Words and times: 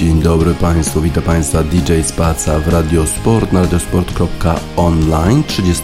Dzień 0.00 0.22
dobry 0.22 0.54
Państwu, 0.54 1.00
witam 1.00 1.22
Państwa 1.22 1.62
DJ 1.62 1.92
Spaca 2.02 2.58
w 2.58 2.68
Radiosport 2.68 3.52
na 3.52 3.60
radiosport.online 3.60 5.44
30 5.44 5.82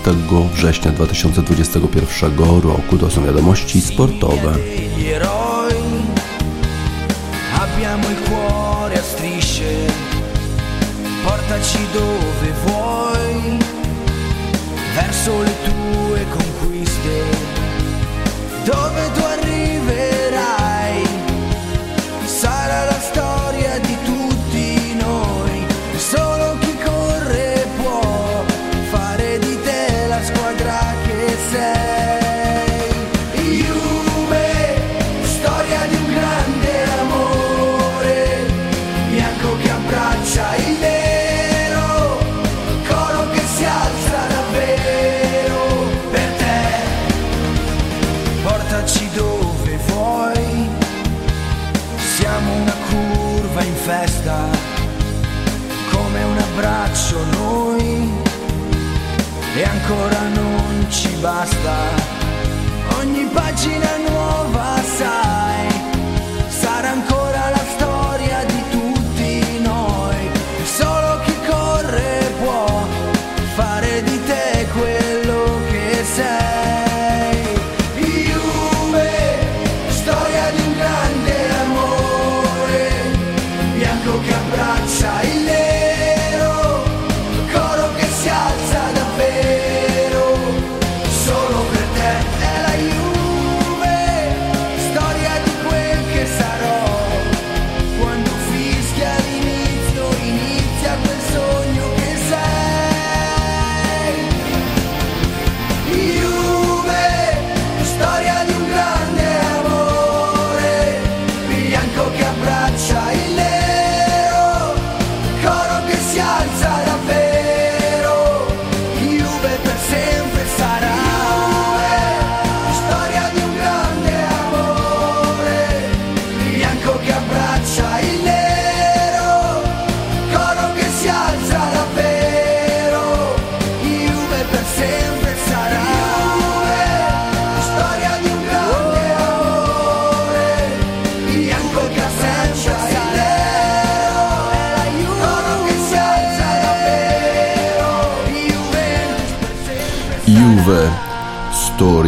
września 0.53 0.93
2021 0.93 2.39
roku. 2.39 2.99
To 2.99 3.11
są 3.11 3.25
wiadomości 3.25 3.81
sportowe. 3.81 4.55
Dove 11.95 12.53
vuoi, 12.65 13.66
verso 14.97 15.43
le 15.43 15.51
tue 15.65 16.27
conquiste, 16.31 17.17
dove 18.65 19.11
tu 19.15 19.26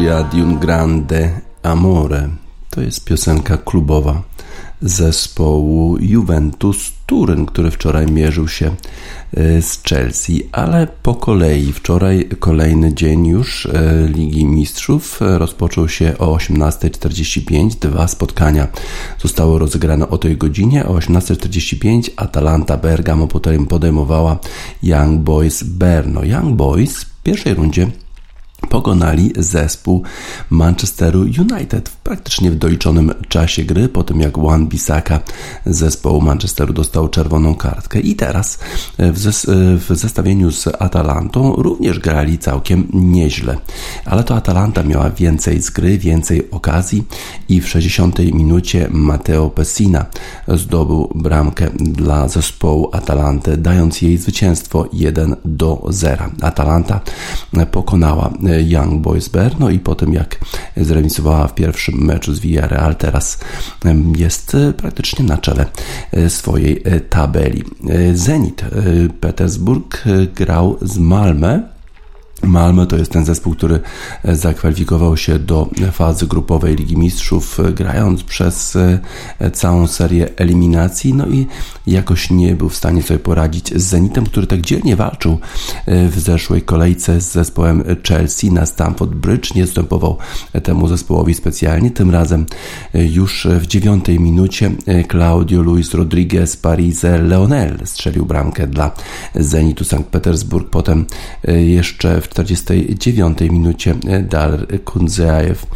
Storia 0.08 0.22
di 0.22 0.40
un 0.40 0.58
grande 0.58 1.42
amore. 1.62 2.28
To 2.70 2.80
jest 2.80 3.04
piosenka 3.04 3.56
klubowa 3.56 4.22
zespołu 4.80 5.98
Juventus 6.00 6.92
Turyn, 7.06 7.46
który 7.46 7.70
wczoraj 7.70 8.06
mierzył 8.06 8.48
się 8.48 8.66
e, 9.36 9.62
z 9.62 9.82
Chelsea, 9.82 10.48
ale 10.52 10.86
po 11.02 11.14
kolei. 11.14 11.72
Wczoraj 11.72 12.28
kolejny 12.38 12.94
dzień 12.94 13.26
już 13.26 13.66
e, 13.66 14.08
Ligi 14.14 14.46
Mistrzów 14.46 15.18
rozpoczął 15.20 15.88
się 15.88 16.18
o 16.18 16.36
18.45. 16.36 17.78
Dwa 17.78 18.08
spotkania 18.08 18.68
zostały 19.18 19.58
rozegrane 19.58 20.08
o 20.08 20.18
tej 20.18 20.36
godzinie. 20.36 20.86
O 20.86 20.94
18.45 20.94 22.10
Atalanta 22.16 22.76
Bergamo 22.76 23.28
podejmowała 23.68 24.38
Young 24.82 25.20
Boys 25.20 25.62
Berno. 25.62 26.24
Young 26.24 26.56
Boys 26.56 27.04
w 27.04 27.22
pierwszej 27.22 27.54
rundzie 27.54 27.90
pokonali 28.68 29.32
zespół 29.36 30.02
Manchesteru 30.50 31.20
United 31.20 31.88
w 31.88 31.96
praktycznie 31.96 32.50
w 32.50 32.56
doliczonym 32.56 33.12
czasie 33.28 33.64
gry, 33.64 33.88
po 33.88 34.04
tym 34.04 34.20
jak 34.20 34.36
Juan 34.36 34.66
Bisaka 34.66 35.20
z 35.66 35.76
zespołu 35.76 36.20
Manchesteru 36.20 36.72
dostał 36.72 37.08
czerwoną 37.08 37.54
kartkę. 37.54 38.00
I 38.00 38.16
teraz 38.16 38.58
w, 38.98 39.18
zes 39.18 39.46
w 39.88 39.96
zestawieniu 39.96 40.52
z 40.52 40.66
Atalantą 40.78 41.52
również 41.56 41.98
grali 41.98 42.38
całkiem 42.38 42.88
nieźle. 42.92 43.56
Ale 44.04 44.24
to 44.24 44.36
Atalanta 44.36 44.82
miała 44.82 45.10
więcej 45.10 45.62
z 45.62 45.70
gry, 45.70 45.98
więcej 45.98 46.50
okazji 46.50 47.04
i 47.48 47.60
w 47.60 47.68
60 47.68 48.18
minucie 48.18 48.88
Matteo 48.90 49.50
Pessina 49.50 50.06
zdobył 50.48 51.10
bramkę 51.14 51.70
dla 51.74 52.28
zespołu 52.28 52.90
Atalanty, 52.92 53.56
dając 53.56 54.02
jej 54.02 54.18
zwycięstwo 54.18 54.88
1 54.92 55.36
do 55.44 55.86
0. 55.88 56.24
Atalanta 56.40 57.00
pokonała 57.70 58.30
Young 58.66 59.02
Boys 59.02 59.28
Berno 59.28 59.70
i 59.70 59.78
po 59.78 59.94
tym 59.94 60.12
jak 60.12 60.38
zremisowała 60.76 61.48
w 61.48 61.54
pierwszym 61.54 62.04
meczu 62.04 62.34
z 62.34 62.40
Villarreal, 62.40 62.96
teraz 62.96 63.38
jest 64.16 64.54
e, 64.54 64.72
praktycznie 64.72 65.24
na 65.24 65.38
czele 65.38 65.66
e, 66.12 66.30
swojej 66.30 66.82
e, 66.84 67.00
tabeli. 67.00 67.64
Zenit 68.14 68.64
Petersburg 69.20 70.04
grał 70.34 70.78
z 70.82 70.98
Malmö 70.98 71.60
Malmö 72.42 72.86
to 72.86 72.96
jest 72.96 73.12
ten 73.12 73.24
zespół, 73.24 73.54
który 73.54 73.80
e, 74.24 74.36
zakwalifikował 74.36 75.16
się 75.16 75.38
do 75.38 75.68
fazy 75.92 76.26
grupowej 76.26 76.76
Ligi 76.76 76.96
Mistrzów, 76.96 77.60
e, 77.60 77.72
grając 77.72 78.22
przez 78.22 78.76
e, 78.76 79.50
całą 79.50 79.86
serię 79.86 80.28
eliminacji, 80.36 81.14
no 81.14 81.26
i 81.26 81.46
jakoś 81.86 82.30
nie 82.30 82.54
był 82.54 82.68
w 82.68 82.76
stanie 82.76 83.02
sobie 83.02 83.20
poradzić 83.20 83.74
z 83.74 83.82
Zenitem, 83.82 84.26
który 84.26 84.46
tak 84.46 84.60
dzielnie 84.60 84.96
walczył 84.96 85.38
w 85.86 86.20
zeszłej 86.20 86.62
kolejce 86.62 87.20
z 87.20 87.32
zespołem 87.32 87.84
Chelsea 88.08 88.52
na 88.52 88.66
Stamford 88.66 89.10
Bridge. 89.10 89.54
Nie 89.54 89.66
zstępował 89.66 90.16
temu 90.62 90.88
zespołowi 90.88 91.34
specjalnie. 91.34 91.90
Tym 91.90 92.10
razem 92.10 92.46
już 92.94 93.46
w 93.60 93.66
dziewiątej 93.66 94.20
minucie 94.20 94.70
Claudio 95.10 95.62
Luis 95.62 95.94
Rodriguez 95.94 96.56
Parise 96.56 97.18
Leonel 97.18 97.78
strzelił 97.84 98.26
bramkę 98.26 98.66
dla 98.66 98.90
Zenitu 99.34 99.84
Sankt 99.84 100.10
Petersburg. 100.10 100.70
Potem 100.70 101.04
jeszcze 101.66 102.20
w 102.20 102.27
49 102.28 103.40
minucie 103.40 103.94
Dar 104.22 104.66
Kundzeajew 104.84 105.66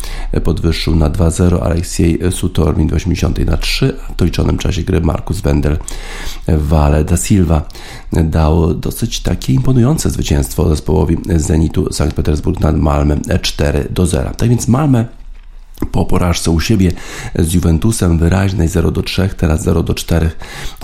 podwyższył 0.45 0.97
na 0.97 1.11
2-0, 1.11 1.63
Aleksiej 1.63 2.19
Sutormin 2.31 2.89
w 2.89 2.93
80 2.93 3.47
na 3.47 3.57
3, 3.57 3.97
a 4.09 4.13
w 4.13 4.17
doliczonym 4.17 4.59
czasie 4.59 4.83
gry 4.83 5.01
Markus 5.01 5.41
Wendel 5.41 5.79
Vale 6.49 7.05
da 7.05 7.17
Silva 7.17 7.69
dał 8.13 8.75
dosyć 8.75 9.21
takie 9.21 9.53
imponujące 9.53 10.11
zwycięstwo 10.11 10.69
zespołowi 10.69 11.17
Zenitu 11.37 11.93
Sankt 11.93 12.17
Petersburg 12.17 12.61
nad 12.61 12.77
Malmę 12.77 13.17
4 13.43 13.89
do 13.91 14.07
0. 14.07 14.31
Tak 14.37 14.49
więc 14.49 14.69
Malmę 14.69 15.22
po 15.87 16.05
porażce 16.05 16.51
u 16.51 16.61
siebie 16.61 16.93
z 17.39 17.53
Juventusem 17.53 18.19
wyraźnej 18.19 18.69
0 18.69 18.91
do 18.91 19.03
3, 19.03 19.29
teraz 19.37 19.63
0 19.63 19.83
do 19.83 19.95
4 19.95 20.31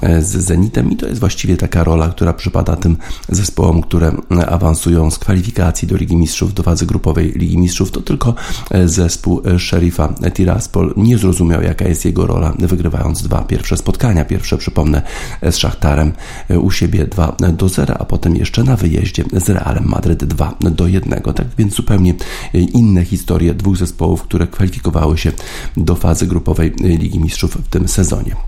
e, 0.02 0.22
z 0.22 0.26
Zenitem 0.26 0.90
i 0.90 0.96
to 0.96 1.06
jest 1.06 1.20
właściwie 1.20 1.56
taka 1.56 1.84
rola, 1.84 2.08
która 2.08 2.32
przypada 2.32 2.76
tym 2.76 2.96
zespołom, 3.28 3.82
które 3.82 4.12
awansują 4.48 5.10
z 5.10 5.18
kwalifikacji 5.18 5.88
do 5.88 5.96
Ligi 5.96 6.16
Mistrzów, 6.16 6.54
do 6.54 6.62
fazy 6.62 6.86
grupowej 6.86 7.32
Ligi 7.36 7.58
Mistrzów. 7.58 7.90
To 7.90 8.00
tylko 8.00 8.34
e, 8.70 8.88
zespół 8.88 9.42
e, 9.44 9.58
Sherifa 9.58 10.14
Tiraspol 10.34 10.94
nie 10.96 11.18
zrozumiał, 11.18 11.62
jaka 11.62 11.88
jest 11.88 12.04
jego 12.04 12.26
rola, 12.26 12.52
wygrywając 12.58 13.22
dwa 13.22 13.44
pierwsze 13.44 13.76
spotkania. 13.76 14.24
Pierwsze, 14.24 14.58
przypomnę, 14.58 15.02
z 15.42 15.56
Szachtarem 15.56 16.12
u 16.60 16.70
siebie 16.70 17.06
2 17.06 17.36
do 17.52 17.68
0, 17.68 17.94
a 17.98 18.04
potem 18.04 18.36
jeszcze 18.36 18.64
na 18.64 18.76
wyjeździe 18.76 19.24
z 19.32 19.48
Realem 19.48 19.84
Madryt 19.88 20.24
2 20.24 20.54
do 20.60 20.86
1. 20.86 21.22
Tak 21.22 21.46
więc 21.58 21.74
zupełnie 21.74 22.14
inne 22.54 23.04
historie 23.04 23.54
dwóch 23.54 23.76
zespołów, 23.76 24.22
które 24.22 24.46
kwalifikowały 24.46 24.87
kwalifikowały 24.88 25.18
się 25.18 25.32
do 25.76 25.94
fazy 25.94 26.26
grupowej 26.26 26.72
Ligi 26.80 27.20
Mistrzów 27.20 27.56
w 27.56 27.68
tym 27.68 27.88
sezonie. 27.88 28.47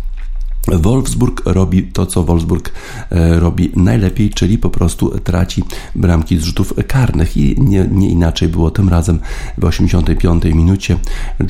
Wolfsburg 0.69 1.43
robi 1.45 1.83
to, 1.83 2.07
co 2.07 2.23
Wolfsburg 2.23 2.73
e, 3.11 3.41
robi 3.41 3.73
najlepiej, 3.77 4.31
czyli 4.31 4.59
po 4.59 4.71
prostu 4.71 5.19
traci 5.19 5.65
bramki 5.95 6.39
z 6.39 6.43
rzutów 6.43 6.75
karnych 6.89 7.37
i 7.37 7.55
nie, 7.59 7.89
nie 7.91 8.11
inaczej 8.11 8.49
było 8.49 8.71
tym 8.71 8.89
razem 8.89 9.21
w 9.59 9.65
85 9.65 10.45
minucie 10.45 10.99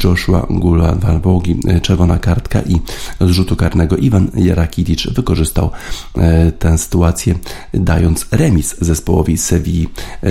Joshua 0.04 0.46
Gula 0.50 0.94
Walbogi, 0.94 1.56
e, 1.68 1.80
czerwona 1.80 2.18
kartka 2.18 2.62
i 2.62 2.80
z 3.20 3.30
rzutu 3.30 3.56
karnego 3.56 3.96
Iwan 3.96 4.30
Jarakitic 4.34 5.06
wykorzystał 5.06 5.70
e, 6.16 6.52
tę 6.52 6.78
sytuację 6.78 7.34
dając 7.74 8.26
remis 8.30 8.76
zespołowi 8.80 9.38
Sewilli 9.38 9.88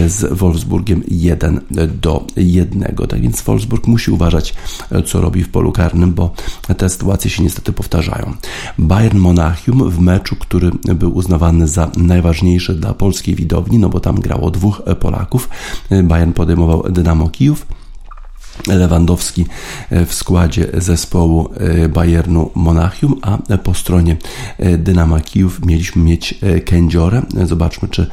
z 0.07 0.33
Wolfsburgiem 0.33 1.03
1 1.07 1.61
do 2.01 2.27
1. 2.37 2.95
Tak 3.09 3.21
więc 3.21 3.41
Wolfsburg 3.41 3.87
musi 3.87 4.11
uważać 4.11 4.53
co 5.05 5.21
robi 5.21 5.43
w 5.43 5.49
polu 5.49 5.71
karnym, 5.71 6.13
bo 6.13 6.33
te 6.77 6.89
sytuacje 6.89 7.31
się 7.31 7.43
niestety 7.43 7.73
powtarzają. 7.73 8.33
Bayern 8.77 9.17
Monachium 9.17 9.89
w 9.89 9.99
meczu, 9.99 10.35
który 10.35 10.71
był 10.95 11.15
uznawany 11.15 11.67
za 11.67 11.91
najważniejszy 11.97 12.75
dla 12.75 12.93
polskiej 12.93 13.35
widowni, 13.35 13.79
no 13.79 13.89
bo 13.89 13.99
tam 13.99 14.19
grało 14.19 14.51
dwóch 14.51 14.81
Polaków. 14.99 15.49
Bayern 16.03 16.33
podejmował 16.33 16.83
Dynamo 16.89 17.29
Kijów. 17.29 17.65
Lewandowski 18.67 19.45
e, 19.89 20.05
w 20.05 20.13
składzie 20.13 20.67
zespołu 20.73 21.49
e, 21.53 21.89
Bayernu 21.89 22.51
Monachium, 22.55 23.15
a 23.21 23.57
po 23.57 23.73
stronie 23.73 24.17
e, 24.57 24.77
Dynama 24.77 25.21
Kijów 25.21 25.65
mieliśmy 25.65 26.03
mieć 26.03 26.39
Kędziorę. 26.65 27.21
Zobaczmy, 27.43 27.87
czy 27.87 28.07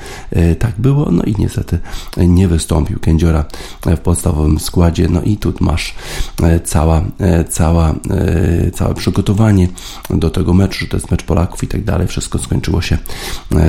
tak 0.58 0.72
było. 0.78 1.10
No 1.10 1.22
i 1.22 1.34
niestety 1.38 1.78
nie 2.16 2.48
wystąpił 2.48 2.98
Kędziora 3.00 3.44
w 3.87 3.98
podstawowym 3.98 4.58
składzie. 4.60 5.08
No 5.08 5.22
i 5.22 5.37
tu 5.37 5.54
masz 5.60 5.94
cała, 6.64 7.02
cała, 7.49 7.94
całe 8.75 8.94
przygotowanie 8.94 9.69
do 10.10 10.31
tego 10.31 10.54
meczu, 10.54 10.78
że 10.81 10.87
to 10.87 10.96
jest 10.96 11.10
mecz 11.10 11.22
Polaków 11.22 11.64
i 11.64 11.69
tak 11.69 11.84
dalej. 11.84 12.06
Wszystko 12.06 12.38
skończyło 12.38 12.82
się, 12.82 12.99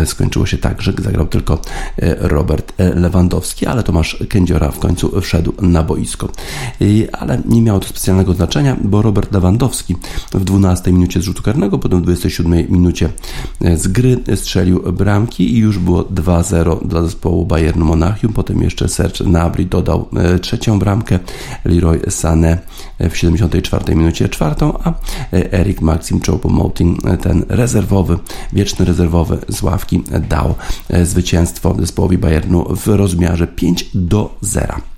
skończyło 0.06 0.45
się 0.45 0.57
tak, 0.57 0.81
że 0.81 0.94
zagrał 1.03 1.27
tylko 1.27 1.62
Robert 2.19 2.73
Lewandowski, 2.77 3.65
ale 3.65 3.83
Tomasz 3.83 4.23
Kędziora 4.30 4.71
w 4.71 4.80
końcu 4.80 5.21
wszedł 5.21 5.53
na 5.62 5.83
boisko 5.83 6.30
ale 7.11 7.41
nie 7.45 7.61
miało 7.61 7.79
to 7.79 7.87
specjalnego 7.87 8.33
znaczenia, 8.33 8.77
bo 8.83 9.01
Robert 9.01 9.31
Lewandowski 9.31 9.95
w 10.33 10.43
12 10.43 10.91
minucie 10.91 11.21
z 11.21 11.23
rzutu 11.23 11.43
karnego, 11.43 11.79
potem 11.79 11.99
w 11.99 12.03
27 12.03 12.51
minucie 12.69 13.09
e, 13.61 13.77
z 13.77 13.87
gry 13.87 14.19
strzelił 14.35 14.93
bramki 14.93 15.53
i 15.53 15.57
już 15.57 15.79
było 15.79 16.03
2-0 16.03 16.87
dla 16.87 17.03
zespołu 17.03 17.45
Bayernu 17.45 17.85
Monachium. 17.85 18.33
Potem 18.33 18.61
jeszcze 18.61 18.87
Serge 18.87 19.25
Gnabry 19.25 19.65
dodał 19.65 20.09
e, 20.15 20.39
trzecią 20.39 20.79
bramkę, 20.79 21.19
Leroy 21.65 21.99
Sané 21.99 22.57
w 22.99 23.17
74 23.17 23.95
minucie 23.95 24.29
czwartą, 24.29 24.79
a 24.83 24.89
e, 25.33 25.53
Eric 25.53 25.81
Maxim 25.81 26.19
Choupo-Moting, 26.19 27.17
ten 27.17 27.45
rezerwowy, 27.49 28.17
wieczny 28.53 28.85
rezerwowy 28.85 29.37
z 29.49 29.63
ławki 29.63 30.03
dał 30.29 30.55
zwycięstwo 31.03 31.75
zespołowi 31.79 32.17
Bayernu 32.17 32.75
w 32.75 32.87
rozmiarze 32.87 33.47
5 33.47 33.89
do 33.93 34.37
0. 34.41 34.96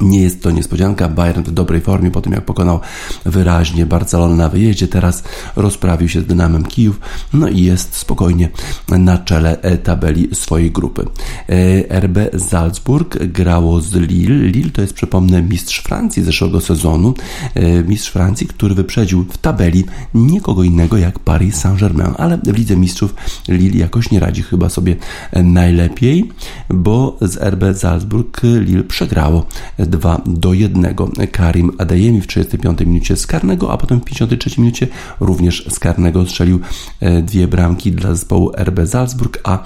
Nie 0.00 0.22
jest 0.22 0.42
to 0.42 0.50
niespodzianka. 0.50 1.08
Bayern 1.08 1.42
w 1.42 1.50
dobrej 1.50 1.80
formie 1.80 2.10
po 2.10 2.20
tym, 2.20 2.32
jak 2.32 2.44
pokonał 2.44 2.80
wyraźnie 3.24 3.86
Barcelonę 3.86 4.36
na 4.36 4.48
wyjeździe. 4.48 4.88
Teraz 4.88 5.22
rozprawił 5.56 6.08
się 6.08 6.20
z 6.20 6.26
Dynamem 6.26 6.64
Kijów, 6.64 7.00
no 7.32 7.48
i 7.48 7.62
jest 7.62 7.96
spokojnie 7.96 8.48
na 8.88 9.18
czele 9.18 9.62
e, 9.62 9.78
tabeli 9.78 10.28
swojej 10.34 10.70
grupy. 10.70 11.06
E, 11.48 12.00
RB 12.00 12.18
Salzburg 12.38 13.24
grało 13.26 13.80
z 13.80 13.94
Lille. 13.94 14.34
Lille 14.34 14.70
to 14.70 14.80
jest, 14.80 14.94
przypomnę, 14.94 15.42
mistrz 15.42 15.82
Francji 15.82 16.22
zeszłego 16.22 16.60
sezonu. 16.60 17.14
E, 17.54 17.82
mistrz 17.82 18.10
Francji, 18.10 18.46
który 18.46 18.74
wyprzedził 18.74 19.24
w 19.24 19.38
tabeli 19.38 19.84
nikogo 20.14 20.62
innego 20.62 20.96
jak 20.96 21.18
Paris 21.18 21.56
Saint-Germain, 21.56 22.14
ale 22.18 22.38
w 22.38 22.58
Lidze 22.58 22.76
Mistrzów 22.76 23.14
Lille 23.48 23.78
jakoś 23.78 24.10
nie 24.10 24.20
radzi 24.20 24.42
chyba 24.42 24.68
sobie 24.68 24.96
najlepiej, 25.44 26.28
bo 26.68 27.16
z 27.20 27.36
RB 27.36 27.64
Salzburg 27.74 28.40
Lille 28.42 28.84
przegrało 28.84 29.46
2 29.90 30.20
do 30.26 30.52
1. 30.54 30.94
Karim 31.32 31.70
Adeyemi 31.78 32.20
w 32.20 32.26
35 32.26 32.80
minucie 32.80 33.16
z 33.16 33.26
karnego, 33.26 33.72
a 33.72 33.76
potem 33.76 34.00
w 34.00 34.04
53 34.04 34.60
minucie 34.60 34.86
również 35.20 35.66
z 35.68 35.78
karnego 35.78 36.26
strzelił 36.26 36.60
e, 37.00 37.22
dwie 37.22 37.48
bramki 37.48 37.92
dla 37.92 38.14
zespołu 38.14 38.52
RB 38.56 38.86
Salzburg, 38.86 39.40
a 39.44 39.62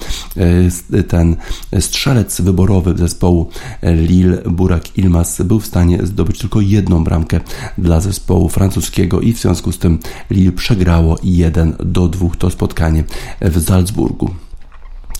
e, 0.92 1.02
ten 1.02 1.36
strzelec 1.80 2.40
wyborowy 2.40 2.94
zespołu 2.96 3.48
Lille, 3.82 4.36
Burak 4.36 4.98
Ilmaz, 4.98 5.42
był 5.42 5.60
w 5.60 5.66
stanie 5.66 5.98
zdobyć 6.02 6.38
tylko 6.38 6.60
jedną 6.60 7.04
bramkę 7.04 7.40
dla 7.78 8.00
zespołu 8.00 8.48
francuskiego 8.48 9.20
i 9.20 9.32
w 9.32 9.38
związku 9.38 9.72
z 9.72 9.78
tym 9.78 9.98
Lille 10.30 10.52
przegrało 10.52 11.18
1 11.22 11.74
do 11.84 12.08
2 12.08 12.28
to 12.38 12.50
spotkanie 12.50 13.04
w 13.40 13.64
Salzburgu. 13.64 14.30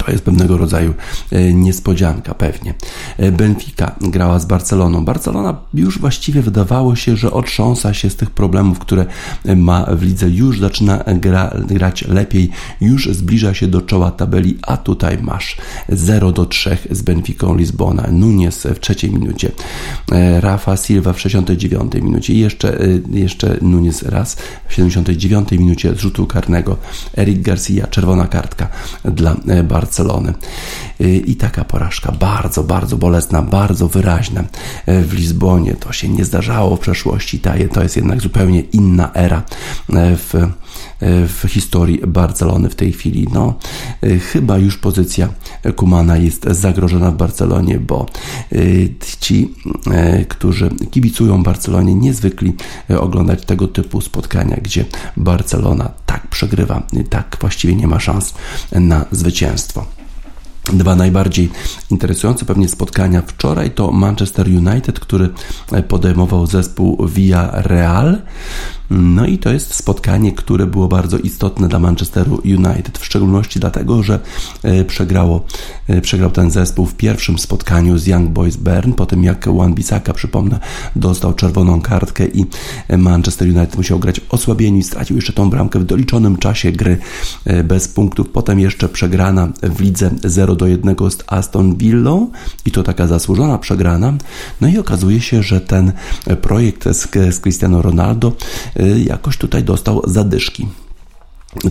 To 0.06 0.12
jest 0.12 0.24
pewnego 0.24 0.56
rodzaju 0.56 0.94
e, 1.32 1.52
niespodzianka, 1.52 2.34
pewnie. 2.34 2.74
E, 3.18 3.32
Benfica 3.32 3.92
grała 4.00 4.38
z 4.38 4.46
Barceloną. 4.46 5.04
Barcelona 5.04 5.56
już 5.74 5.98
właściwie 5.98 6.42
wydawało 6.42 6.96
się, 6.96 7.16
że 7.16 7.32
otrząsa 7.32 7.94
się 7.94 8.10
z 8.10 8.16
tych 8.16 8.30
problemów, 8.30 8.78
które 8.78 9.06
ma 9.56 9.86
w 9.92 10.02
lidze. 10.02 10.30
Już 10.30 10.60
zaczyna 10.60 11.04
gra, 11.06 11.50
grać 11.66 12.02
lepiej, 12.08 12.50
już 12.80 13.08
zbliża 13.08 13.54
się 13.54 13.68
do 13.68 13.80
czoła 13.82 14.10
tabeli, 14.10 14.58
a 14.62 14.76
tutaj 14.76 15.18
masz 15.22 15.56
0 15.88 16.32
do 16.32 16.46
3 16.46 16.78
z 16.90 17.02
Benficą 17.02 17.56
Lizbona. 17.56 18.06
Nunes 18.12 18.66
w 18.74 18.80
trzeciej 18.80 19.10
minucie, 19.10 19.50
e, 20.12 20.40
Rafa 20.40 20.76
Silva 20.76 21.12
w 21.12 21.20
69 21.20 21.94
minucie 21.94 22.34
i 22.34 22.38
jeszcze, 22.38 22.78
jeszcze 23.10 23.56
Nunes 23.62 24.02
raz 24.02 24.36
w 24.68 24.74
79 24.74 25.52
minucie 25.52 25.94
z 25.94 25.98
rzutu 25.98 26.26
karnego. 26.26 26.76
Eric 27.16 27.42
Garcia, 27.42 27.86
czerwona 27.86 28.26
kartka 28.26 28.68
dla 29.04 29.36
Barcelony. 29.64 29.93
Barcelony. 29.94 30.34
Y, 31.00 31.16
I 31.16 31.36
taka 31.36 31.64
porażka 31.64 32.12
bardzo, 32.12 32.64
bardzo 32.64 32.96
bolesna, 32.96 33.42
bardzo 33.42 33.88
wyraźna 33.88 34.40
y, 34.40 35.02
w 35.02 35.12
Lizbonie. 35.12 35.74
To 35.74 35.92
się 35.92 36.08
nie 36.08 36.24
zdarzało 36.24 36.76
w 36.76 36.80
przeszłości. 36.80 37.40
To 37.72 37.82
jest 37.82 37.96
jednak 37.96 38.20
zupełnie 38.20 38.60
inna 38.60 39.10
era 39.14 39.38
y, 39.90 39.94
w, 40.16 40.34
w 41.28 41.44
historii 41.48 42.00
Barcelony 42.06 42.70
w 42.70 42.74
tej 42.74 42.92
chwili. 42.92 43.28
No, 43.32 43.54
chyba 44.32 44.58
już 44.58 44.78
pozycja 44.78 45.28
Kumana 45.76 46.16
jest 46.16 46.44
zagrożona 46.50 47.10
w 47.10 47.16
Barcelonie, 47.16 47.78
bo 47.78 48.06
ci, 49.20 49.54
którzy 50.28 50.70
kibicują 50.90 51.42
Barcelonie, 51.42 51.94
niezwykli 51.94 52.54
oglądać 52.98 53.44
tego 53.44 53.68
typu 53.68 54.00
spotkania, 54.00 54.56
gdzie 54.62 54.84
Barcelona 55.16 55.90
tak 56.06 56.26
przegrywa, 56.26 56.82
tak 57.10 57.36
właściwie 57.40 57.74
nie 57.76 57.86
ma 57.86 58.00
szans 58.00 58.34
na 58.72 59.04
zwycięstwo. 59.10 59.86
Dwa 60.72 60.96
najbardziej 60.96 61.50
interesujące 61.90 62.44
pewnie 62.44 62.68
spotkania 62.68 63.22
wczoraj 63.26 63.70
to 63.70 63.92
Manchester 63.92 64.46
United, 64.48 65.00
który 65.00 65.28
podejmował 65.88 66.46
zespół 66.46 67.06
Via 67.06 67.50
Real. 67.52 68.22
No 68.90 69.26
i 69.26 69.38
to 69.38 69.52
jest 69.52 69.74
spotkanie, 69.74 70.32
które 70.32 70.66
było 70.66 70.88
bardzo 70.88 71.18
istotne 71.18 71.68
dla 71.68 71.78
Manchesteru 71.78 72.40
United, 72.44 72.98
w 72.98 73.04
szczególności 73.04 73.60
dlatego, 73.60 74.02
że 74.02 74.20
e, 74.62 74.84
przegrało, 74.84 75.44
e, 75.88 76.00
przegrał 76.00 76.30
ten 76.30 76.50
zespół 76.50 76.86
w 76.86 76.94
pierwszym 76.94 77.38
spotkaniu 77.38 77.98
z 77.98 78.06
Young 78.06 78.30
Boys 78.30 78.56
Bern, 78.56 78.92
po 78.92 79.06
tym 79.06 79.24
jak 79.24 79.46
Juan 79.46 79.74
Bissaka, 79.74 80.12
przypomnę, 80.12 80.58
dostał 80.96 81.34
czerwoną 81.34 81.80
kartkę 81.80 82.26
i 82.26 82.46
Manchester 82.98 83.48
United 83.48 83.76
musiał 83.76 83.98
grać 83.98 84.20
osłabieniu 84.28 84.78
i 84.78 84.82
stracił 84.82 85.16
jeszcze 85.16 85.32
tą 85.32 85.50
bramkę 85.50 85.78
w 85.78 85.84
doliczonym 85.84 86.36
czasie 86.36 86.72
gry 86.72 86.98
e, 87.44 87.64
bez 87.64 87.88
punktów. 87.88 88.28
Potem 88.28 88.60
jeszcze 88.60 88.88
przegrana 88.88 89.48
w 89.62 89.80
lidze 89.80 90.10
0 90.24 90.56
do 90.56 90.66
1 90.66 90.96
z 91.10 91.18
Aston 91.26 91.76
Villą 91.76 92.30
i 92.66 92.70
to 92.70 92.82
taka 92.82 93.06
zasłużona 93.06 93.58
przegrana. 93.58 94.12
No 94.60 94.68
i 94.68 94.78
okazuje 94.78 95.20
się, 95.20 95.42
że 95.42 95.60
ten 95.60 95.92
projekt 96.42 96.84
z, 96.88 97.10
z 97.34 97.40
Cristiano 97.40 97.82
Ronaldo 97.82 98.32
jakoś 99.04 99.36
tutaj 99.36 99.64
dostał 99.64 100.02
zadyszki. 100.04 100.66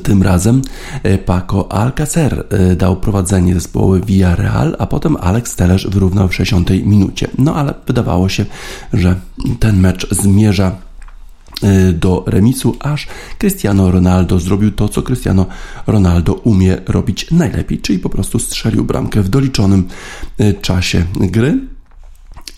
Tym 0.03 0.23
razem 0.23 0.61
e, 1.03 1.17
Paco 1.17 1.71
Alcacer 1.71 2.45
e, 2.49 2.75
dał 2.75 2.95
prowadzenie 2.95 3.53
zespołu 3.53 3.95
Villarreal, 4.05 4.75
a 4.79 4.85
potem 4.85 5.17
Alex 5.21 5.55
Telles 5.55 5.85
wyrównał 5.85 6.27
w 6.27 6.35
60 6.35 6.69
minucie. 6.69 7.27
No 7.37 7.55
ale 7.55 7.73
wydawało 7.87 8.29
się, 8.29 8.45
że 8.93 9.15
ten 9.59 9.79
mecz 9.79 10.09
zmierza 10.11 10.75
do 11.93 12.23
remisu, 12.27 12.75
aż 12.79 13.07
Cristiano 13.39 13.91
Ronaldo 13.91 14.39
zrobił 14.39 14.71
to, 14.71 14.89
co 14.89 15.01
Cristiano 15.01 15.45
Ronaldo 15.87 16.33
umie 16.33 16.77
robić 16.87 17.31
najlepiej, 17.31 17.79
czyli 17.79 17.99
po 17.99 18.09
prostu 18.09 18.39
strzelił 18.39 18.83
bramkę 18.83 19.21
w 19.21 19.29
doliczonym 19.29 19.87
czasie 20.61 21.05
gry 21.15 21.59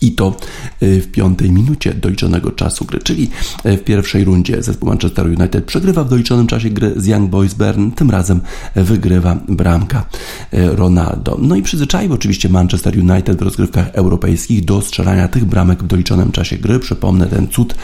i 0.06 0.12
to 0.12 0.36
y, 0.82 1.00
w 1.00 1.10
piątej 1.10 1.50
minucie 1.50 1.94
doliczonego 1.94 2.50
czasu 2.50 2.84
gry, 2.84 2.98
czyli 2.98 3.30
y, 3.66 3.76
w 3.76 3.84
pierwszej 3.84 4.24
rundzie 4.24 4.62
zespół 4.62 4.88
Manchester 4.88 5.26
United 5.26 5.64
przegrywa 5.64 6.04
w 6.04 6.08
doliczonym 6.08 6.46
czasie 6.46 6.70
gry 6.70 6.92
z 6.96 7.06
Young 7.06 7.30
Boys 7.30 7.54
Bern, 7.54 7.90
tym 7.90 8.10
razem 8.10 8.40
wygrywa 8.76 9.36
bramka 9.48 10.06
y, 10.54 10.76
Ronaldo. 10.76 11.38
No 11.42 11.56
i 11.56 11.62
przyzwyczaił 11.62 12.12
oczywiście 12.12 12.48
Manchester 12.48 12.98
United 12.98 13.38
w 13.38 13.42
rozgrywkach 13.42 13.88
europejskich 13.92 14.64
do 14.64 14.80
strzelania 14.80 15.28
tych 15.28 15.44
bramek 15.44 15.82
w 15.82 15.86
doliczonym 15.86 16.32
czasie 16.32 16.56
gry. 16.56 16.78
Przypomnę 16.78 17.26
ten 17.26 17.48
cud, 17.48 17.74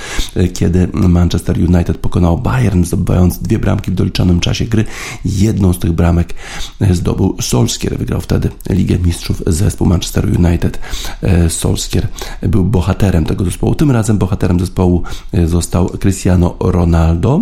kiedy 0.54 0.88
Manchester 0.92 1.58
United 1.58 1.98
pokonał 1.98 2.38
Bayern, 2.38 2.84
zdobywając 2.84 3.38
dwie 3.38 3.58
bramki 3.58 3.90
w 3.90 3.94
doliczonym 3.94 4.40
czasie 4.40 4.64
gry. 4.64 4.84
Jedną 5.24 5.72
z 5.72 5.78
tych 5.78 5.92
bramek 5.92 6.34
zdobył 6.90 7.36
Solskjaer, 7.40 7.98
wygrał 7.98 8.20
wtedy 8.20 8.48
Ligę 8.70 8.98
Mistrzów 8.98 9.42
zespół 9.46 9.86
Manchester 9.86 10.28
United. 10.38 10.78
Solskjaer 11.48 12.08
był 12.42 12.64
bohaterem 12.64 13.24
tego 13.24 13.44
zespołu. 13.44 13.74
Tym 13.74 13.90
razem 13.90 14.18
bohaterem 14.18 14.60
zespołu 14.60 15.02
e, 15.32 15.46
został 15.46 15.88
Cristiano 15.88 16.54
Ronaldo. 16.60 17.40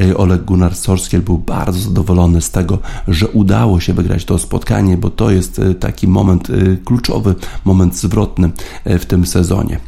E, 0.00 0.16
Oleg 0.16 0.44
Gunnar 0.44 0.76
Solskjaer 0.76 1.24
był 1.24 1.38
bardzo 1.38 1.78
zadowolony 1.80 2.40
z 2.40 2.50
tego, 2.50 2.78
że 3.08 3.28
udało 3.28 3.80
się 3.80 3.92
wygrać 3.92 4.24
to 4.24 4.38
spotkanie, 4.38 4.96
bo 4.96 5.10
to 5.10 5.30
jest 5.30 5.58
e, 5.58 5.74
taki 5.74 6.08
moment 6.08 6.48
kluczowy, 6.84 7.34
moment 7.64 7.96
zwrotny 7.96 8.50
w 8.84 9.06
tym 9.06 9.26
sezonie. 9.26 9.80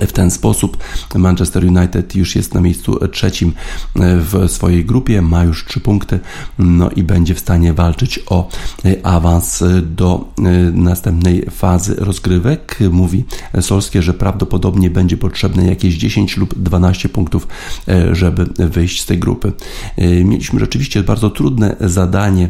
W 0.00 0.12
ten 0.12 0.30
sposób 0.30 0.76
Manchester 1.14 1.64
United 1.64 2.16
już 2.16 2.36
jest 2.36 2.54
na 2.54 2.60
miejscu 2.60 3.08
trzecim 3.08 3.52
w 3.94 4.44
swojej 4.48 4.84
grupie, 4.84 5.22
ma 5.22 5.44
już 5.44 5.64
trzy 5.64 5.80
punkty, 5.80 6.20
no 6.58 6.90
i 6.90 7.02
będzie 7.02 7.34
w 7.34 7.40
stanie 7.40 7.72
walczyć 7.72 8.20
o 8.26 8.48
awans 9.02 9.64
do 9.82 10.32
następnej 10.72 11.46
fazy 11.50 11.94
rozgrywek. 11.98 12.78
Mówi 12.90 13.24
Solskie, 13.60 14.02
że 14.02 14.14
prawdopodobnie 14.14 14.90
będzie 14.90 15.16
potrzebne 15.16 15.66
jakieś 15.66 15.94
10 15.94 16.36
lub 16.36 16.58
12 16.58 17.08
punktów, 17.08 17.48
żeby 18.12 18.46
wyjść 18.58 19.02
z 19.02 19.06
tej 19.06 19.18
grupy. 19.18 19.52
Mieliśmy 20.24 20.60
rzeczywiście 20.60 21.02
bardzo 21.02 21.30
trudne 21.30 21.76
zadanie 21.80 22.48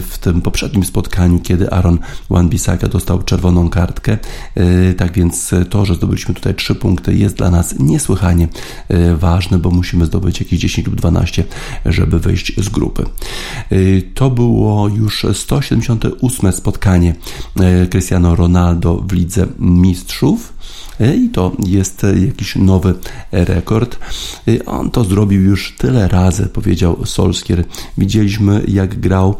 w 0.00 0.18
tym 0.20 0.42
poprzednim 0.42 0.84
spotkaniu, 0.84 1.40
kiedy 1.40 1.70
Aaron 1.70 1.98
Wan-Bissaka 2.30 2.88
dostał 2.88 3.22
czerwoną 3.22 3.70
kartkę. 3.70 4.18
Tak 4.96 5.12
więc 5.12 5.50
to, 5.70 5.84
że 5.84 5.94
zdobyliśmy 5.94 6.34
tutaj 6.34 6.47
trzy 6.54 6.74
punkty 6.74 7.14
jest 7.14 7.36
dla 7.36 7.50
nas 7.50 7.78
niesłychanie 7.78 8.48
e, 8.88 9.16
ważne, 9.16 9.58
bo 9.58 9.70
musimy 9.70 10.06
zdobyć 10.06 10.40
jakieś 10.40 10.60
10 10.60 10.86
lub 10.86 10.96
12, 10.96 11.44
żeby 11.86 12.18
wyjść 12.18 12.60
z 12.60 12.68
grupy. 12.68 13.02
E, 13.02 13.76
to 14.14 14.30
było 14.30 14.88
już 14.88 15.26
178 15.32 16.52
spotkanie 16.52 17.14
e, 17.60 17.86
Cristiano 17.86 18.36
Ronaldo 18.36 19.04
w 19.08 19.12
Lidze 19.12 19.46
Mistrzów. 19.58 20.52
I 21.00 21.28
to 21.28 21.52
jest 21.66 22.06
jakiś 22.26 22.56
nowy 22.56 22.94
rekord. 23.32 23.98
On 24.66 24.90
to 24.90 25.04
zrobił 25.04 25.42
już 25.42 25.76
tyle 25.78 26.08
razy, 26.08 26.46
powiedział 26.46 27.06
Solskier. 27.06 27.64
Widzieliśmy, 27.98 28.64
jak 28.68 29.00
grał 29.00 29.36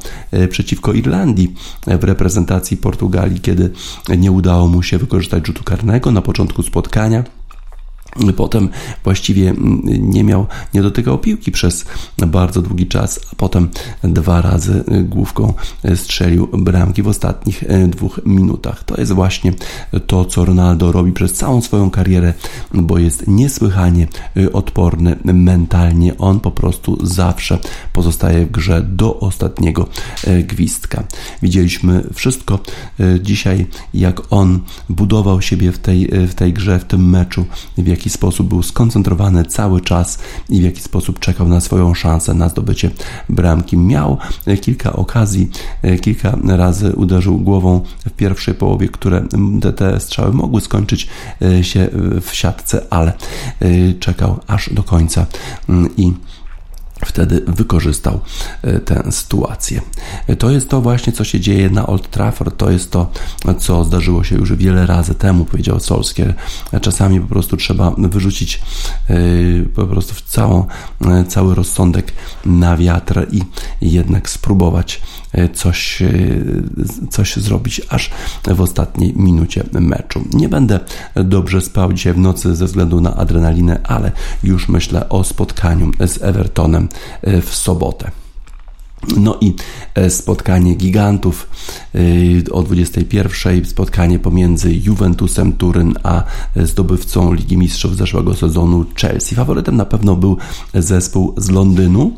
przeciwko 0.50 0.92
Irlandii 0.92 1.54
w 1.86 2.04
reprezentacji 2.04 2.76
Portugalii, 2.76 3.40
kiedy 3.40 3.70
nie 4.18 4.32
udało 4.32 4.68
mu 4.68 4.82
się 4.82 4.98
wykorzystać 4.98 5.46
rzutu 5.46 5.64
karnego 5.64 6.10
na 6.10 6.22
początku 6.22 6.62
spotkania. 6.62 7.24
Potem 8.36 8.68
właściwie 9.04 9.54
nie 9.84 10.24
miał, 10.24 10.46
nie 10.74 10.82
dotykał 10.82 11.18
piłki 11.18 11.52
przez 11.52 11.84
bardzo 12.26 12.62
długi 12.62 12.86
czas, 12.86 13.20
a 13.32 13.36
potem 13.36 13.68
dwa 14.02 14.42
razy 14.42 14.84
główką 15.04 15.54
strzelił 15.94 16.48
bramki 16.52 17.02
w 17.02 17.08
ostatnich 17.08 17.64
dwóch 17.88 18.20
minutach. 18.26 18.84
To 18.84 19.00
jest 19.00 19.12
właśnie 19.12 19.52
to, 20.06 20.24
co 20.24 20.44
Ronaldo 20.44 20.92
robi 20.92 21.12
przez 21.12 21.32
całą 21.32 21.62
swoją 21.62 21.90
karierę, 21.90 22.34
bo 22.74 22.98
jest 22.98 23.26
niesłychanie 23.26 24.08
odporny 24.52 25.16
mentalnie. 25.24 26.18
On 26.18 26.40
po 26.40 26.50
prostu 26.50 27.06
zawsze 27.06 27.58
pozostaje 27.92 28.46
w 28.46 28.50
grze 28.50 28.82
do 28.82 29.20
ostatniego 29.20 29.88
gwizdka. 30.44 31.04
Widzieliśmy 31.42 32.04
wszystko 32.14 32.58
dzisiaj, 33.20 33.66
jak 33.94 34.20
on 34.30 34.60
budował 34.88 35.42
siebie 35.42 35.72
w 35.72 35.78
tej, 35.78 36.08
w 36.28 36.34
tej 36.34 36.52
grze, 36.52 36.78
w 36.78 36.84
tym 36.84 37.10
meczu, 37.10 37.44
w 37.78 37.86
jaki 37.98 38.10
sposób 38.10 38.48
był 38.48 38.62
skoncentrowany 38.62 39.44
cały 39.44 39.80
czas 39.80 40.18
i 40.48 40.60
w 40.60 40.64
jaki 40.64 40.80
sposób 40.80 41.18
czekał 41.18 41.48
na 41.48 41.60
swoją 41.60 41.94
szansę 41.94 42.34
na 42.34 42.48
zdobycie 42.48 42.90
bramki. 43.28 43.76
Miał 43.76 44.18
kilka 44.60 44.92
okazji, 44.92 45.50
kilka 46.00 46.38
razy 46.44 46.92
uderzył 46.96 47.38
głową 47.38 47.80
w 48.06 48.10
pierwszej 48.10 48.54
połowie, 48.54 48.88
które 48.88 49.24
te 49.76 50.00
strzały 50.00 50.32
mogły 50.32 50.60
skończyć 50.60 51.08
się 51.62 51.88
w 52.20 52.28
siatce, 52.32 52.86
ale 52.90 53.12
czekał 54.00 54.40
aż 54.46 54.70
do 54.72 54.82
końca 54.82 55.26
i 55.96 56.12
wtedy 57.06 57.42
wykorzystał 57.46 58.20
e, 58.62 58.80
tę 58.80 59.12
sytuację. 59.12 59.80
E, 60.26 60.36
to 60.36 60.50
jest 60.50 60.68
to 60.68 60.80
właśnie, 60.80 61.12
co 61.12 61.24
się 61.24 61.40
dzieje 61.40 61.70
na 61.70 61.86
Old 61.86 62.10
Trafford, 62.10 62.56
to 62.56 62.70
jest 62.70 62.90
to, 62.90 63.10
co 63.58 63.84
zdarzyło 63.84 64.24
się 64.24 64.36
już 64.36 64.52
wiele 64.52 64.86
razy 64.86 65.14
temu, 65.14 65.44
powiedział 65.44 65.80
Solskier. 65.80 66.34
E, 66.72 66.80
czasami 66.80 67.20
po 67.20 67.26
prostu 67.26 67.56
trzeba 67.56 67.90
wyrzucić 67.98 68.62
po 69.74 69.86
prostu 69.86 70.14
całą, 70.26 70.66
cały 71.28 71.54
rozsądek 71.54 72.12
na 72.44 72.76
wiatr 72.76 73.26
i 73.30 73.42
jednak 73.92 74.30
spróbować 74.30 75.00
coś, 75.54 76.02
e, 76.02 76.08
coś 77.10 77.36
zrobić 77.36 77.80
aż 77.88 78.10
w 78.46 78.60
ostatniej 78.60 79.14
minucie 79.16 79.64
meczu. 79.72 80.24
Nie 80.32 80.48
będę 80.48 80.80
dobrze 81.14 81.60
spał 81.60 81.92
dzisiaj 81.92 82.12
w 82.12 82.18
nocy 82.18 82.56
ze 82.56 82.66
względu 82.66 83.00
na 83.00 83.16
adrenalinę, 83.16 83.80
ale 83.84 84.12
już 84.42 84.68
myślę 84.68 85.08
o 85.08 85.24
spotkaniu 85.24 85.90
z 86.06 86.22
Evertonem 86.22 86.88
e, 87.22 87.42
w 87.42 87.54
sobotę. 87.54 88.10
No 89.16 89.36
i 89.40 89.54
e, 89.94 90.10
spotkanie 90.10 90.74
gigantów 90.74 91.48
e, 91.94 92.52
o 92.52 92.62
21. 92.62 93.64
Spotkanie 93.64 94.18
pomiędzy 94.18 94.74
Juventusem 94.74 95.52
Turyn 95.52 95.94
a 96.02 96.24
zdobywcą 96.56 97.32
Ligi 97.32 97.56
Mistrzów 97.56 97.96
zeszłego 97.96 98.34
sezonu 98.34 98.84
Chelsea. 99.00 99.34
Faworytem 99.34 99.76
na 99.76 99.84
pewno 99.84 100.16
był 100.16 100.36
zespół 100.74 101.34
z 101.36 101.50
Londynu 101.50 102.16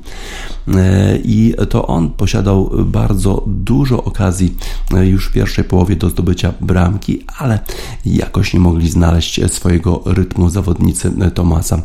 e, 0.69 1.19
i 1.25 1.55
to 1.69 1.87
on 1.87 2.11
posiadał 2.11 2.71
bardzo 2.85 3.45
dużo 3.47 4.05
okazji 4.05 4.57
już 5.03 5.29
w 5.29 5.33
pierwszej 5.33 5.65
połowie 5.65 5.97
do 5.97 6.11
zdobycia 6.11 6.53
bramki, 6.61 7.25
ale 7.39 7.59
jakoś 8.07 8.55
nie 8.55 8.61
mogli 8.61 8.91
znaleźć 8.91 9.41
swojego 9.53 10.03
rytmu 10.05 10.51
zawodnicy 10.51 11.13
Tomasa 11.35 11.83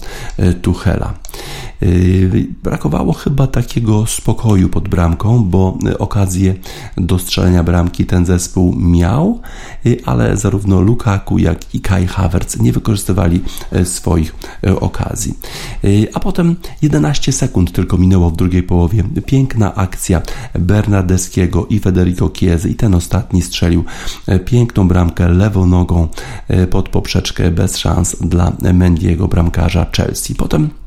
Tuchela. 0.61 1.13
Brakowało 2.63 3.13
chyba 3.13 3.47
takiego 3.47 4.05
spokoju 4.05 4.69
pod 4.69 4.89
bramką, 4.89 5.43
bo 5.43 5.77
okazję 5.99 6.55
do 6.97 7.19
strzelenia 7.19 7.63
bramki 7.63 8.05
ten 8.05 8.25
zespół 8.25 8.75
miał, 8.75 9.41
ale 10.05 10.37
zarówno 10.37 10.81
Lukaku, 10.81 11.37
jak 11.37 11.75
i 11.75 11.81
Kai 11.81 12.07
Havertz 12.07 12.59
nie 12.59 12.71
wykorzystywali 12.73 13.41
e, 13.71 13.85
swoich 13.85 14.35
okazji. 14.81 15.33
A 16.13 16.19
potem 16.19 16.55
11 16.81 17.31
sekund 17.31 17.71
tylko 17.71 17.97
minęło 17.97 18.29
w 18.29 18.35
drugiej 18.35 18.63
połowie. 18.63 19.03
Piękna 19.25 19.75
akcja 19.75 20.21
Bernardeskiego 20.59 21.65
i 21.65 21.79
Federico 21.79 22.29
Chiesa 22.33 22.67
i 22.67 22.75
ten 22.75 22.95
ostatni 22.95 23.41
strzelił 23.41 23.83
piękną 24.45 24.87
bramkę 24.87 25.29
lewą 25.29 25.65
nogą 25.65 26.07
pod 26.69 26.89
poprzeczkę 26.89 27.51
bez 27.51 27.77
szans 27.77 28.15
dla 28.21 28.53
Mendiego, 28.73 29.27
bramkarza 29.27 29.85
Chelsea. 29.91 30.35
Potem 30.35 30.84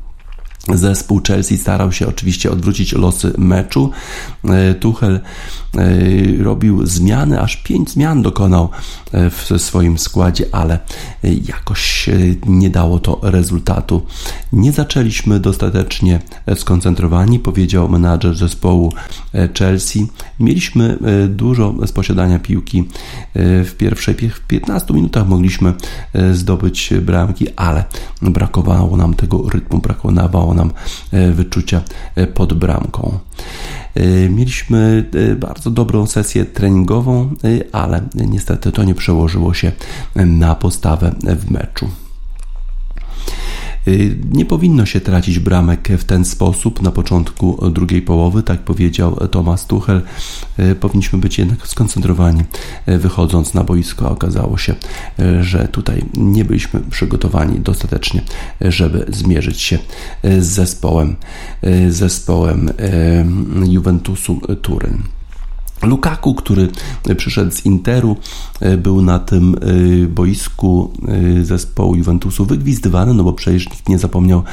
Zespół 0.73 1.21
Chelsea 1.27 1.57
starał 1.57 1.91
się 1.91 2.07
oczywiście 2.07 2.51
odwrócić 2.51 2.93
losy 2.93 3.33
meczu. 3.37 3.91
E, 4.43 4.73
Tuchel 4.73 5.19
e, 5.77 6.43
robił 6.43 6.85
zmiany, 6.85 7.41
aż 7.41 7.57
pięć 7.57 7.89
zmian 7.89 8.21
dokonał 8.21 8.69
e, 9.11 9.29
w 9.29 9.49
swoim 9.57 9.97
składzie, 9.97 10.45
ale 10.51 10.79
jakoś 11.23 12.09
nie 12.45 12.69
dało 12.69 12.99
to 12.99 13.19
rezultatu. 13.23 14.01
Nie 14.53 14.71
zaczęliśmy 14.71 15.39
dostatecznie 15.39 16.19
skoncentrowani, 16.55 17.39
powiedział 17.39 17.89
menadżer 17.89 18.35
zespołu 18.35 18.93
Chelsea. 19.59 20.07
Mieliśmy 20.39 20.97
dużo 21.29 21.75
z 21.87 21.91
posiadania 21.91 22.39
piłki. 22.39 22.87
W 23.35 23.73
pierwszych 23.77 24.39
15 24.47 24.93
minutach 24.93 25.27
mogliśmy 25.27 25.73
zdobyć 26.33 26.93
bramki, 27.01 27.47
ale 27.55 27.83
brakowało 28.21 28.97
nam 28.97 29.13
tego 29.13 29.49
rytmu, 29.49 29.79
brakowało 29.79 30.53
nam 30.53 30.58
wyczucia 31.33 31.81
pod 32.33 32.53
bramką. 32.53 33.19
Mieliśmy 34.29 35.09
bardzo 35.37 35.71
dobrą 35.71 36.07
sesję 36.07 36.45
treningową, 36.45 37.33
ale 37.71 38.01
niestety 38.15 38.71
to 38.71 38.83
nie 38.83 38.95
przełożyło 38.95 39.53
się 39.53 39.71
na 40.15 40.55
postawę 40.55 41.15
w 41.23 41.51
meczu. 41.51 41.89
Y, 43.89 44.17
nie 44.31 44.45
powinno 44.45 44.85
się 44.85 45.01
tracić 45.01 45.39
bramek 45.39 45.87
w 45.97 46.03
ten 46.03 46.25
sposób 46.25 46.81
na 46.81 46.91
początku 46.91 47.69
drugiej 47.71 48.01
połowy, 48.01 48.43
tak 48.43 48.59
powiedział 48.59 49.15
Tomasz 49.15 49.65
Tuchel. 49.65 50.01
Y, 50.59 50.75
powinniśmy 50.75 51.19
być 51.19 51.37
jednak 51.37 51.67
skoncentrowani 51.67 52.43
y, 52.89 52.97
wychodząc 52.97 53.53
na 53.53 53.63
boisko. 53.63 54.11
Okazało 54.11 54.57
się, 54.57 54.75
że 55.41 55.67
tutaj 55.67 56.05
nie 56.13 56.45
byliśmy 56.45 56.79
przygotowani 56.89 57.59
dostatecznie, 57.59 58.21
żeby 58.61 59.05
zmierzyć 59.07 59.61
się 59.61 59.79
z 60.23 60.45
zespołem, 60.45 61.15
zespołem 61.89 62.69
Juventusu 63.65 64.41
Turyn. 64.61 65.18
Lukaku, 65.83 66.33
który 66.33 66.67
przyszedł 67.17 67.51
z 67.51 67.65
Interu, 67.65 68.17
e, 68.59 68.77
był 68.77 69.01
na 69.01 69.19
tym 69.19 69.55
e, 69.55 70.07
boisku 70.07 70.93
e, 71.07 71.43
zespołu 71.43 71.95
Juventusu 71.95 72.45
wygwizdywany, 72.45 73.13
no 73.13 73.23
bo 73.23 73.33
przecież 73.33 73.69
nikt 73.69 73.89
nie 73.89 73.99
zapomniał 73.99 74.43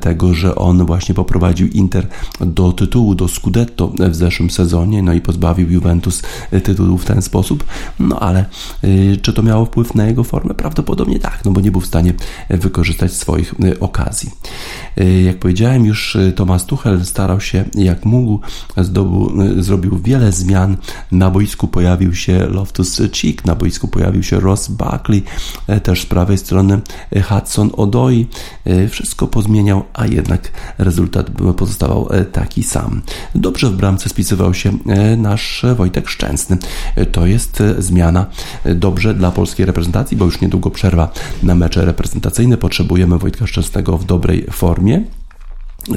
tego, 0.00 0.34
że 0.34 0.54
on 0.54 0.86
właśnie 0.86 1.14
poprowadził 1.14 1.68
Inter 1.68 2.06
do 2.40 2.72
tytułu, 2.72 3.14
do 3.14 3.28
Scudetto 3.28 3.92
w 4.10 4.14
zeszłym 4.14 4.50
sezonie, 4.50 5.02
no 5.02 5.12
i 5.12 5.20
pozbawił 5.20 5.70
Juventus 5.70 6.22
tytułu 6.62 6.98
w 6.98 7.04
ten 7.04 7.22
sposób. 7.22 7.64
No 7.98 8.20
ale 8.20 8.44
czy 9.22 9.32
to 9.32 9.42
miało 9.42 9.64
wpływ 9.64 9.94
na 9.94 10.06
jego 10.06 10.24
formę? 10.24 10.54
Prawdopodobnie 10.54 11.18
tak, 11.18 11.44
no 11.44 11.50
bo 11.50 11.60
nie 11.60 11.70
był 11.70 11.80
w 11.80 11.86
stanie 11.86 12.14
wykorzystać 12.50 13.12
swoich 13.12 13.54
okazji. 13.80 14.30
Jak 15.24 15.38
powiedziałem 15.38 15.84
już, 15.84 16.16
Thomas 16.36 16.66
Tuchel 16.66 17.04
starał 17.04 17.40
się 17.40 17.64
jak 17.74 18.04
mógł, 18.04 18.40
zdobył, 18.76 19.32
zrobił 19.62 19.98
wiele 19.98 20.32
zmian 20.32 20.67
na 21.12 21.30
boisku 21.30 21.68
pojawił 21.68 22.14
się 22.14 22.46
Loftus 22.46 23.02
Cheek, 23.12 23.44
na 23.44 23.54
boisku 23.54 23.88
pojawił 23.88 24.22
się 24.22 24.40
Ross 24.40 24.68
Buckley, 24.68 25.22
e, 25.66 25.80
też 25.80 26.02
z 26.02 26.06
prawej 26.06 26.38
strony 26.38 26.80
e, 27.10 27.22
Hudson 27.22 27.70
Odoi. 27.76 28.26
E, 28.64 28.88
wszystko 28.88 29.26
pozmieniał, 29.26 29.84
a 29.94 30.06
jednak 30.06 30.52
rezultat 30.78 31.30
pozostawał 31.56 32.08
taki 32.32 32.62
sam. 32.62 33.02
Dobrze 33.34 33.70
w 33.70 33.76
bramce 33.76 34.08
spisywał 34.08 34.54
się 34.54 34.72
nasz 35.16 35.64
Wojtek 35.76 36.08
Szczęsny. 36.08 36.58
To 37.12 37.26
jest 37.26 37.62
zmiana 37.78 38.26
dobrze 38.74 39.14
dla 39.14 39.30
polskiej 39.30 39.66
reprezentacji, 39.66 40.16
bo 40.16 40.24
już 40.24 40.40
niedługo 40.40 40.70
przerwa 40.70 41.12
na 41.42 41.54
mecze 41.54 41.84
reprezentacyjne. 41.84 42.56
Potrzebujemy 42.56 43.18
Wojtka 43.18 43.46
Szczęsnego 43.46 43.98
w 43.98 44.04
dobrej 44.04 44.46
formie. 44.50 45.17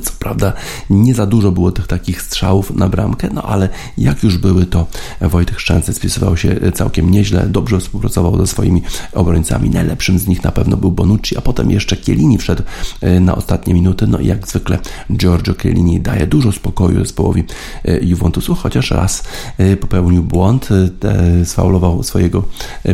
Co 0.01 0.12
prawda 0.19 0.53
nie 0.89 1.13
za 1.13 1.25
dużo 1.25 1.51
było 1.51 1.71
tych 1.71 1.88
takich 1.88 2.21
strzałów 2.21 2.75
na 2.75 2.89
bramkę, 2.89 3.29
no 3.33 3.41
ale 3.43 3.69
jak 3.98 4.24
już 4.24 4.38
były, 4.38 4.65
to 4.65 4.88
Wojtek 5.21 5.60
Szczęsny 5.60 5.93
spisywał 5.93 6.38
się 6.38 6.55
całkiem 6.74 7.12
nieźle, 7.12 7.48
dobrze 7.48 7.79
współpracował 7.79 8.38
ze 8.38 8.48
swoimi 8.48 8.81
obrońcami. 9.13 9.69
Najlepszym 9.69 10.19
z 10.19 10.27
nich 10.27 10.43
na 10.43 10.51
pewno 10.51 10.77
był 10.77 10.91
Bonucci, 10.91 11.38
a 11.38 11.41
potem 11.41 11.71
jeszcze 11.71 11.98
Kielini 11.98 12.38
wszedł 12.38 12.63
e, 13.01 13.19
na 13.19 13.36
ostatnie 13.36 13.74
minuty. 13.74 14.07
No 14.07 14.19
i 14.19 14.27
jak 14.27 14.48
zwykle 14.48 14.79
Giorgio 15.12 15.53
Kielini 15.53 16.01
daje 16.01 16.27
dużo 16.27 16.51
spokoju 16.51 17.00
zespołowi 17.00 17.43
e, 17.86 18.05
Juventusu, 18.05 18.55
chociaż 18.55 18.91
raz 18.91 19.24
e, 19.57 19.77
popełnił 19.77 20.24
błąd, 20.24 20.69
sfaulował 21.45 22.03
swojego 22.03 22.43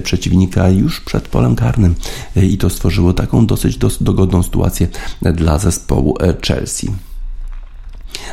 przeciwnika 0.03 0.69
już 0.69 1.01
przed 1.01 1.27
polem 1.27 1.55
karnym 1.55 1.95
i 2.35 2.57
to 2.57 2.69
stworzyło 2.69 3.13
taką 3.13 3.45
dosyć 3.45 3.77
dogodną 4.01 4.43
sytuację 4.43 4.87
dla 5.21 5.59
zespołu 5.59 6.17
Chelsea. 6.47 6.86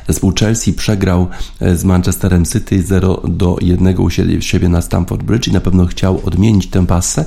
Zespół 0.09 0.33
Chelsea 0.41 0.73
przegrał 0.73 1.29
e, 1.61 1.77
z 1.77 1.85
Manchesterem 1.85 2.45
City 2.45 2.83
0 2.83 3.23
do 3.29 3.57
1 3.61 3.99
u 3.99 4.11
siebie 4.41 4.69
na 4.69 4.83
Stamford 4.83 5.23
Bridge 5.23 5.49
i 5.49 5.53
na 5.53 5.61
pewno 5.61 5.87
chciał 5.87 6.21
odmienić 6.25 6.67
tę 6.67 6.87
pasę, 6.87 7.25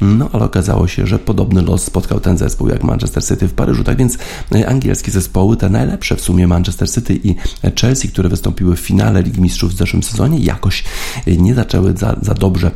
no 0.00 0.28
ale 0.32 0.44
okazało 0.44 0.88
się, 0.88 1.06
że 1.06 1.18
podobny 1.18 1.62
los 1.62 1.84
spotkał 1.84 2.20
ten 2.20 2.38
zespół 2.38 2.68
jak 2.68 2.84
Manchester 2.84 3.24
City 3.24 3.48
w 3.48 3.54
Paryżu. 3.54 3.84
Tak 3.84 3.96
więc 3.96 4.18
e, 4.54 4.68
angielskie 4.68 5.10
zespoły, 5.10 5.56
te 5.56 5.68
najlepsze 5.68 6.16
w 6.16 6.20
sumie 6.20 6.46
Manchester 6.46 6.90
City 6.90 7.20
i 7.24 7.34
Chelsea, 7.80 8.08
które 8.08 8.28
wystąpiły 8.28 8.76
w 8.76 8.80
finale 8.80 9.22
Ligi 9.22 9.40
Mistrzów 9.40 9.72
w 9.72 9.76
zeszłym 9.76 10.02
sezonie, 10.02 10.38
jakoś 10.38 10.84
e, 11.26 11.36
nie 11.36 11.54
zaczęły 11.54 11.96
za, 11.96 12.16
za 12.22 12.34
dobrze 12.34 12.70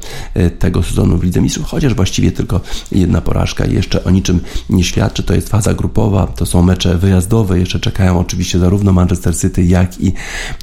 tego 0.58 0.82
sezonu 0.82 1.18
w 1.18 1.24
Lidze 1.24 1.40
Mistrzów, 1.40 1.66
chociaż 1.66 1.94
właściwie 1.94 2.32
tylko 2.32 2.60
jedna 2.92 3.20
porażka 3.20 3.66
jeszcze 3.66 4.04
o 4.04 4.10
niczym 4.10 4.40
nie 4.70 4.84
świadczy. 4.84 5.22
To 5.22 5.34
jest 5.34 5.48
faza 5.48 5.74
grupowa, 5.74 6.26
to 6.26 6.46
są 6.46 6.62
mecze 6.62 6.98
wyjazdowe, 6.98 7.58
jeszcze 7.58 7.80
czekają 7.80 8.18
oczywiście 8.18 8.58
zarówno 8.58 8.92
Manchester 8.92 9.11
City, 9.40 9.64
jak 9.64 10.00
i 10.00 10.12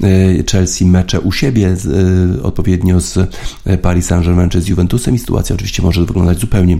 e, 0.02 0.42
Chelsea 0.50 0.86
mecze 0.86 1.20
u 1.20 1.32
siebie 1.32 1.76
e, 2.38 2.42
odpowiednio 2.42 3.00
z 3.00 3.18
e, 3.64 3.78
Paris 3.78 4.06
Saint-Germain 4.06 4.48
czy 4.48 4.60
z 4.60 4.68
Juventusem. 4.68 5.14
I 5.14 5.18
sytuacja 5.18 5.54
oczywiście 5.54 5.82
może 5.82 6.04
wyglądać 6.04 6.40
zupełnie 6.40 6.78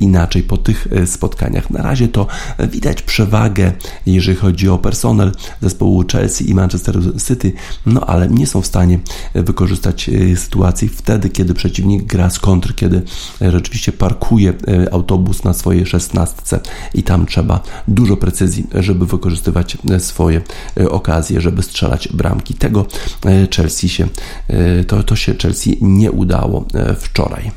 inaczej 0.00 0.42
po 0.42 0.56
tych 0.56 0.88
spotkaniach. 1.06 1.70
Na 1.70 1.82
razie 1.82 2.08
to 2.08 2.26
widać 2.58 3.02
przewagę, 3.02 3.72
jeżeli 4.06 4.38
chodzi 4.38 4.68
o 4.68 4.78
personel 4.78 5.32
zespołu 5.60 6.04
Chelsea 6.12 6.50
i 6.50 6.54
Manchester 6.54 6.96
City, 7.28 7.52
no 7.86 8.00
ale 8.00 8.28
nie 8.28 8.46
są 8.46 8.62
w 8.62 8.66
stanie 8.66 8.98
wykorzystać 9.34 10.10
sytuacji 10.36 10.88
wtedy, 10.88 11.30
kiedy 11.30 11.54
przeciwnik 11.54 12.02
gra 12.02 12.30
z 12.30 12.38
kontr, 12.38 12.74
kiedy 12.74 13.02
rzeczywiście 13.40 13.92
parkuje 13.92 14.52
autobus 14.92 15.44
na 15.44 15.52
swojej 15.52 15.86
szesnastce. 15.86 16.60
I 16.94 17.02
tam 17.02 17.26
trzeba 17.26 17.60
dużo 17.88 18.16
precyzji, 18.16 18.66
żeby 18.74 19.06
wykorzystywać 19.06 19.78
swoje 19.98 20.40
okazje 20.90 21.01
okazję, 21.02 21.40
żeby 21.40 21.62
strzelać 21.62 22.08
bramki. 22.08 22.54
Tego 22.54 22.86
e, 23.26 23.46
Chelsea 23.56 23.88
się, 23.88 24.08
e, 24.48 24.84
to, 24.84 25.02
to 25.02 25.16
się 25.16 25.34
Chelsea 25.34 25.78
nie 25.80 26.10
udało 26.12 26.64
e, 26.74 26.94
wczoraj. 26.94 27.50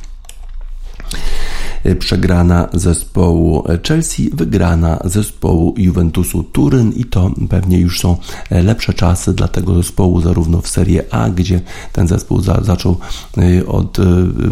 Y, 1.88 1.95
przegrana 1.95 2.69
zespołu 2.74 3.63
Chelsea, 3.88 4.30
wygrana 4.34 5.00
zespołu 5.04 5.74
Juventusu 5.78 6.43
Turyn 6.43 6.91
i 6.91 7.06
to 7.06 7.32
pewnie 7.50 7.80
już 7.80 8.00
są 8.00 8.17
e, 8.50 8.63
lepsze 8.63 8.93
czasy 8.93 9.34
dla 9.34 9.48
tego 9.48 9.76
zespołu, 9.76 10.21
zarówno 10.21 10.62
w 10.62 10.67
Serie 10.67 11.04
A, 11.12 11.30
gdzie 11.30 11.62
ten 11.93 12.08
zespół 12.08 12.41
za, 12.41 12.62
zaczął 12.63 12.98
y, 13.38 13.67
od 13.67 14.00
y, 14.00 14.04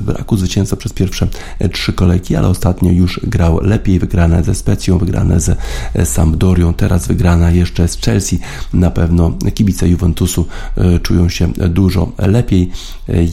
braku 0.02 0.38
zwycięstwa 0.38 0.78
przez 0.78 0.93
pierwsze 0.93 1.28
e, 1.60 1.69
trzy 1.69 1.93
kolejki, 1.93 2.36
ale 2.36 2.48
ostatnio 2.48 2.91
już 2.91 3.19
grał 3.24 3.60
lepiej, 3.62 4.00
wygrane 4.00 4.43
ze 4.43 4.56
Specją, 4.56 4.98
wygrane 4.98 5.39
ze 5.39 5.56
e, 5.93 6.06
Sampdorią, 6.06 6.74
teraz 6.74 7.08
wygrana 7.08 7.52
jeszcze 7.52 7.88
z 7.88 7.98
Chelsea. 7.98 8.39
Na 8.74 8.91
pewno 8.91 9.32
kibice 9.54 9.89
Juventusu 9.89 10.46
czują 11.02 11.30
się 11.30 11.52
dużo 11.69 12.12
lepiej. 12.17 12.72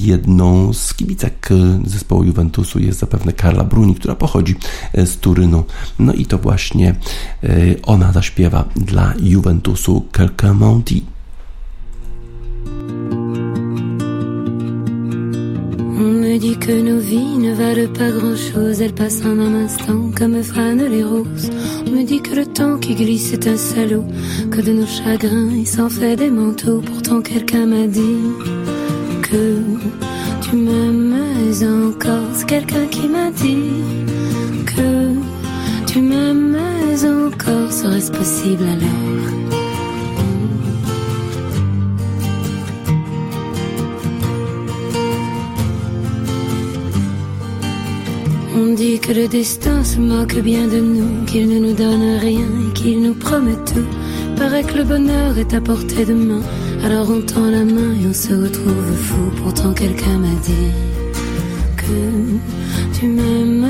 Jedną 0.01 0.73
z 0.73 0.95
kibicek 0.95 1.49
zespołu 1.85 2.25
Juventusu 2.25 2.79
jest 2.79 2.99
zapewne 2.99 3.33
Karla 3.33 3.65
Bruni, 3.65 3.90
która 3.95 4.15
pochodzi 4.15 4.55
e, 4.93 5.07
z 5.07 5.17
Turynu. 5.17 5.65
No 5.99 6.13
i 6.13 6.27
to 6.27 6.39
właśnie 6.39 6.95
e, 7.45 7.47
ona 7.83 8.13
zaśpiewa 8.13 8.65
dla 8.77 9.15
Juventusu. 9.23 10.05
On 15.99 16.21
me 16.21 16.39
dit 16.39 16.57
que 16.57 16.73
nos 16.73 17.01
vies 17.01 17.39
ne 17.39 17.53
valent 17.53 17.93
pas 17.93 18.11
grand-chose, 18.11 18.81
elles 18.81 18.95
passent 18.95 19.23
en 19.25 19.39
un 19.39 19.65
instant 19.65 20.11
comme 20.19 20.43
fanent 20.43 20.89
les 20.89 21.05
roses. 21.05 21.51
On 21.87 21.91
me 21.91 22.05
dit 22.05 22.21
que 22.21 22.35
le 22.35 22.47
temps 22.47 22.79
qui 22.79 22.95
glisse 22.95 23.33
est 23.33 23.47
un 23.47 23.57
salaud, 23.57 24.05
que 24.51 24.61
de 24.61 24.73
nos 24.73 24.87
chagrins 24.87 25.51
il 25.53 25.67
s'en 25.67 25.91
fait 25.91 26.17
des 26.17 26.31
manteaux. 26.31 26.81
Pourtant 26.81 27.21
quelqu'un 27.21 27.67
m'a 27.67 27.87
dit 27.87 28.21
que 29.23 29.63
tu 30.41 30.57
m'aimes 30.57 31.15
encore. 31.63 32.29
C'est 32.35 32.47
quelqu'un 32.47 32.87
qui 32.87 33.09
m'a 33.09 33.31
dit 33.31 33.83
que 34.67 35.15
tu 35.87 36.01
m'aimes 36.01 36.57
encore. 37.05 37.71
Serait-ce 37.71 38.11
possible 38.11 38.65
alors? 38.65 39.31
On 48.57 48.75
dit 48.75 48.99
que 48.99 49.13
le 49.13 49.29
destin 49.29 49.85
se 49.85 49.99
moque 49.99 50.39
bien 50.41 50.67
de 50.67 50.81
nous, 50.81 51.25
qu'il 51.27 51.49
ne 51.49 51.59
nous 51.59 51.75
donne 51.75 52.19
rien 52.19 52.49
et 52.69 52.73
qu'il 52.73 53.03
nous 53.03 53.15
promet 53.15 53.57
tout. 53.67 53.87
Paraît 54.37 54.65
que 54.65 54.79
le 54.79 54.85
bonheur 54.85 55.39
est 55.39 55.53
à 55.55 55.61
portée 55.61 56.05
de 56.05 56.15
main 56.15 56.43
alors 56.85 57.11
on 57.11 57.21
tend 57.21 57.51
la 57.51 57.65
main 57.65 57.93
et 58.01 58.07
on 58.09 58.13
se 58.13 58.33
retrouve 58.33 58.97
fou. 58.97 59.31
Pourtant 59.43 59.73
quelqu'un 59.73 60.19
m'a 60.19 60.35
dit 60.43 60.73
que 61.77 62.99
tu 62.99 63.07
m'aimes 63.07 63.67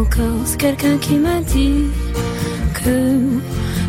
encore. 0.00 0.40
C'est 0.44 0.60
quelqu'un 0.60 0.98
qui 0.98 1.14
m'a 1.14 1.40
dit 1.40 1.84
que 2.74 3.18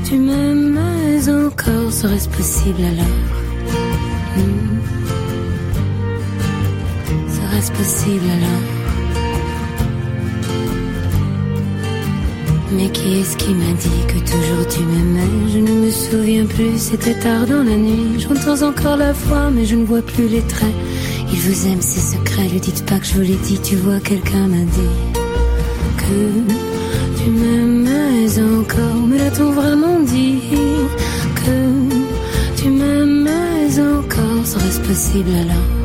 tu 0.06 0.18
m'aimes 0.18 0.80
encore. 1.28 1.92
Serait-ce 1.92 2.30
possible 2.30 2.84
alors? 2.84 3.18
Hmm. 4.36 4.80
Serait-ce 7.30 7.72
possible 7.72 8.30
alors? 8.30 8.73
Mais 12.76 12.90
qui 12.90 13.20
est-ce 13.20 13.38
qui 13.38 13.54
m'a 13.54 13.74
dit 13.74 14.06
que 14.08 14.20
toujours 14.32 14.68
tu 14.68 14.82
m'aimais? 14.82 15.52
Je 15.54 15.60
ne 15.60 15.86
me 15.86 15.92
souviens 15.92 16.46
plus, 16.46 16.78
c'était 16.78 17.18
tard 17.20 17.46
dans 17.46 17.64
la 17.64 17.76
nuit. 17.76 18.20
J'entends 18.20 18.68
encore 18.68 18.98
la 18.98 19.14
voix, 19.14 19.50
mais 19.52 19.66
je 19.66 19.76
ne 19.76 19.86
vois 19.86 20.02
plus 20.02 20.28
les 20.28 20.42
traits. 20.42 20.74
Il 21.32 21.40
vous 21.40 21.68
aime, 21.68 21.82
ses 21.82 22.00
secrets, 22.18 22.48
lui 22.48 22.60
dites 22.60 22.86
pas 22.86 23.00
que 23.00 23.06
je 23.06 23.14
vous 23.14 23.22
l'ai 23.22 23.36
dit. 23.36 23.60
Tu 23.64 23.76
vois, 23.76 24.00
quelqu'un 24.00 24.48
m'a 24.48 24.58
dit 24.58 24.96
que 25.98 27.24
tu 27.24 27.30
m'aimais 27.30 28.40
encore. 28.40 29.08
Mais 29.08 29.18
l'a-t-on 29.18 29.52
vraiment 29.52 30.00
dit 30.00 30.40
que 31.36 32.62
tu 32.62 32.70
m'aimais 32.70 33.80
encore 33.80 34.46
Serait-ce 34.46 34.80
possible 34.82 35.30
alors? 35.30 35.83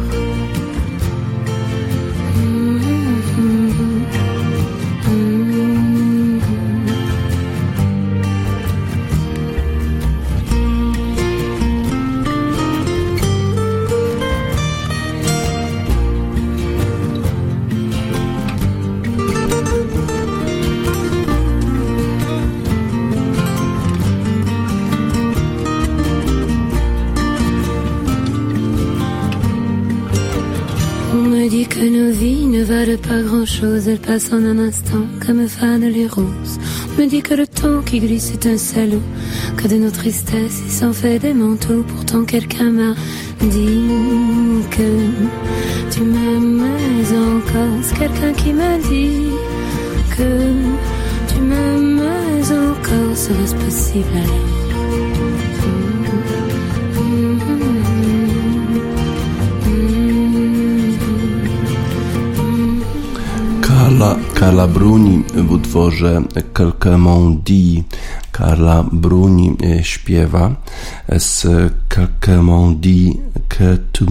Pas 32.65 33.23
grand 33.23 33.47
chose, 33.47 33.89
elle 33.89 33.99
passe 33.99 34.33
en 34.33 34.45
un 34.45 34.59
instant 34.59 35.07
comme 35.25 35.47
fanent 35.47 35.89
les 35.89 36.07
roses. 36.07 36.59
Me 36.99 37.07
dit 37.07 37.23
que 37.23 37.35
le 37.35 37.47
temps 37.47 37.83
qui 37.83 38.01
glisse 38.01 38.33
est 38.33 38.47
un 38.47 38.59
salaud, 38.59 39.03
que 39.57 39.69
de 39.69 39.77
nos 39.77 39.91
tristesses 39.91 40.63
il 40.67 40.73
s'en 40.73 40.93
fait 40.93 41.19
des 41.19 41.35
manteaux. 41.35 41.85
Pourtant 41.87 42.25
quelqu'un 42.25 42.71
m'a 42.71 42.95
dit 43.41 43.83
que 44.71 45.91
tu 45.91 46.01
m'aimais 46.01 47.17
encore. 47.17 47.79
C'est 47.83 47.99
quelqu'un 47.99 48.33
qui 48.33 48.53
m'a 48.53 48.79
dit 48.79 49.31
que 50.17 51.33
tu 51.33 51.41
m'aimais 51.41 52.51
encore. 52.51 53.17
Serait-ce 53.17 53.55
possible? 53.55 54.07
alors? 54.17 54.68
Carla, 63.99 64.17
Carla 64.35 64.67
Bruni 64.69 65.25
w 65.35 65.53
utworze 65.53 66.23
Quelqu'un 66.55 67.43
dit 67.45 67.85
Carla 68.31 68.85
Bruni 68.93 69.57
e, 69.61 69.83
śpiewa. 69.83 70.53
Z 71.17 71.47
Quelqu'un 71.89 72.77
dit 72.81 73.19
tu 73.93 74.07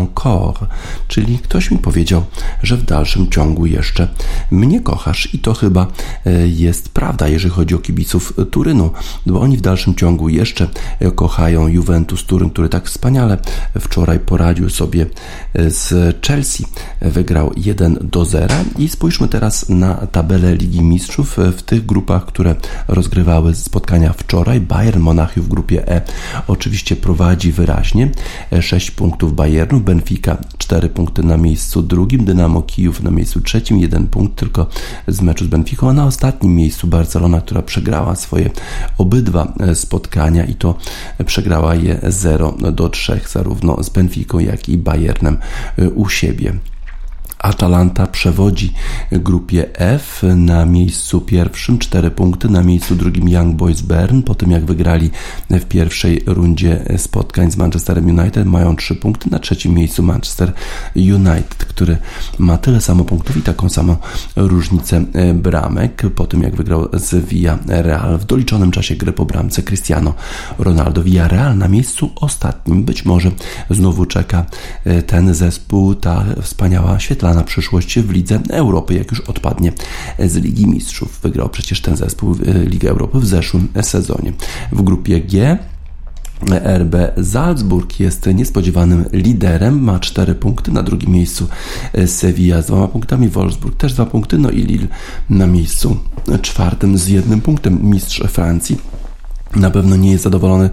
encore, 0.00 0.66
czyli 1.08 1.38
ktoś 1.38 1.70
mi 1.70 1.78
powiedział, 1.78 2.24
że 2.62 2.76
w 2.76 2.82
dalszym 2.82 3.30
ciągu 3.30 3.66
jeszcze 3.66 4.08
mnie 4.50 4.80
kochasz 4.80 5.34
i 5.34 5.38
to 5.38 5.54
chyba 5.54 5.86
e, 6.26 6.48
jest 6.48 6.88
prawda, 6.88 7.28
jeżeli 7.28 7.54
chodzi 7.54 7.74
o 7.74 7.78
kibiców 7.78 8.32
Turynu, 8.50 8.90
bo 9.26 9.40
oni 9.40 9.56
w 9.56 9.60
dalszym 9.60 9.94
ciągu 9.94 10.28
jeszcze 10.28 10.68
kochają 11.14 11.68
Juventus 11.68 12.24
Turyn, 12.24 12.50
który 12.50 12.68
tak 12.68 12.86
wspaniale 12.86 13.38
wczoraj 13.80 14.18
poradził 14.18 14.70
sobie 14.70 15.06
z 15.54 16.16
Chelsea, 16.26 16.66
wygrał 17.00 17.52
1 17.56 17.98
do 18.02 18.24
0 18.24 18.54
i 18.78 18.88
spójrzmy 18.88 19.28
teraz 19.28 19.68
na 19.68 19.94
tabelę 19.94 20.54
Ligi 20.54 20.82
Mistrzów 20.82 21.36
w 21.56 21.62
tych 21.62 21.86
grupach, 21.86 22.26
które 22.26 22.54
rozgrywały 22.88 23.54
spotkania 23.54 24.12
wczoraj. 24.12 24.60
Bayern 24.60 25.00
Monachium 25.00 25.44
w 25.44 25.48
grupie 25.48 25.88
E 25.88 26.02
oczywiście 26.46 26.96
prowadzi 26.96 27.52
wyraźnie, 27.52 28.10
6 28.64 28.90
punktów 28.90 29.34
Bayernu, 29.34 29.80
Benfica 29.80 30.36
4 30.58 30.88
punkty 30.88 31.22
na 31.22 31.36
miejscu 31.36 31.82
drugim, 31.82 32.24
Dynamo 32.24 32.62
Kijów 32.62 33.02
na 33.02 33.10
miejscu 33.10 33.40
trzecim, 33.40 33.78
1 33.78 34.06
punkt 34.06 34.36
tylko 34.36 34.66
z 35.08 35.20
meczu 35.20 35.44
z 35.44 35.48
Benficą, 35.48 35.90
a 35.90 35.92
na 35.92 36.06
ostatnim 36.06 36.56
miejscu 36.56 36.86
Barcelona, 36.86 37.40
która 37.40 37.62
przegrała 37.62 38.16
swoje 38.16 38.50
obydwa 38.98 39.52
spotkania 39.74 40.44
i 40.44 40.54
to 40.54 40.74
przegrała 41.26 41.74
je 41.74 41.98
0 42.08 42.52
do 42.72 42.88
3 42.88 43.20
zarówno 43.32 43.82
z 43.82 43.88
Benficą, 43.88 44.38
jak 44.38 44.68
i 44.68 44.78
Bayernem 44.78 45.36
u 45.94 46.08
siebie. 46.08 46.52
Atalanta 47.44 48.06
przewodzi 48.06 48.72
grupie 49.12 49.78
F 49.78 50.22
na 50.36 50.66
miejscu 50.66 51.20
pierwszym, 51.20 51.78
4 51.78 52.10
punkty, 52.10 52.48
na 52.48 52.62
miejscu 52.62 52.94
drugim 52.94 53.28
Young 53.28 53.56
Boys 53.56 53.80
Bern, 53.80 54.22
po 54.22 54.34
tym 54.34 54.50
jak 54.50 54.64
wygrali 54.64 55.10
w 55.50 55.64
pierwszej 55.64 56.22
rundzie 56.26 56.84
spotkań 56.96 57.50
z 57.50 57.56
Manchesterem 57.56 58.18
United, 58.18 58.46
mają 58.46 58.76
3 58.76 58.94
punkty, 58.94 59.30
na 59.30 59.38
trzecim 59.38 59.74
miejscu 59.74 60.02
Manchester 60.02 60.52
United, 60.96 61.54
który 61.54 61.96
ma 62.38 62.58
tyle 62.58 62.80
samo 62.80 63.04
punktów 63.04 63.36
i 63.36 63.42
taką 63.42 63.68
samą 63.68 63.96
różnicę 64.36 65.04
bramek, 65.34 66.02
po 66.14 66.26
tym 66.26 66.42
jak 66.42 66.56
wygrał 66.56 66.88
z 66.92 67.32
Real 67.68 68.18
w 68.18 68.24
doliczonym 68.24 68.70
czasie 68.70 68.96
gry 68.96 69.12
po 69.12 69.24
bramce 69.24 69.62
Cristiano 69.62 70.14
Ronaldo. 70.58 71.02
Real 71.28 71.58
na 71.58 71.68
miejscu 71.68 72.10
ostatnim, 72.16 72.84
być 72.84 73.04
może 73.04 73.30
znowu 73.70 74.06
czeka 74.06 74.44
ten 75.06 75.34
zespół, 75.34 75.94
ta 75.94 76.24
wspaniała, 76.42 76.98
świetlana 76.98 77.33
na 77.34 77.42
przyszłość 77.42 77.98
w 77.98 78.10
Lidze 78.10 78.40
Europy, 78.50 78.94
jak 78.94 79.10
już 79.10 79.20
odpadnie 79.20 79.72
z 80.18 80.36
Ligi 80.36 80.66
Mistrzów. 80.66 81.20
Wygrał 81.22 81.48
przecież 81.48 81.80
ten 81.80 81.96
zespół 81.96 82.36
Ligę 82.66 82.90
Europy 82.90 83.20
w 83.20 83.26
zeszłym 83.26 83.68
sezonie. 83.82 84.32
W 84.72 84.82
grupie 84.82 85.20
G 85.20 85.58
RB 86.78 86.94
Salzburg 87.24 88.00
jest 88.00 88.26
niespodziewanym 88.34 89.04
liderem, 89.12 89.82
ma 89.82 89.98
4 89.98 90.34
punkty, 90.34 90.72
na 90.72 90.82
drugim 90.82 91.10
miejscu 91.10 91.48
Sevilla 92.06 92.62
z 92.62 92.66
dwoma 92.66 92.88
punktami, 92.88 93.28
Wolfsburg 93.28 93.76
też 93.76 93.92
dwa 93.92 94.06
punkty, 94.06 94.38
no 94.38 94.50
i 94.50 94.62
Lille 94.62 94.86
na 95.30 95.46
miejscu 95.46 95.96
czwartym 96.42 96.98
z 96.98 97.08
jednym 97.08 97.40
punktem, 97.40 97.78
mistrz 97.82 98.22
Francji 98.28 98.78
na 99.56 99.70
pewno 99.70 99.96
nie 99.96 100.10
jest 100.10 100.24
zadowolony 100.24 100.70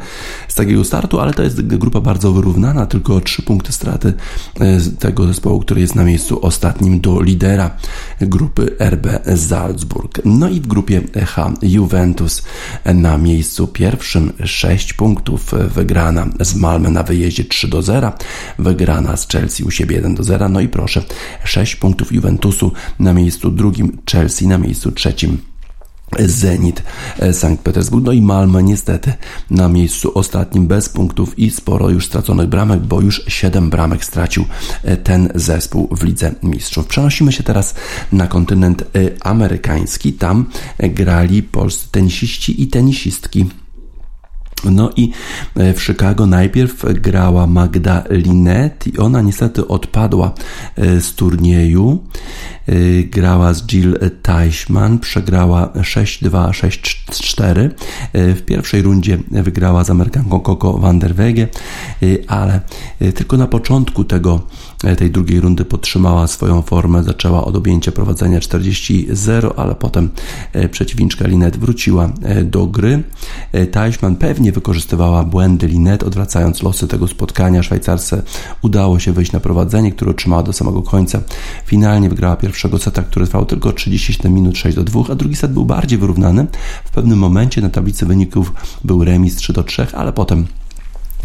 z 0.47 0.55
takiego 0.55 0.83
startu, 0.83 1.19
ale 1.19 1.33
to 1.33 1.43
jest 1.43 1.61
grupa 1.61 2.01
bardzo 2.01 2.31
wyrównana, 2.31 2.85
tylko 2.85 3.21
trzy 3.21 3.41
punkty 3.41 3.71
straty 3.71 4.13
e, 4.59 4.79
tego 4.99 5.27
zespołu, 5.27 5.59
który 5.59 5.81
jest 5.81 5.95
na 5.95 6.03
miejscu 6.03 6.45
ostatnim 6.45 6.99
do 6.99 7.21
lidera 7.21 7.71
grupy 8.21 8.75
RB 8.79 9.07
Salzburg. 9.35 10.21
No 10.25 10.49
i 10.49 10.61
w 10.61 10.67
grupie 10.67 11.01
H 11.25 11.53
Juventus 11.61 12.43
na 12.85 13.17
miejscu 13.17 13.67
pierwszym 13.67 14.33
6 14.45 14.93
punktów 14.93 15.53
wygrana 15.75 16.27
z 16.39 16.55
Malmö 16.55 16.91
na 16.91 17.03
wyjeździe 17.03 17.43
3 17.43 17.67
do 17.67 17.81
0, 17.81 18.11
wygrana 18.59 19.17
z 19.17 19.27
Chelsea 19.27 19.63
u 19.63 19.71
siebie 19.71 19.95
1 19.95 20.15
do 20.15 20.23
0. 20.23 20.49
No 20.49 20.61
i 20.61 20.67
proszę, 20.67 21.03
6 21.43 21.75
punktów 21.75 22.11
Juventusu 22.11 22.71
na 22.99 23.13
miejscu 23.13 23.51
drugim, 23.51 23.97
Chelsea 24.11 24.47
na 24.47 24.57
miejscu 24.57 24.91
trzecim 24.91 25.50
Zenit 26.19 26.83
e, 27.19 27.33
Sankt 27.33 27.63
Petersburg, 27.63 28.05
no 28.05 28.11
i 28.11 28.21
Malmö 28.21 28.63
niestety 28.63 29.13
na 29.49 29.67
miejscu 29.67 30.17
ostatnim 30.17 30.67
bez 30.67 30.89
punktów 30.89 31.39
i 31.39 31.49
sporo 31.49 31.89
już 31.89 32.05
straconych 32.05 32.47
bramek, 32.47 32.79
bo 32.79 33.01
już 33.01 33.23
7 33.27 33.69
bramek 33.69 34.05
stracił 34.05 34.45
e, 34.83 34.97
ten 34.97 35.29
zespół 35.35 35.87
w 35.91 36.03
Lidze 36.03 36.31
Mistrzów. 36.43 36.87
Przenosimy 36.87 37.31
się 37.31 37.43
teraz 37.43 37.75
na 38.11 38.27
kontynent 38.27 38.81
e, 38.81 38.85
amerykański. 39.21 40.13
Tam 40.13 40.45
grali 40.79 41.43
polscy 41.43 41.91
tenisiści 41.91 42.63
i 42.63 42.67
tenisistki 42.67 43.45
no 44.63 44.89
i 44.95 45.11
w 45.55 45.81
Chicago 45.81 46.25
najpierw 46.25 46.85
grała 46.93 47.47
Magda 47.47 48.03
Linet 48.09 48.87
i 48.87 48.97
ona 48.97 49.21
niestety 49.21 49.67
odpadła 49.67 50.33
z 50.77 51.15
turnieju. 51.15 51.99
Y, 52.69 53.07
grała 53.11 53.53
z 53.53 53.67
Jill 53.67 53.97
Teichmann, 54.21 54.99
przegrała 54.99 55.67
6-2, 55.67 56.49
6-4. 56.49 57.69
Y, 58.15 58.35
w 58.35 58.41
pierwszej 58.45 58.81
rundzie 58.81 59.17
wygrała 59.31 59.83
z 59.83 59.89
Amerykanką 59.89 60.39
Coco 60.39 60.73
van 60.73 60.99
der 60.99 61.15
Wege, 61.15 61.47
ale 62.27 62.61
tylko 63.15 63.37
na 63.37 63.47
początku 63.47 64.03
tego, 64.03 64.41
tej 64.97 65.11
drugiej 65.11 65.39
rundy 65.39 65.65
podtrzymała 65.65 66.27
swoją 66.27 66.61
formę, 66.61 67.03
zaczęła 67.03 67.45
od 67.45 67.55
objęcia 67.55 67.91
prowadzenia 67.91 68.39
40-0, 68.39 69.51
ale 69.57 69.75
potem 69.75 70.09
przeciwniczka 70.71 71.27
Linet 71.27 71.57
wróciła 71.57 72.09
do 72.43 72.67
gry. 72.67 73.03
Teichmann 73.71 74.15
pewnie 74.15 74.50
wykorzystywała 74.51 75.23
błędy 75.23 75.67
Linet, 75.67 76.03
odwracając 76.03 76.63
losy 76.63 76.87
tego 76.87 77.07
spotkania. 77.07 77.63
Szwajcarce 77.63 78.23
udało 78.61 78.99
się 78.99 79.13
wyjść 79.13 79.31
na 79.31 79.39
prowadzenie, 79.39 79.91
które 79.91 80.11
otrzymała 80.11 80.43
do 80.43 80.53
samego 80.53 80.81
końca. 80.81 81.21
Finalnie 81.65 82.09
wygrała 82.09 82.35
pierwszego 82.35 82.79
seta, 82.79 83.03
który 83.03 83.27
trwał 83.27 83.45
tylko 83.45 83.73
37 83.73 84.33
minut 84.33 84.57
6 84.57 84.75
do 84.75 84.83
2, 84.83 85.01
a 85.11 85.15
drugi 85.15 85.35
set 85.35 85.53
był 85.53 85.65
bardziej 85.65 85.99
wyrównany. 85.99 86.47
W 86.85 86.91
pewnym 86.91 87.19
momencie 87.19 87.61
na 87.61 87.69
tablicy 87.69 88.05
wyników 88.05 88.53
był 88.83 89.03
remis 89.03 89.35
3 89.35 89.53
do 89.53 89.63
3, 89.63 89.87
ale 89.93 90.13
potem 90.13 90.45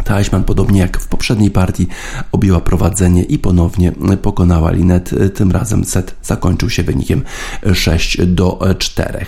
Taśman, 0.05 0.45
podobnie 0.45 0.81
jak 0.81 0.99
w 1.01 1.09
poprzedniej 1.09 1.51
partii, 1.51 1.87
objęła 2.33 2.61
prowadzenie 2.61 3.23
i 3.23 3.39
ponownie 3.39 3.93
pokonała 4.23 4.71
Linet. 4.71 5.11
Tym 5.35 5.51
razem 5.51 5.85
set 5.85 6.15
zakończył 6.23 6.71
się 6.71 6.83
wynikiem 6.83 7.23
6 7.75 8.19
do 8.27 8.61
4. 8.79 9.27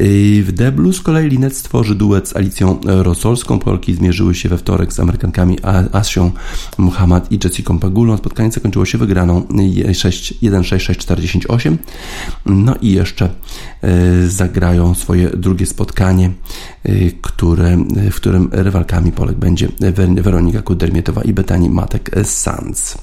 W 0.00 0.48
deblu 0.52 0.92
z 0.92 1.00
kolei 1.00 1.28
Linet 1.28 1.56
stworzy 1.56 1.94
duet 1.94 2.28
z 2.28 2.36
Alicją 2.36 2.80
Rosolską. 2.84 3.58
Polki 3.58 3.94
zmierzyły 3.94 4.34
się 4.34 4.48
we 4.48 4.58
wtorek 4.58 4.92
z 4.92 5.00
Amerykankami 5.00 5.58
Asią 5.92 6.30
Muhammad 6.78 7.32
i 7.32 7.38
Jessica 7.44 7.74
Pagulą. 7.74 8.16
Spotkanie 8.16 8.52
zakończyło 8.52 8.84
się 8.84 8.98
wygraną 8.98 9.40
1-6-6-4-10-8. 9.40 11.76
No 12.46 12.74
i 12.80 12.92
jeszcze 12.92 13.30
zagrają 14.28 14.94
swoje 14.94 15.28
drugie 15.28 15.66
spotkanie, 15.66 16.30
które, 17.22 17.78
w 18.10 18.16
którym 18.16 18.48
rywalkami 18.52 19.12
Polek 19.12 19.36
będzie 19.36 19.68
Weronika 20.14 20.62
Kudermietowa 20.62 21.22
i 21.22 21.32
Betani 21.32 21.70
Matek 21.70 22.10
Sanz. 22.24 22.98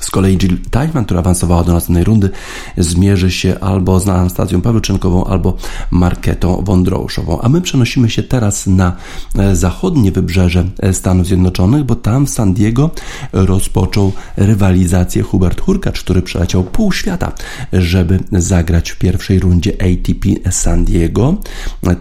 Z 0.00 0.10
kolei 0.10 0.36
Jill 0.36 0.58
Teichmann, 0.70 1.04
która 1.04 1.20
awansowała 1.20 1.64
do 1.64 1.72
następnej 1.72 2.04
rundy, 2.04 2.30
zmierzy 2.76 3.30
się 3.30 3.60
albo 3.60 4.00
z 4.00 4.08
Anastazją 4.08 4.60
Pawłyczenkową, 4.60 5.24
albo 5.24 5.56
Marketą 5.90 6.64
Wądroszową. 6.64 7.40
A 7.40 7.48
my 7.48 7.60
przenosimy 7.60 8.10
się 8.10 8.22
teraz 8.22 8.66
na 8.66 8.96
e, 9.38 9.56
zachodnie 9.56 10.12
wybrzeże 10.12 10.64
e, 10.80 10.94
Stanów 10.94 11.26
Zjednoczonych, 11.26 11.84
bo 11.84 11.94
tam 11.94 12.26
w 12.26 12.30
San 12.30 12.54
Diego 12.54 12.90
rozpoczął 13.32 14.12
rywalizację 14.36 15.22
Hubert 15.22 15.60
Hurkacz, 15.60 16.00
który 16.00 16.22
przeleciał 16.22 16.64
pół 16.64 16.92
świata, 16.92 17.32
żeby 17.72 18.20
zagrać 18.32 18.90
w 18.90 18.98
pierwszej 18.98 19.40
rundzie 19.40 19.72
ATP 19.72 20.50
San 20.52 20.84
Diego. 20.84 21.34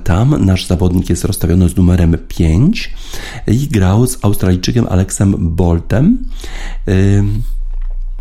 Tam 0.03 0.45
nasz 0.45 0.65
zawodnik 0.65 1.09
jest 1.09 1.25
rozstawiony 1.25 1.69
z 1.69 1.75
numerem 1.75 2.17
5 2.27 2.93
i 3.47 3.67
grał 3.67 4.07
z 4.07 4.25
Australijczykiem 4.25 4.87
Alexem 4.89 5.35
Boltem. 5.39 6.17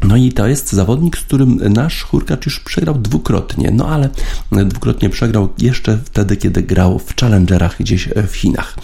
No 0.04 0.16
i 0.16 0.32
to 0.32 0.46
jest 0.46 0.72
zawodnik, 0.72 1.18
z 1.18 1.20
którym 1.20 1.56
nasz 1.56 2.02
Hurkacz 2.02 2.46
już 2.46 2.60
przegrał 2.60 2.94
dwukrotnie, 2.94 3.70
no 3.70 3.88
ale 3.88 4.08
dwukrotnie 4.52 5.10
przegrał 5.10 5.48
jeszcze 5.58 5.98
wtedy, 6.04 6.36
kiedy 6.36 6.62
grał 6.62 6.98
w 6.98 7.20
Challengerach 7.20 7.76
gdzieś 7.80 8.08
w 8.28 8.36
Chinach. 8.36 8.76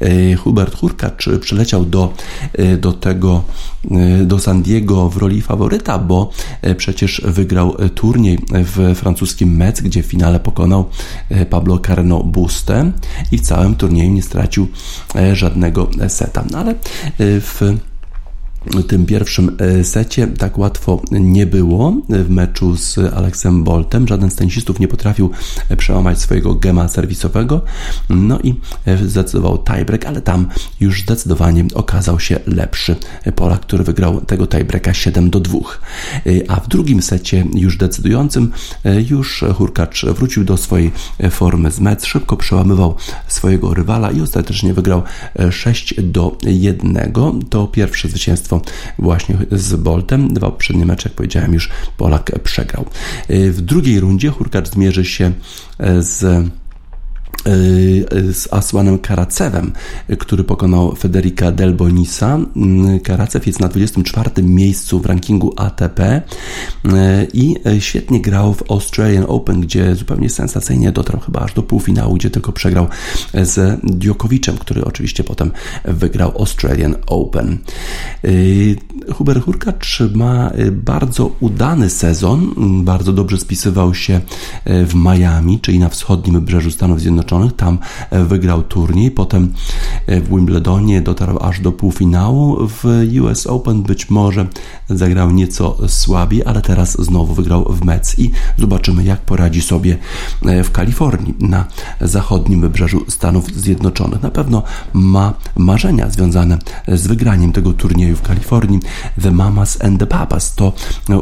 E, 0.00 0.34
Hubert 0.34 0.76
Hurkacz 0.76 1.28
przyleciał 1.40 1.84
do, 1.84 2.14
e, 2.52 2.76
do 2.76 2.92
tego, 2.92 3.42
e, 3.90 4.24
do 4.24 4.38
San 4.38 4.62
Diego 4.62 5.08
w 5.08 5.16
roli 5.16 5.42
faworyta, 5.42 5.98
bo 5.98 6.30
przecież 6.76 7.22
wygrał 7.24 7.76
turniej 7.94 8.38
w 8.50 8.94
francuskim 8.94 9.56
Metz, 9.56 9.82
gdzie 9.82 10.02
w 10.02 10.06
finale 10.06 10.40
pokonał 10.40 10.88
Pablo 11.50 11.78
Carreno 11.78 12.24
Buste 12.24 12.92
i 13.32 13.38
w 13.38 13.40
całym 13.40 13.74
turnieju 13.74 14.12
nie 14.12 14.22
stracił 14.22 14.68
żadnego 15.32 15.90
seta. 16.08 16.44
No 16.50 16.58
ale 16.58 16.74
w 17.18 17.76
tym 18.88 19.06
pierwszym 19.06 19.56
e, 19.58 19.84
secie 19.84 20.26
tak 20.26 20.58
łatwo 20.58 21.02
nie 21.10 21.46
było 21.46 21.96
w 22.08 22.30
meczu 22.30 22.76
z 22.76 22.98
Aleksem 22.98 23.64
Boltem. 23.64 24.08
Żaden 24.08 24.30
z 24.30 24.34
tenisistów 24.34 24.80
nie 24.80 24.88
potrafił 24.88 25.30
e, 25.68 25.76
przełamać 25.76 26.18
swojego 26.18 26.54
gema 26.54 26.88
serwisowego. 26.88 27.60
No 28.08 28.38
i 28.38 28.54
e, 28.86 28.96
zdecydował 28.96 29.58
tiebreak, 29.58 30.06
ale 30.06 30.22
tam 30.22 30.46
już 30.80 31.02
zdecydowanie 31.02 31.64
okazał 31.74 32.20
się 32.20 32.40
lepszy 32.46 32.96
Polak, 33.36 33.60
który 33.60 33.84
wygrał 33.84 34.20
tego 34.20 34.46
tiebreaka 34.46 34.94
7 34.94 35.30
do 35.30 35.40
2. 35.40 35.58
A 36.48 36.60
w 36.60 36.68
drugim 36.68 37.02
secie 37.02 37.46
już 37.54 37.76
decydującym 37.76 38.52
już 39.10 39.44
Hurkacz 39.54 40.04
wrócił 40.04 40.44
do 40.44 40.56
swojej 40.56 40.90
formy 41.30 41.70
z 41.70 41.80
mecz, 41.80 42.04
szybko 42.04 42.36
przełamywał 42.36 42.94
swojego 43.28 43.74
rywala 43.74 44.10
i 44.10 44.20
ostatecznie 44.20 44.74
wygrał 44.74 45.02
6 45.50 45.94
do 46.02 46.36
1. 46.42 47.12
To 47.50 47.66
pierwsze 47.66 48.08
zwycięstwo 48.08 48.51
właśnie 48.98 49.36
z 49.52 49.74
Boltem. 49.74 50.34
Dwa 50.34 50.50
poprzednie 50.50 50.86
mecze, 50.86 51.08
jak 51.08 51.16
powiedziałem 51.16 51.54
już, 51.54 51.70
Polak 51.96 52.38
przegrał. 52.44 52.84
W 53.28 53.60
drugiej 53.60 54.00
rundzie 54.00 54.30
Hurkacz 54.30 54.68
zmierzy 54.68 55.04
się 55.04 55.32
z 55.98 56.22
Y, 56.22 56.61
z 58.32 58.48
Asłanem 58.50 58.98
Karacewem, 58.98 59.72
który 60.18 60.44
pokonał 60.44 60.96
Federica 60.96 61.52
Del 61.52 61.74
Bonisa. 61.74 62.38
Mm, 62.56 63.00
Karacew 63.00 63.46
jest 63.46 63.60
na 63.60 63.68
24 63.68 64.42
miejscu 64.42 65.00
w 65.00 65.06
rankingu 65.06 65.54
ATP 65.56 66.00
y, 66.00 66.90
i 67.32 67.56
świetnie 67.78 68.20
grał 68.20 68.54
w 68.54 68.70
Australian 68.70 69.24
Open, 69.28 69.60
gdzie 69.60 69.94
zupełnie 69.94 70.30
sensacyjnie 70.30 70.92
dotarł 70.92 71.20
chyba 71.20 71.40
aż 71.40 71.54
do 71.54 71.62
półfinału, 71.62 72.14
gdzie 72.14 72.30
tylko 72.30 72.52
przegrał 72.52 72.86
z 73.34 73.80
Djokoviczem, 73.84 74.58
który 74.58 74.84
oczywiście 74.84 75.24
potem 75.24 75.50
wygrał 75.84 76.32
Australian 76.38 76.96
Open. 77.06 77.58
Y, 78.24 78.76
Hubert 79.14 79.44
Hurkacz 79.44 80.00
ma 80.14 80.50
bardzo 80.72 81.30
udany 81.40 81.90
sezon, 81.90 82.54
bardzo 82.84 83.12
dobrze 83.12 83.38
spisywał 83.38 83.94
się 83.94 84.20
w 84.66 84.94
Miami, 84.94 85.60
czyli 85.60 85.78
na 85.78 85.88
wschodnim 85.88 86.34
wybrzeżu 86.34 86.70
Stanów 86.70 87.00
Zjednoczonych 87.00 87.31
Zjednoczonych, 87.32 87.56
tam 87.56 87.78
e, 88.10 88.24
wygrał 88.24 88.62
turniej, 88.62 89.10
potem 89.10 89.52
e, 90.06 90.20
w 90.20 90.28
Wimbledonie 90.28 91.00
dotarł 91.00 91.38
aż 91.38 91.60
do 91.60 91.72
półfinału, 91.72 92.68
w 92.68 92.84
US 93.22 93.46
Open 93.46 93.82
być 93.82 94.10
może 94.10 94.46
zagrał 94.90 95.30
nieco 95.30 95.76
słabiej, 95.88 96.42
ale 96.44 96.62
teraz 96.62 97.02
znowu 97.02 97.34
wygrał 97.34 97.64
w 97.64 97.84
Metz 97.84 98.18
i 98.18 98.30
zobaczymy 98.58 99.04
jak 99.04 99.20
poradzi 99.20 99.62
sobie 99.62 99.98
e, 100.46 100.64
w 100.64 100.70
Kalifornii 100.70 101.34
na 101.40 101.64
zachodnim 102.00 102.60
wybrzeżu 102.60 103.04
Stanów 103.08 103.46
Zjednoczonych. 103.46 104.22
Na 104.22 104.30
pewno 104.30 104.62
ma 104.92 105.34
marzenia 105.56 106.10
związane 106.10 106.58
z 106.88 107.06
wygraniem 107.06 107.52
tego 107.52 107.72
turnieju 107.72 108.16
w 108.16 108.22
Kalifornii. 108.22 108.80
The 109.22 109.30
Mamas 109.30 109.84
and 109.84 110.00
the 110.00 110.06
Papas 110.06 110.54
to 110.54 110.72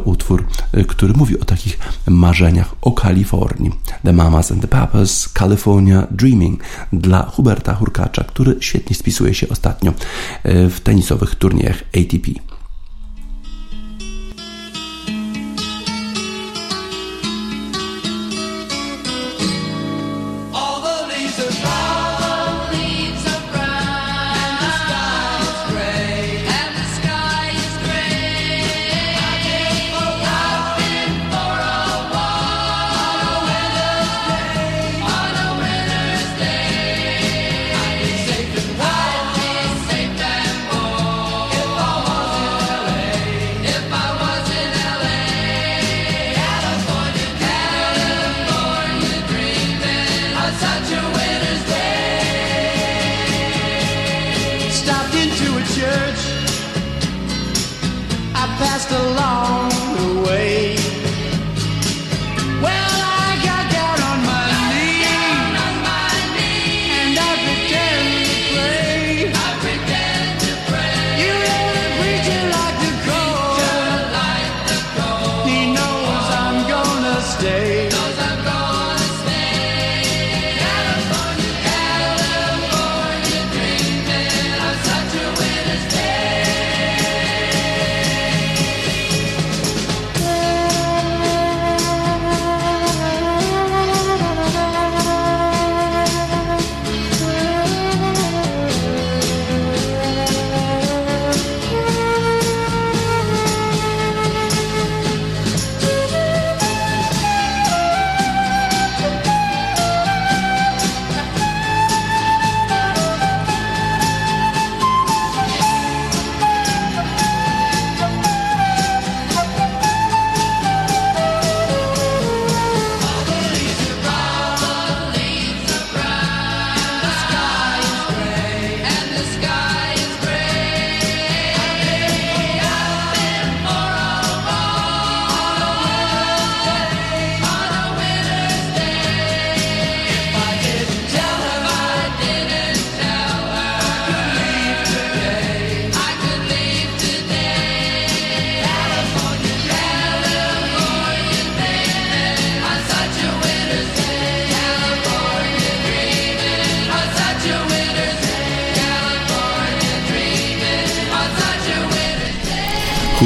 utwór, 0.04 0.46
który 0.88 1.14
mówi 1.14 1.40
o 1.40 1.44
takich 1.44 1.78
marzeniach 2.06 2.74
o 2.82 2.92
Kalifornii. 2.92 3.72
The 4.04 4.12
Mamas 4.12 4.52
and 4.52 4.62
the 4.62 4.68
Papas, 4.68 5.28
California 5.28 5.99
Dreaming 6.10 6.62
dla 6.92 7.22
Huberta 7.22 7.74
Hurkacza, 7.74 8.24
który 8.24 8.56
świetnie 8.60 8.96
spisuje 8.96 9.34
się 9.34 9.48
ostatnio 9.48 9.92
e, 10.42 10.68
w 10.68 10.80
tenisowych 10.80 11.34
turniejach 11.34 11.82
ATP. 11.94 12.49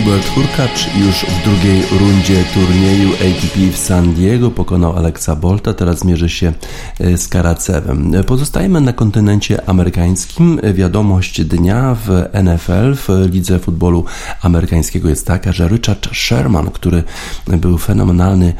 Hubert 0.05 0.29
Hurkacz 0.29 0.89
już 0.97 1.15
w 1.15 1.45
drugiej 1.45 1.83
rundzie 2.01 2.45
turnieju 2.55 3.13
ATP 3.13 3.73
w 3.73 3.77
San 3.77 4.15
Diego 4.15 4.51
pokonał 4.51 4.97
Alexa 4.97 5.37
Bolta, 5.37 5.75
teraz 5.75 6.05
mierzy 6.05 6.29
się 6.29 6.53
e, 7.01 7.19
z 7.19 7.29
Karacewem. 7.29 8.13
Pozostajemy 8.27 8.81
na 8.81 8.93
kontynencie 8.93 9.69
amerykańskim. 9.69 10.61
Wiadomość 10.75 11.45
dnia 11.45 11.97
w 12.05 12.09
NFL, 12.45 12.95
w 12.95 13.29
lidze 13.33 13.59
futbolu 13.59 14.05
amerykańskiego 14.43 15.09
jest 15.09 15.27
taka, 15.27 15.53
że 15.53 15.69
Richard 15.69 16.09
Sherman, 16.15 16.71
który 16.71 17.03
był 17.47 17.79
fenomenalnym 17.79 18.53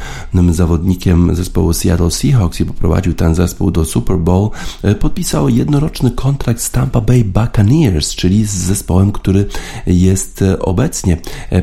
zawodnikiem 0.51 1.35
zespołu 1.35 1.73
Seattle 1.73 2.11
Seahawks 2.11 2.61
i 2.61 2.65
poprowadził 2.67 3.15
ten 3.15 3.35
zespół 3.35 3.71
do 3.71 3.85
Super 3.85 4.17
Bowl, 4.17 4.51
e, 4.83 4.95
podpisał 4.95 5.49
jednoroczny 5.49 6.11
kontrakt 6.11 6.61
z 6.61 6.71
Tampa 6.71 7.01
Bay 7.01 7.25
Buccaneers, 7.25 8.15
czyli 8.15 8.45
z 8.45 8.51
zespołem, 8.51 9.13
który 9.13 9.47
jest 9.87 10.43
e, 10.43 10.59
obecnie 10.59 11.05
E, 11.15 11.17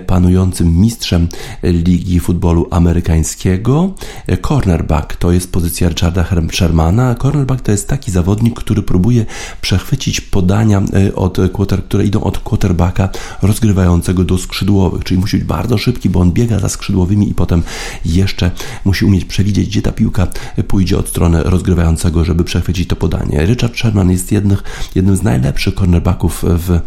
panującym 0.05 0.77
mistrzem 0.77 1.27
Ligi 1.63 2.19
Futbolu 2.19 2.67
Amerykańskiego. 2.71 3.93
E, 4.27 4.37
cornerback 4.37 5.15
to 5.15 5.31
jest 5.31 5.51
pozycja 5.51 5.89
Richarda 5.89 6.25
Shermana. 6.51 7.15
Cornerback 7.15 7.61
to 7.61 7.71
jest 7.71 7.87
taki 7.87 8.11
zawodnik, 8.11 8.59
który 8.59 8.83
próbuje 8.83 9.25
przechwycić 9.61 10.21
podania, 10.21 10.81
e, 10.93 11.15
od 11.15 11.37
quarter, 11.53 11.83
które 11.83 12.05
idą 12.05 12.21
od 12.23 12.39
quarterbacka 12.39 13.09
rozgrywającego 13.41 14.23
do 14.23 14.37
skrzydłowych, 14.37 15.03
czyli 15.03 15.19
musi 15.19 15.37
być 15.37 15.47
bardzo 15.47 15.77
szybki, 15.77 16.09
bo 16.09 16.19
on 16.19 16.31
biega 16.31 16.59
za 16.59 16.69
skrzydłowymi 16.69 17.29
i 17.29 17.33
potem 17.33 17.63
jeszcze 18.05 18.51
musi 18.85 19.05
umieć 19.05 19.25
przewidzieć, 19.25 19.67
gdzie 19.67 19.81
ta 19.81 19.91
piłka 19.91 20.27
pójdzie 20.67 20.97
od 20.97 21.07
strony 21.09 21.43
rozgrywającego, 21.43 22.25
żeby 22.25 22.43
przechwycić 22.43 22.87
to 22.87 22.95
podanie. 22.95 23.45
Richard 23.45 23.77
Sherman 23.77 24.11
jest 24.11 24.31
jednym, 24.31 24.57
jednym 24.95 25.15
z 25.15 25.23
najlepszych 25.23 25.75
cornerbacków 25.75 26.43
w 26.47 26.79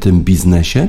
tym 0.00 0.20
biznesie. 0.20 0.88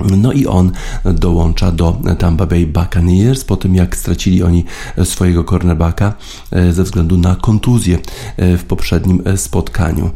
No 0.00 0.32
i 0.32 0.46
on 0.46 0.72
dołącza 1.04 1.72
do 1.72 1.96
Tampa 2.18 2.46
Bay 2.46 2.66
Buccaneers 2.66 3.44
po 3.44 3.56
tym, 3.56 3.74
jak 3.74 3.96
stracili 3.96 4.42
oni 4.42 4.64
swojego 5.04 5.44
cornerbacka 5.44 6.12
e, 6.50 6.72
ze 6.72 6.82
względu 6.82 7.16
na 7.16 7.36
kontuzję 7.36 7.98
e, 8.36 8.56
w 8.56 8.64
poprzednim 8.64 9.22
e, 9.24 9.36
spotkaniu. 9.36 10.10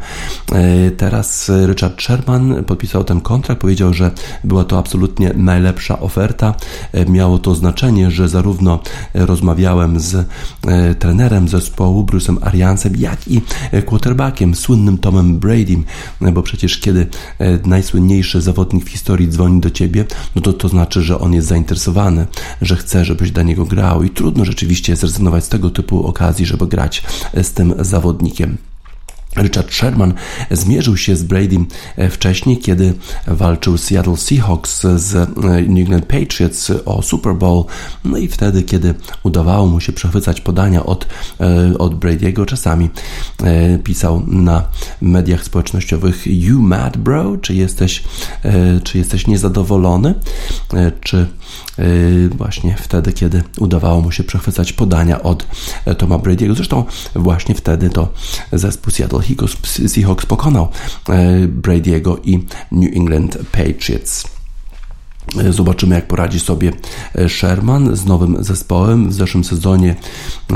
Teraz 0.97 1.51
Richard 1.67 2.03
Sherman 2.03 2.65
podpisał 2.65 3.05
ten 3.05 3.21
kontrakt, 3.21 3.61
powiedział, 3.61 3.95
że 3.95 4.11
była 4.45 4.65
to 4.65 4.79
absolutnie 4.79 5.33
najlepsza 5.37 6.01
oferta. 6.01 6.55
Miało 7.09 7.39
to 7.39 7.55
znaczenie, 7.55 8.11
że 8.11 8.29
zarówno 8.29 8.81
rozmawiałem 9.15 10.01
z 10.01 10.29
trenerem 10.99 11.49
zespołu, 11.49 12.05
Bruce'em 12.05 12.37
Ariansem, 12.41 12.97
jak 12.97 13.29
i 13.29 13.41
quarterbackiem, 13.87 14.55
słynnym 14.55 14.99
Tomem 14.99 15.39
Bradym, 15.39 15.85
bo 16.33 16.43
przecież 16.43 16.79
kiedy 16.79 17.07
najsłynniejszy 17.65 18.41
zawodnik 18.41 18.85
w 18.85 18.89
historii 18.89 19.29
dzwoni 19.29 19.61
do 19.61 19.68
do 19.69 19.75
ciebie, 19.75 20.05
no 20.35 20.43
to 20.43 20.53
to 20.53 20.69
znaczy, 20.69 21.03
że 21.03 21.19
on 21.19 21.33
jest 21.33 21.49
zainteresowany, 21.49 22.27
że 22.63 22.77
chce, 22.77 23.05
żebyś 23.05 23.31
dla 23.31 23.43
niego 23.43 23.65
grał 23.65 24.03
i 24.03 24.11
trudno 24.11 24.45
rzeczywiście 24.45 24.97
zrezygnować 24.97 25.45
z 25.45 25.49
tego 25.49 25.71
typu 25.71 26.07
okazji, 26.07 26.47
żeby 26.47 26.67
grać 26.67 27.03
z 27.43 27.53
tym 27.53 27.75
zawodnikiem. 27.79 28.68
Richard 29.43 29.73
Sherman 29.73 30.15
zmierzył 30.51 30.97
się 30.97 31.17
z 31.17 31.23
Brady 31.23 31.57
e, 31.97 32.11
wcześniej, 32.11 32.59
kiedy 32.59 32.95
walczył 33.27 33.79
Seattle 33.79 34.17
Seahawks 34.17 34.81
z 34.81 35.15
e, 35.15 35.27
New 35.69 35.79
England 35.79 36.07
Patriots 36.07 36.73
o 36.85 37.03
Super 37.03 37.35
Bowl. 37.35 37.65
No 38.05 38.19
i 38.19 38.29
wtedy, 38.29 38.63
kiedy 38.63 38.95
udawało 39.23 39.67
mu 39.67 39.81
się 39.81 39.93
przechwycać 39.93 40.41
podania 40.41 40.87
od, 40.87 41.07
e, 41.41 41.79
od 41.79 41.95
Brady'ego, 41.95 42.47
czasami 42.47 42.91
pisał 43.85 44.23
na 44.27 44.63
mediach 45.01 45.45
społecznościowych 45.45 46.27
You 46.27 46.63
mad 46.63 46.97
bro? 46.97 47.37
Czy 47.37 47.55
jesteś, 47.55 48.03
czy 48.85 48.99
jesteś 48.99 49.27
niezadowolony? 49.27 50.15
Czy 51.01 51.27
właśnie 52.37 52.77
wtedy, 52.77 53.13
kiedy 53.13 53.43
udawało 53.59 54.01
mu 54.01 54.13
się 54.13 54.25
przechwycać 54.25 54.73
podania 54.73 55.23
od 55.23 55.47
Toma 55.99 56.19
Brady'ego. 56.19 56.55
Zresztą 56.55 56.85
właśnie 57.15 57.55
wtedy 57.55 57.91
to 57.91 58.09
zespół 58.53 58.93
Seattle 58.93 59.21
Seahawks 59.89 60.27
pokonał 60.27 60.69
e, 61.09 61.49
Brady'ego 61.49 62.17
i 62.25 62.39
New 62.73 62.97
England 62.97 63.39
Patriots. 63.53 64.38
Zobaczymy, 65.51 65.95
jak 65.95 66.07
poradzi 66.07 66.41
sobie 66.41 66.73
e, 67.15 67.29
Sherman 67.29 67.97
z 67.97 68.05
nowym 68.05 68.45
zespołem. 68.45 69.09
W 69.09 69.13
zeszłym 69.13 69.45
sezonie 69.45 69.95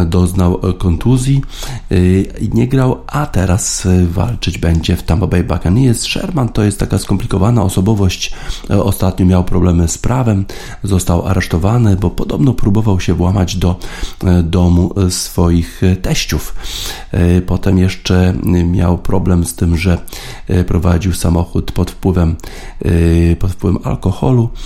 doznał 0.07 0.61
e, 0.63 0.73
kontuzji 0.73 1.43
e, 1.91 2.21
i 2.21 2.51
nie 2.55 2.69
grał, 2.69 2.99
a 3.07 3.27
teraz 3.27 3.89
walczyć 4.09 4.59
będzie 4.59 4.97
w 4.97 5.03
Tampa 5.03 5.27
Bay 5.27 5.45
Buccaneers. 5.45 6.03
Sherman 6.03 6.49
to 6.49 6.63
jest 6.63 6.79
taka 6.79 6.99
skomplikowana 6.99 7.63
osobowość. 7.63 8.35
Ostatnio 8.69 9.27
miał 9.27 9.45
problemy 9.45 9.89
z 9.89 9.99
prawem, 9.99 10.45
został 10.83 11.27
aresztowany, 11.27 11.97
bo 11.97 12.11
podobno 12.11 12.55
próbował 12.55 13.01
się 13.01 13.15
włamać 13.15 13.57
do 13.57 13.77
domu 14.43 14.95
swoich 15.09 15.83
teściów. 16.03 16.55
Potem 17.47 17.79
jeszcze 17.79 18.35
miał 18.65 18.99
problem 18.99 19.45
z 19.45 19.55
tym, 19.55 19.77
że 19.77 19.99
prowadził 20.67 21.13
samochód 21.13 21.73
pod 21.73 21.91
wpływem, 21.91 22.37
pod 23.39 23.53
wpływem 23.53 23.79
alkoholu 23.85 24.43
E, 24.43 24.62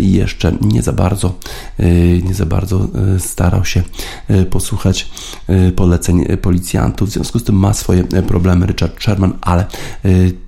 i 0.00 0.12
jeszcze 0.12 0.52
nie 0.60 0.82
za 0.82 0.92
bardzo, 0.92 1.34
e, 1.78 1.88
nie 2.22 2.34
za 2.34 2.46
bardzo 2.46 2.88
e, 3.14 3.20
starał 3.20 3.64
się 3.64 3.82
posłuchać 4.50 5.10
poleceń 5.76 6.24
policjantów. 6.36 7.08
W 7.08 7.12
związku 7.12 7.38
z 7.38 7.44
tym 7.44 7.54
ma 7.54 7.74
swoje 7.74 8.04
problemy 8.04 8.66
Richard 8.66 9.02
Sherman, 9.02 9.32
ale 9.40 9.66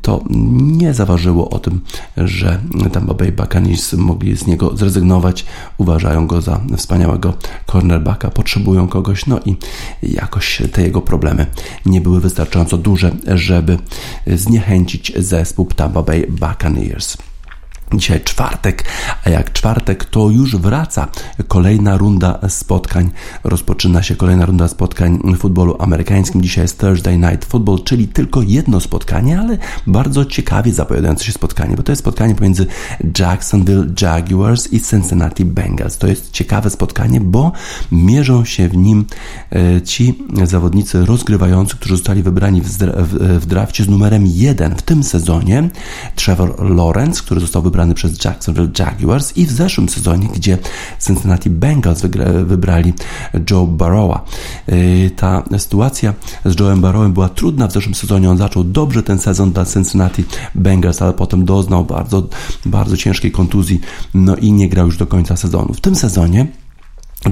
to 0.03 0.25
nie 0.61 0.95
zaważyło 0.95 1.51
o 1.51 1.59
tym, 1.59 1.81
że 2.17 2.61
Tampa 2.93 3.15
Bay 3.15 3.33
Buccaneers 3.33 3.93
mogli 3.93 4.37
z 4.37 4.47
niego 4.47 4.77
zrezygnować. 4.77 5.45
Uważają 5.79 6.27
go 6.27 6.41
za 6.41 6.61
wspaniałego 6.77 7.35
cornerbacka, 7.67 8.31
potrzebują 8.31 8.89
kogoś, 8.89 9.27
no 9.27 9.41
i 9.45 9.57
jakoś 10.03 10.63
te 10.73 10.83
jego 10.83 11.01
problemy 11.01 11.47
nie 11.87 12.01
były 12.01 12.21
wystarczająco 12.21 12.79
duże, 12.79 13.11
żeby 13.27 13.79
zniechęcić 14.27 15.13
zespół 15.17 15.67
Tampa 15.67 16.03
Bay 16.03 16.27
Buccaneers. 16.31 17.17
Dzisiaj 17.95 18.21
czwartek, 18.21 18.85
a 19.25 19.31
jak 19.31 19.53
czwartek, 19.53 20.05
to 20.05 20.31
już 20.31 20.57
wraca 20.57 21.09
kolejna 21.49 21.97
runda 21.97 22.39
spotkań. 22.49 23.11
Rozpoczyna 23.45 24.03
się 24.03 24.17
kolejna 24.17 24.47
runda 24.47 24.69
spotkań 24.69 25.19
w 25.25 25.39
futbolu 25.39 25.77
amerykańskim. 25.79 26.43
Dzisiaj 26.43 26.65
jest 26.65 26.79
Thursday 26.79 27.19
Night 27.19 27.45
Football, 27.45 27.85
czyli 27.85 28.09
tylko 28.09 28.43
jedno 28.43 28.81
spotkanie, 28.81 29.41
ale 29.41 29.59
bardzo 29.87 30.25
ciekawie 30.25 30.73
zapowiadające 30.73 31.25
się 31.25 31.33
spotkanie, 31.33 31.77
bo 31.77 31.83
to 31.83 31.93
jest 31.93 32.01
spotkanie 32.01 32.35
pomiędzy 32.35 32.67
Jacksonville 33.19 33.87
Jaguars 34.03 34.73
i 34.73 34.81
Cincinnati 34.81 35.45
Bengals. 35.45 35.99
To 35.99 36.07
jest 36.07 36.31
ciekawe 36.31 36.71
spotkanie, 36.71 37.21
bo 37.21 37.53
mierzą 37.93 38.45
się 38.45 38.69
w 38.69 38.77
nim 38.77 39.05
e, 39.53 39.83
ci 39.83 40.19
zawodnicy 40.45 41.07
rozgrywający, 41.07 41.77
którzy 41.77 41.97
zostali 41.97 42.23
wybrani 42.23 42.63
w 43.41 43.47
drafcie 43.47 43.85
z 43.85 43.89
numerem 43.89 44.27
1 44.27 44.77
w 44.77 44.83
tym 44.83 45.05
sezonie. 45.05 45.71
Trevor 46.17 46.71
Lawrence, 46.71 47.23
który 47.23 47.41
został 47.41 47.63
wybrany 47.63 47.80
wybrany 47.81 47.95
przez 47.95 48.25
Jacksonville 48.25 48.69
Jaguars 48.79 49.37
i 49.37 49.47
w 49.47 49.51
zeszłym 49.51 49.89
sezonie, 49.89 50.29
gdzie 50.35 50.59
Cincinnati 51.07 51.51
Bengals 51.51 52.03
wybrali 52.45 52.93
Joe 53.51 53.67
Burrowa. 53.67 54.25
Y, 54.69 55.11
ta 55.17 55.43
sytuacja 55.59 56.15
z 56.45 56.57
Joe'em 56.57 56.81
Burrowem 56.81 57.13
była 57.13 57.29
trudna 57.29 57.69
w 57.69 57.73
zeszłym 57.73 57.95
sezonie. 57.95 58.31
On 58.31 58.37
zaczął 58.37 58.65
dobrze 58.65 59.03
ten 59.03 59.19
sezon 59.19 59.53
dla 59.53 59.65
Cincinnati 59.65 60.25
Bengals, 60.55 61.03
ale 61.03 61.13
potem 61.13 61.45
doznał 61.45 61.85
bardzo, 61.85 62.29
bardzo 62.67 62.97
ciężkiej 62.97 63.33
kontuzji, 63.33 63.81
no 64.15 64.37
i 64.37 64.53
nie 64.53 64.69
grał 64.69 64.87
już 64.87 64.97
do 64.97 65.07
końca 65.07 65.37
sezonu. 65.37 65.75
W 65.75 65.81
tym 65.81 65.97
sezonie 65.97 66.47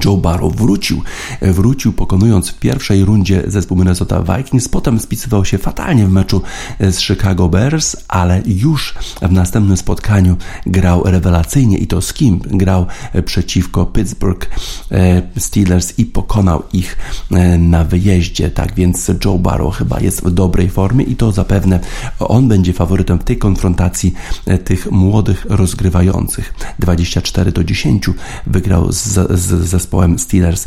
Joe 0.05 0.17
Barrow 0.17 0.57
wrócił, 0.57 1.03
wrócił 1.43 1.93
pokonując 1.93 2.49
w 2.49 2.59
pierwszej 2.59 3.05
rundzie 3.05 3.43
zespół 3.47 3.77
Minnesota 3.77 4.23
Vikings, 4.23 4.69
potem 4.69 5.01
spisywał 5.01 5.45
się 5.45 5.59
fatalnie 5.59 6.07
w 6.07 6.11
meczu 6.11 6.43
z 6.81 7.01
Chicago 7.01 7.49
Bears, 7.49 7.97
ale 8.09 8.43
już 8.47 8.95
w 9.23 9.33
następnym 9.33 9.77
spotkaniu 9.77 10.37
grał 10.67 11.03
rewelacyjnie 11.05 11.79
i 11.79 11.87
to 11.87 12.03
z 12.03 12.13
kim? 12.13 12.39
Grał 12.39 12.87
przeciwko 13.25 13.87
Pittsburgh 13.87 14.51
e, 14.91 15.23
Steelers 15.39 15.99
i 15.99 16.05
pokonał 16.05 16.63
ich 16.73 16.97
e, 17.31 17.59
na 17.59 17.85
wyjeździe, 17.85 18.51
tak 18.51 18.75
więc 18.75 19.11
Joe 19.25 19.39
Barrow 19.39 19.77
chyba 19.77 20.01
jest 20.01 20.25
w 20.25 20.31
dobrej 20.31 20.71
formie 20.71 21.05
i 21.05 21.17
to 21.17 21.33
zapewne 21.33 21.81
on 22.19 22.49
będzie 22.49 22.73
faworytem 22.73 23.19
w 23.19 23.25
tej 23.25 23.39
konfrontacji 23.39 24.15
e, 24.47 24.59
tych 24.59 24.91
młodych 24.91 25.47
rozgrywających. 25.49 26.55
24 26.79 27.53
do 27.53 27.65
10 27.65 28.11
wygrał 28.47 28.93
z, 28.93 29.05
z, 29.41 29.69
z 29.69 29.78
zespołem 29.79 30.19
Steelers 30.19 30.67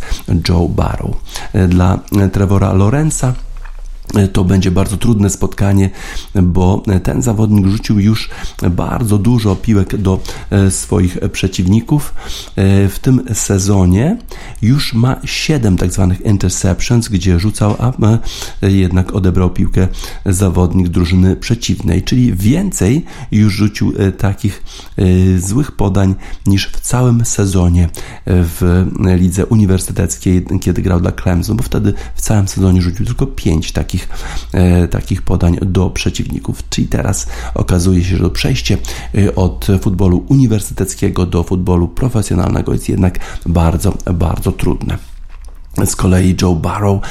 Joe 0.50 0.70
Barrow. 0.70 1.16
Dla 1.70 2.00
Trevora 2.32 2.74
Lorenza 2.74 3.34
to 4.34 4.44
będzie 4.44 4.72
bardzo 4.72 4.98
trudne 4.98 5.30
spotkanie, 5.30 5.90
bo 6.44 6.84
ten 7.04 7.22
zawodnik 7.22 7.68
rzucił 7.68 8.00
już 8.00 8.30
bardzo 8.72 9.18
dużo 9.18 9.56
piłek 9.56 9.98
do 9.98 10.20
e, 10.50 10.72
swoich 10.72 11.18
przeciwników. 11.32 12.14
E, 12.56 12.88
w 12.90 13.00
tym 13.00 13.22
sezonie 13.34 14.18
już 14.62 14.94
ma 14.94 15.16
7 15.26 15.78
tak 15.78 15.92
zwanych 15.92 16.22
interceptions, 16.22 17.10
gdzie 17.10 17.40
rzucał, 17.40 17.76
a 17.80 17.92
e, 18.62 18.72
jednak 18.72 19.14
odebrał 19.14 19.50
piłkę 19.50 19.88
zawodnik 20.26 20.88
drużyny 20.88 21.36
przeciwnej, 21.36 22.04
czyli 22.04 22.34
więcej 22.34 23.06
już 23.32 23.54
rzucił 23.54 23.94
takich 24.18 24.64
złych 25.40 25.72
podań 25.72 26.16
niż 26.46 26.68
w 26.68 26.80
całym 26.80 27.26
sezonie 27.26 27.90
w 28.26 28.86
lidze 29.18 29.46
uniwersyteckiej, 29.46 30.46
kiedy 30.62 30.82
grał 30.82 31.00
dla 31.00 31.12
Clemson, 31.12 31.58
bo 31.58 31.64
wtedy 31.64 31.94
w 32.16 32.22
całym 32.22 32.48
sezonie 32.48 32.82
rzucił 32.82 33.06
tylko 33.06 33.28
5 33.28 33.72
takich 33.72 34.01
takich, 34.08 34.54
e, 34.54 34.88
takich 34.88 35.22
podań 35.22 35.58
do 35.62 35.90
przeciwników. 35.90 36.70
Czyli 36.70 36.88
teraz 36.88 37.28
okazuje 37.54 38.04
się, 38.04 38.18
że 38.18 38.30
przejście 38.30 38.78
e, 39.18 39.36
od 39.36 39.68
futbolu 39.82 40.26
uniwersyteckiego 40.28 41.26
do 41.26 41.44
futbolu 41.44 41.88
profesjonalnego 41.88 42.74
jest 42.74 42.90
jednak 42.90 43.20
bardzo, 43.46 43.94
bardzo 44.14 44.52
trudne. 44.52 45.11
Z 45.86 45.96
kolei 45.96 46.36
Joe 46.42 46.56
Barrow 46.56 47.02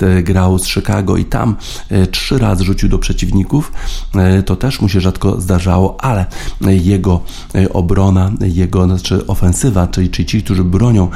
e, 0.00 0.22
grał 0.22 0.58
z 0.58 0.66
Chicago 0.66 1.16
i 1.16 1.24
tam 1.24 1.56
e, 1.88 2.06
trzy 2.06 2.38
razy 2.38 2.64
rzucił 2.64 2.88
do 2.88 2.98
przeciwników. 2.98 3.72
E, 4.14 4.42
to 4.42 4.56
też 4.56 4.80
mu 4.80 4.88
się 4.88 5.00
rzadko 5.00 5.40
zdarzało, 5.40 6.04
ale 6.04 6.26
jego 6.60 7.20
obrona, 7.72 8.32
jego 8.40 8.84
znaczy 8.84 9.26
ofensywa, 9.26 9.86
czyli, 9.86 10.10
czyli 10.10 10.26
ci, 10.26 10.42
którzy 10.42 10.64
bronią 10.64 11.08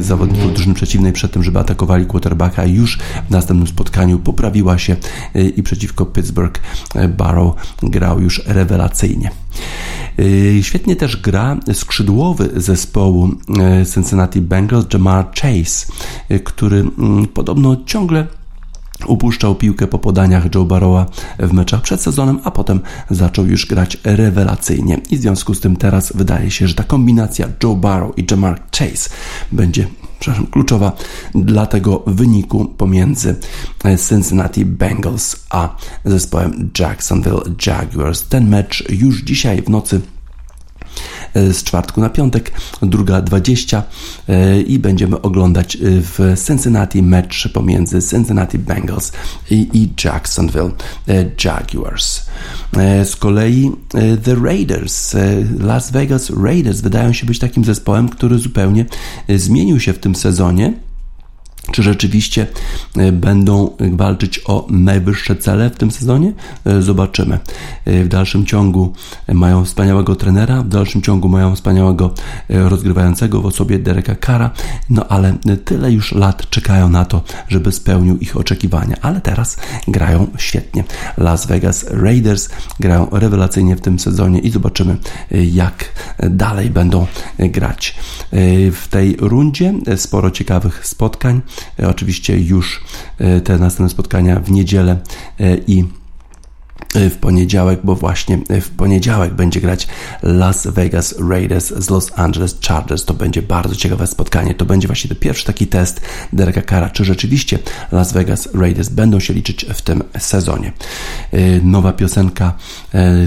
zawodników 0.00 0.52
drużyny 0.52 0.74
przeciwnej 0.74 1.12
przed 1.12 1.32
tym, 1.32 1.42
żeby 1.42 1.58
atakowali 1.58 2.06
quarterbacka, 2.06 2.64
już 2.64 2.98
w 3.28 3.30
następnym 3.30 3.68
spotkaniu 3.68 4.18
poprawiła 4.18 4.78
się 4.78 4.96
i 5.56 5.62
przeciwko 5.62 6.06
Pittsburgh 6.06 6.60
Barrow 7.16 7.54
grał 7.82 8.20
już 8.20 8.42
rewelacyjnie. 8.46 9.30
Świetnie 10.62 10.96
też 10.96 11.16
gra 11.16 11.56
skrzydłowy 11.72 12.50
zespołu 12.56 13.30
Cincinnati 13.94 14.40
Bengals 14.40 14.86
Jamar 14.92 15.30
Chase. 15.34 15.91
Y, 16.30 16.40
który 16.40 16.80
mm, 16.80 17.26
podobno 17.26 17.76
ciągle 17.86 18.26
upuszczał 19.06 19.54
piłkę 19.54 19.86
po 19.86 19.98
podaniach 19.98 20.54
Joe 20.54 20.64
Barrowa 20.64 21.06
w 21.38 21.52
meczach 21.52 21.82
przed 21.82 22.02
sezonem, 22.02 22.40
a 22.44 22.50
potem 22.50 22.80
zaczął 23.10 23.46
już 23.46 23.66
grać 23.66 23.98
rewelacyjnie. 24.04 25.00
I 25.10 25.16
w 25.16 25.20
związku 25.20 25.54
z 25.54 25.60
tym 25.60 25.76
teraz 25.76 26.12
wydaje 26.16 26.50
się, 26.50 26.68
że 26.68 26.74
ta 26.74 26.84
kombinacja 26.84 27.48
Joe 27.62 27.74
Barrow 27.74 28.18
i 28.18 28.26
Jamar 28.30 28.62
Chase 28.78 29.10
będzie 29.52 29.86
przepraszam, 30.18 30.46
kluczowa 30.46 30.92
dla 31.34 31.66
tego 31.66 32.02
wyniku 32.06 32.64
pomiędzy 32.64 33.36
Cincinnati 34.08 34.64
Bengals 34.64 35.36
a 35.50 35.76
zespołem 36.04 36.70
Jacksonville 36.78 37.42
Jaguars. 37.66 38.28
Ten 38.28 38.48
mecz 38.48 38.90
już 38.90 39.22
dzisiaj 39.22 39.62
w 39.62 39.68
nocy 39.68 40.00
E, 40.00 40.11
z 41.34 41.64
czwartku 41.64 42.00
na 42.00 42.10
piątek, 42.10 42.52
druga 42.82 43.22
20 43.22 43.82
e, 44.28 44.60
i 44.60 44.78
będziemy 44.78 45.20
oglądać 45.20 45.76
e, 45.76 45.78
w 45.82 46.34
Cincinnati 46.46 47.02
mecz 47.02 47.48
pomiędzy 47.52 48.02
Cincinnati 48.02 48.58
Bengals 48.58 49.12
i 49.50 49.88
Jacksonville 50.04 50.70
Jaguars. 51.44 52.26
Z 53.04 53.16
kolei 53.16 53.72
The 54.24 54.34
Raiders, 54.34 55.16
Las 55.58 55.90
Vegas 55.90 56.30
Raiders 56.44 56.80
wydają 56.80 57.12
się 57.12 57.26
być 57.26 57.38
takim 57.38 57.64
zespołem, 57.64 58.08
który 58.08 58.38
zupełnie 58.38 58.86
zmienił 59.28 59.80
się 59.80 59.92
w 59.92 59.98
tym 59.98 60.14
sezonie 60.14 60.72
czy 61.70 61.82
rzeczywiście 61.82 62.46
e, 62.96 63.12
będą 63.12 63.76
walczyć 63.80 64.40
o 64.46 64.66
najwyższe 64.70 65.36
cele 65.36 65.70
w 65.70 65.76
tym 65.76 65.90
sezonie? 65.90 66.32
E, 66.64 66.82
zobaczymy. 66.82 67.38
E, 67.84 68.04
w 68.04 68.08
dalszym 68.08 68.46
ciągu 68.46 68.92
mają 69.28 69.64
wspaniałego 69.64 70.16
trenera, 70.16 70.62
w 70.62 70.68
dalszym 70.68 71.02
ciągu 71.02 71.28
mają 71.28 71.54
wspaniałego 71.54 72.14
rozgrywającego 72.48 73.40
w 73.40 73.46
osobie 73.46 73.78
Dereka 73.78 74.14
Kara, 74.14 74.50
no 74.90 75.08
ale 75.08 75.34
tyle 75.64 75.92
już 75.92 76.12
lat 76.12 76.50
czekają 76.50 76.88
na 76.88 77.04
to, 77.04 77.22
żeby 77.48 77.72
spełnił 77.72 78.18
ich 78.18 78.36
oczekiwania, 78.36 78.96
ale 79.02 79.20
teraz 79.20 79.56
grają 79.88 80.26
świetnie. 80.38 80.84
Las 81.16 81.46
Vegas 81.46 81.86
Raiders 81.90 82.48
grają 82.80 83.08
rewelacyjnie 83.12 83.76
w 83.76 83.80
tym 83.80 83.98
sezonie 83.98 84.38
i 84.38 84.50
zobaczymy, 84.50 84.96
jak 85.30 85.84
dalej 86.30 86.70
będą 86.70 87.06
grać. 87.38 87.94
W 88.72 88.86
tej 88.90 89.16
rundzie 89.20 89.74
sporo 89.96 90.30
ciekawych 90.30 90.86
spotkań. 90.86 91.40
E, 91.80 91.88
oczywiście 91.88 92.38
już 92.38 92.84
e, 93.18 93.40
te 93.40 93.58
następne 93.58 93.88
spotkania 93.88 94.40
w 94.40 94.50
niedzielę 94.50 94.98
i 95.66 95.84
w 96.94 97.16
poniedziałek, 97.20 97.80
bo 97.84 97.94
właśnie 97.94 98.38
w 98.60 98.70
poniedziałek 98.70 99.34
będzie 99.34 99.60
grać 99.60 99.88
Las 100.22 100.66
Vegas 100.66 101.14
Raiders 101.30 101.72
z 101.76 101.90
Los 101.90 102.10
Angeles 102.16 102.58
Chargers. 102.68 103.04
To 103.04 103.14
będzie 103.14 103.42
bardzo 103.42 103.74
ciekawe 103.74 104.06
spotkanie. 104.06 104.54
To 104.54 104.64
będzie 104.64 104.88
właśnie 104.88 105.14
pierwszy 105.14 105.44
taki 105.44 105.66
test 105.66 106.00
Dereka 106.32 106.62
Kara, 106.62 106.90
czy 106.90 107.04
rzeczywiście 107.04 107.58
Las 107.92 108.12
Vegas 108.12 108.48
Raiders 108.54 108.88
będą 108.88 109.20
się 109.20 109.34
liczyć 109.34 109.66
w 109.74 109.82
tym 109.82 110.02
sezonie. 110.18 110.72
Nowa 111.62 111.92
piosenka 111.92 112.52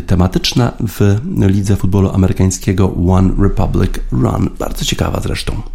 tematyczna 0.07 0.72
w 0.80 1.20
lidze 1.47 1.76
futbolu 1.76 2.09
amerykańskiego 2.09 2.93
One 3.09 3.34
Republic 3.43 3.91
Run. 4.11 4.49
Bardzo 4.59 4.86
ciekawa 4.86 5.20
zresztą. 5.20 5.74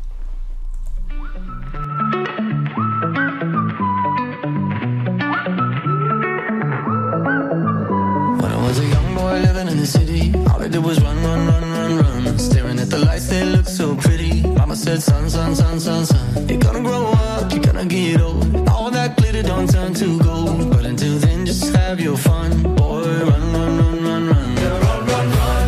Said, 14.77 15.03
son, 15.03 15.29
son, 15.29 15.55
son, 15.55 15.81
son, 15.81 16.07
son. 16.07 16.49
You're 16.49 16.59
gonna 16.59 16.81
grow 16.81 17.11
up, 17.11 17.53
you're 17.53 17.61
gonna 17.61 17.85
get 17.87 18.21
old. 18.21 18.69
All 18.69 18.91
that 18.91 19.17
glitter 19.17 19.43
don't 19.43 19.69
turn 19.69 19.93
to 19.95 20.19
gold. 20.21 20.71
But 20.71 20.85
until 20.87 21.19
then, 21.19 21.45
just 21.45 21.75
have 21.75 21.99
your 21.99 22.17
fun. 22.17 22.63
Boy, 22.77 23.03
run, 23.03 23.53
run, 23.53 23.79
run, 23.79 24.05
run, 24.05 24.29
run. 24.29 24.57
Yeah, 24.57 24.79
run, 24.87 25.07
run, 25.11 25.31
run. 25.39 25.67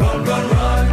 Run, 0.00 0.24
run, 0.24 0.44
run. 0.56 0.86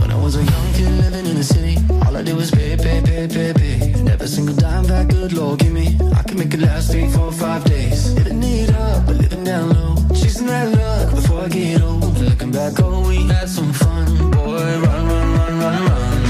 When 0.00 0.10
I 0.10 0.16
was 0.22 0.36
a 0.36 0.44
young 0.44 0.72
kid 0.74 0.90
living 1.02 1.26
in 1.26 1.36
the 1.36 1.44
city, 1.44 1.78
all 2.04 2.14
I 2.14 2.22
did 2.22 2.36
was 2.36 2.50
pay, 2.50 2.76
pay, 2.76 3.00
pay, 3.02 3.26
pay, 3.26 3.52
pay. 3.54 3.92
And 3.92 4.08
every 4.10 4.28
single 4.28 4.54
dime 4.56 4.84
that 4.84 5.08
good 5.08 5.32
Lord 5.32 5.60
give 5.60 5.72
me, 5.72 5.96
I 6.14 6.22
can 6.24 6.38
make 6.38 6.52
it 6.52 6.60
last 6.60 6.90
three, 6.92 7.08
four, 7.10 7.32
five 7.32 7.64
days. 7.64 8.12
Living 8.14 8.42
it 8.42 8.70
up, 8.74 9.06
but 9.06 9.16
living 9.16 9.44
down 9.44 9.70
low. 9.70 9.93
Chasing 10.14 10.46
that 10.46 10.68
luck 10.78 11.14
before 11.14 11.42
I 11.42 11.48
get 11.48 11.82
old. 11.82 12.18
Looking 12.18 12.52
back, 12.52 12.74
oh, 12.80 13.08
we 13.08 13.26
had 13.26 13.48
some 13.48 13.72
fun. 13.72 14.30
Boy, 14.30 14.64
run, 14.84 15.02
run, 15.10 15.28
run, 15.36 15.52
run, 15.62 15.78
run. 15.88 16.22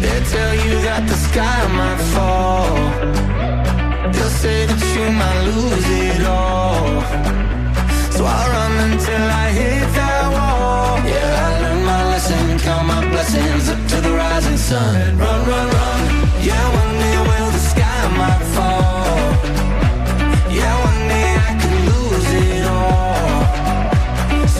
They 0.00 0.18
tell 0.34 0.54
you 0.64 0.74
that 0.88 1.02
the 1.10 1.16
sky 1.28 1.58
might 1.80 2.02
fall. 2.14 2.74
They'll 4.12 4.36
say 4.42 4.66
that 4.66 4.82
you 4.96 5.06
might 5.22 5.40
lose 5.50 5.86
it 6.04 6.26
all. 6.26 7.02
So 8.16 8.24
I'll 8.24 8.50
run 8.56 8.90
until 8.90 9.24
I 9.44 9.46
hit 9.58 9.86
that 9.98 10.24
wall. 10.34 10.96
Yeah, 11.12 11.46
I 11.46 11.60
learned 11.62 11.86
my 11.86 12.02
lesson, 12.12 12.58
count 12.60 12.86
my 12.86 13.00
blessings 13.10 13.68
up 13.68 13.80
to 13.90 14.00
the 14.00 14.12
rising 14.12 14.56
sun. 14.56 15.18
Run, 15.18 15.48
run, 15.48 15.68
run. 15.68 15.85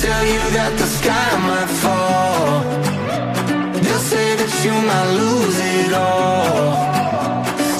tell 0.00 0.24
you 0.24 0.42
that 0.56 0.72
the 0.78 0.88
sky 0.98 1.28
might 1.48 1.72
fall. 1.82 2.62
They'll 3.82 4.06
say 4.12 4.36
that 4.40 4.52
you 4.64 4.74
might 4.90 5.10
lose 5.20 5.58
it 5.76 5.92
all. 5.92 6.72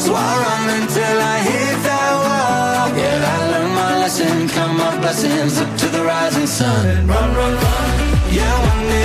So 0.03 0.11
I 0.15 0.33
run 0.45 0.65
until 0.81 1.17
I 1.35 1.37
hit 1.51 1.77
that 1.89 2.13
wall. 2.25 2.87
Yeah, 2.99 3.35
I 3.35 3.39
learned 3.51 3.75
my 3.75 3.93
lesson, 4.03 4.49
count 4.49 4.77
my 4.77 4.93
blessings 5.01 5.61
up 5.61 5.71
to 5.79 5.87
the 5.89 6.03
rising 6.03 6.47
sun. 6.47 7.07
Run, 7.07 7.29
run, 7.39 7.55
run. 7.55 7.89
Yeah, 8.31 8.55
one 8.69 8.87
day. 8.89 9.03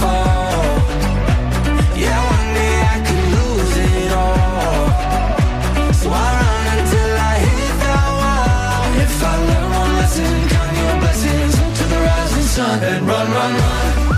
sun 0.00 0.27
and 12.80 13.06
run, 13.06 13.30
run, 13.30 13.52
run. 13.54 14.08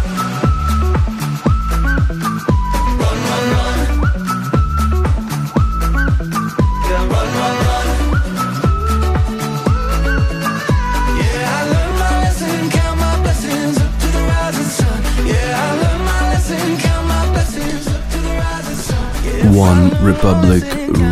One 19.56 19.90
Republic 20.02 20.64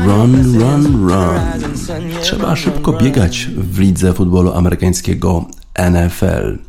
Run, 0.06 0.58
Run, 0.58 1.08
Run. 1.08 1.40
Trzeba 2.22 2.56
szybko 2.56 2.92
biegać 2.92 3.48
w 3.56 3.78
lidze 3.78 4.12
futbolu 4.12 4.52
amerykańskiego 4.52 5.44
NFL. 5.90 6.67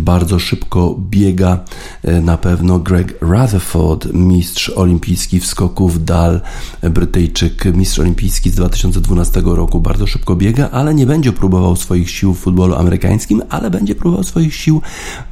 Bardzo 0.00 0.38
szybko 0.38 0.96
biega 1.10 1.64
e, 2.02 2.20
na 2.20 2.38
pewno. 2.38 2.78
Greg 2.78 3.18
Rutherford, 3.20 4.08
mistrz 4.12 4.70
olimpijski 4.70 5.40
w 5.40 5.46
skoku 5.46 5.88
w 5.88 5.98
dal, 5.98 6.40
Brytyjczyk, 6.82 7.64
mistrz 7.74 7.98
olimpijski 7.98 8.50
z 8.50 8.54
2012 8.54 9.42
roku. 9.44 9.80
Bardzo 9.80 10.06
szybko 10.06 10.36
biega, 10.36 10.70
ale 10.70 10.94
nie 10.94 11.06
będzie 11.06 11.32
próbował 11.32 11.76
swoich 11.76 12.10
sił 12.10 12.34
w 12.34 12.38
futbolu 12.38 12.74
amerykańskim, 12.74 13.42
ale 13.48 13.70
będzie 13.70 13.94
próbował 13.94 14.24
swoich 14.24 14.54
sił 14.54 14.82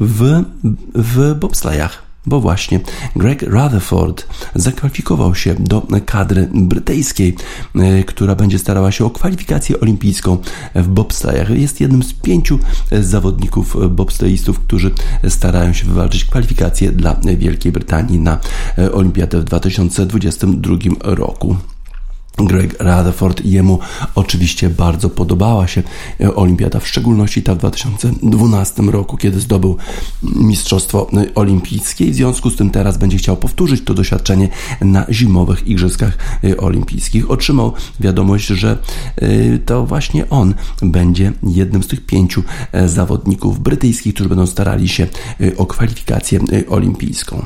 w, 0.01 0.43
w 0.95 1.35
bobslejach 1.35 2.08
bo 2.27 2.41
właśnie 2.41 2.81
Greg 3.17 3.43
Rutherford 3.43 4.27
zakwalifikował 4.55 5.35
się 5.35 5.55
do 5.55 5.87
kadry 6.07 6.49
brytyjskiej, 6.55 7.37
e, 7.75 8.05
która 8.05 8.35
będzie 8.35 8.59
starała 8.59 8.93
się 8.93 9.05
o 9.05 9.11
kwalifikację 9.11 9.81
olimpijską 9.81 10.39
w 10.75 10.89
bobslejach. 10.89 11.51
Jest 11.51 11.81
jednym 11.81 12.03
z 12.03 12.13
pięciu 12.13 12.59
zawodników 13.01 13.77
bobslejistów, 13.91 14.61
którzy 14.61 14.91
starają 15.29 15.73
się 15.73 15.87
wywalczyć 15.87 16.25
kwalifikację 16.25 16.93
dla 16.93 17.17
Wielkiej 17.39 17.73
Brytanii 17.73 18.19
na 18.19 18.39
Olimpiadę 18.93 19.41
w 19.41 19.45
2022 19.45 20.77
roku. 21.01 21.57
Greg 22.45 22.73
Rutherford 22.73 23.45
jemu 23.45 23.79
oczywiście 24.15 24.71
bardzo 24.71 25.11
podobała 25.11 25.67
się 25.67 25.83
e, 26.21 26.35
olimpiada, 26.35 26.81
w 26.81 26.89
szczególności 26.89 27.43
ta 27.43 27.55
w 27.55 27.59
2012 27.59 28.83
roku, 28.83 29.17
kiedy 29.17 29.41
zdobył 29.41 29.77
Mistrzostwo 30.23 31.11
Olimpijskie 31.35 32.05
i 32.05 32.11
w 32.11 32.15
związku 32.15 32.51
z 32.51 32.57
tym 32.57 32.71
teraz 32.71 32.99
będzie 32.99 33.19
chciał 33.19 33.37
powtórzyć 33.37 33.85
to 33.85 33.95
doświadczenie 33.95 34.49
na 34.81 35.07
zimowych 35.11 35.67
Igrzyskach 35.67 36.19
e, 36.45 36.57
Olimpijskich. 36.57 37.31
Otrzymał 37.31 37.73
wiadomość, 38.01 38.47
że 38.47 38.79
e, 39.17 39.59
to 39.59 39.87
właśnie 39.87 40.31
on 40.31 40.55
będzie 40.83 41.33
jednym 41.43 41.83
z 41.83 41.87
tych 41.87 42.07
pięciu 42.07 42.43
zawodników 42.87 43.61
brytyjskich, 43.61 44.15
którzy 44.15 44.29
będą 44.29 44.47
starali 44.47 44.89
się 44.89 45.07
o 45.57 45.67
kwalifikację 45.67 46.41
olimpijską. 46.69 47.45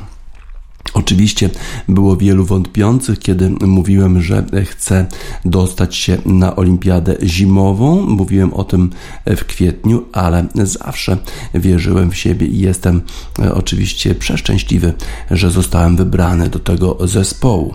Oczywiście 0.95 1.51
było 1.89 2.17
wielu 2.17 2.45
wątpiących, 2.45 3.19
kiedy 3.19 3.51
mówiłem, 3.51 4.23
że 4.23 4.45
chcę 4.65 5.07
dostać 5.45 5.97
się 5.97 6.19
na 6.27 6.57
olimpiadę 6.57 7.17
zimową. 7.23 8.07
Mówiłem 8.07 8.55
o 8.55 8.65
tym 8.65 8.91
w 9.27 9.45
kwietniu, 9.45 10.05
ale 10.13 10.47
zawsze 10.55 11.17
wierzyłem 11.55 12.11
w 12.11 12.17
siebie 12.17 12.47
i 12.47 12.59
jestem 12.59 13.03
e, 13.39 13.55
oczywiście 13.55 14.15
przeszczęśliwy, 14.15 14.93
że 15.31 15.51
zostałem 15.51 15.97
wybrany 15.97 16.49
do 16.49 16.59
tego 16.59 16.97
zespołu. 17.01 17.75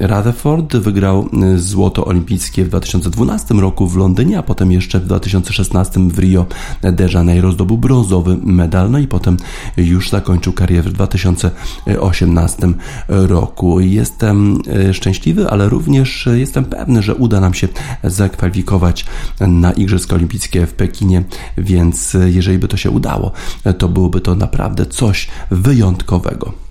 Rutherford 0.00 0.76
wygrał 0.76 1.28
e, 1.42 1.58
złoto 1.58 2.04
olimpijskie 2.04 2.64
w 2.64 2.68
2012 2.68 3.54
roku 3.54 3.88
w 3.88 3.96
Londynie, 3.96 4.38
a 4.38 4.42
potem 4.42 4.72
jeszcze 4.72 5.00
w 5.00 5.04
2016 5.04 6.00
w 6.00 6.18
Rio 6.18 6.46
de 6.82 7.08
Janeiro 7.14 7.52
zdobył 7.52 7.78
brązowy 7.78 8.36
medal, 8.42 8.90
no 8.90 8.98
i 8.98 9.06
potem 9.06 9.36
już 9.76 10.10
zakończył 10.10 10.52
karierę 10.52 10.90
w 10.90 10.92
2000 10.92 11.47
2018 11.86 12.68
roku. 13.08 13.80
Jestem 13.80 14.58
e, 14.88 14.94
szczęśliwy, 14.94 15.50
ale 15.50 15.68
również 15.68 16.28
jestem 16.34 16.64
pewny, 16.64 17.02
że 17.02 17.14
uda 17.14 17.40
nam 17.40 17.54
się 17.54 17.68
zakwalifikować 18.04 19.04
na 19.40 19.72
Igrzyska 19.72 20.16
Olimpijskie 20.16 20.66
w 20.66 20.74
Pekinie, 20.74 21.22
więc 21.58 22.16
jeżeli 22.26 22.58
by 22.58 22.68
to 22.68 22.76
się 22.76 22.90
udało, 22.90 23.32
to 23.78 23.88
byłoby 23.88 24.20
to 24.20 24.34
naprawdę 24.34 24.86
coś 24.86 25.28
wyjątkowego. 25.50 26.67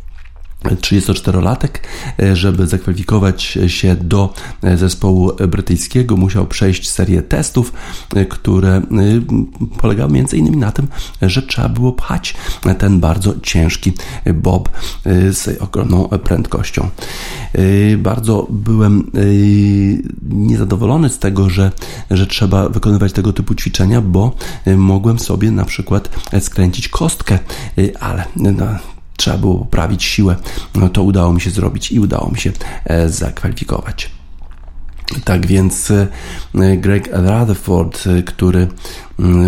34-latek, 0.63 1.79
e, 2.19 2.35
żeby 2.35 2.67
zakwalifikować 2.67 3.57
się 3.67 3.95
do 3.95 4.33
e, 4.63 4.77
zespołu 4.77 5.31
brytyjskiego, 5.47 6.17
musiał 6.17 6.47
przejść 6.47 6.89
serię 6.89 7.21
testów, 7.21 7.73
e, 8.15 8.25
które 8.25 8.81
polegały 9.81 10.19
m.in. 10.19 10.59
na 10.59 10.71
tym, 10.71 10.87
że 11.21 11.41
trzeba 11.41 11.69
było 11.69 11.93
pchać 11.93 12.33
ten 12.77 12.99
bardzo 12.99 13.33
ciężki 13.43 13.93
bob 14.33 14.69
z 15.31 15.61
ogromną 15.61 16.07
prędkością. 16.07 16.89
Bardzo 17.97 18.47
byłem 18.49 19.11
niezadowolony 20.29 21.09
z 21.09 21.19
tego, 21.19 21.49
że, 21.49 21.71
że 22.11 22.27
trzeba 22.27 22.69
wykonywać 22.69 23.13
tego 23.13 23.33
typu 23.33 23.55
ćwiczenia, 23.55 24.01
bo 24.01 24.35
mogłem 24.77 25.19
sobie 25.19 25.51
na 25.51 25.65
przykład 25.65 26.09
skręcić 26.39 26.89
kostkę, 26.89 27.39
ale 27.99 28.25
no, 28.35 28.65
trzeba 29.17 29.37
było 29.37 29.57
poprawić 29.57 30.03
siłę. 30.03 30.35
No 30.75 30.89
to 30.89 31.03
udało 31.03 31.33
mi 31.33 31.41
się 31.41 31.49
zrobić 31.49 31.91
i 31.91 31.99
udało 31.99 32.31
mi 32.31 32.39
się 32.39 32.51
e, 32.85 33.09
zakwalifikować. 33.09 34.11
Tak 35.23 35.45
więc 35.45 35.91
e, 35.91 36.07
Greg 36.77 37.09
Rutherford, 37.13 38.07
e, 38.07 38.23
który 38.23 38.67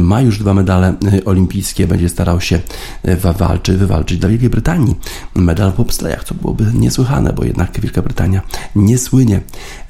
ma 0.01 0.21
już 0.21 0.39
dwa 0.39 0.53
medale 0.53 0.93
y, 1.13 1.25
olimpijskie, 1.25 1.87
będzie 1.87 2.09
starał 2.09 2.41
się 2.41 2.59
y, 3.07 3.15
wywalczyć, 3.15 3.77
wywalczyć 3.77 4.17
dla 4.17 4.29
Wielkiej 4.29 4.49
Brytanii 4.49 4.95
medal 5.35 5.71
w 5.71 5.75
bobslejach, 5.75 6.23
co 6.23 6.35
byłoby 6.35 6.65
niesłychane, 6.73 7.33
bo 7.33 7.43
jednak 7.43 7.81
Wielka 7.81 8.01
Brytania 8.01 8.41
nie 8.75 8.97
słynie 8.97 9.41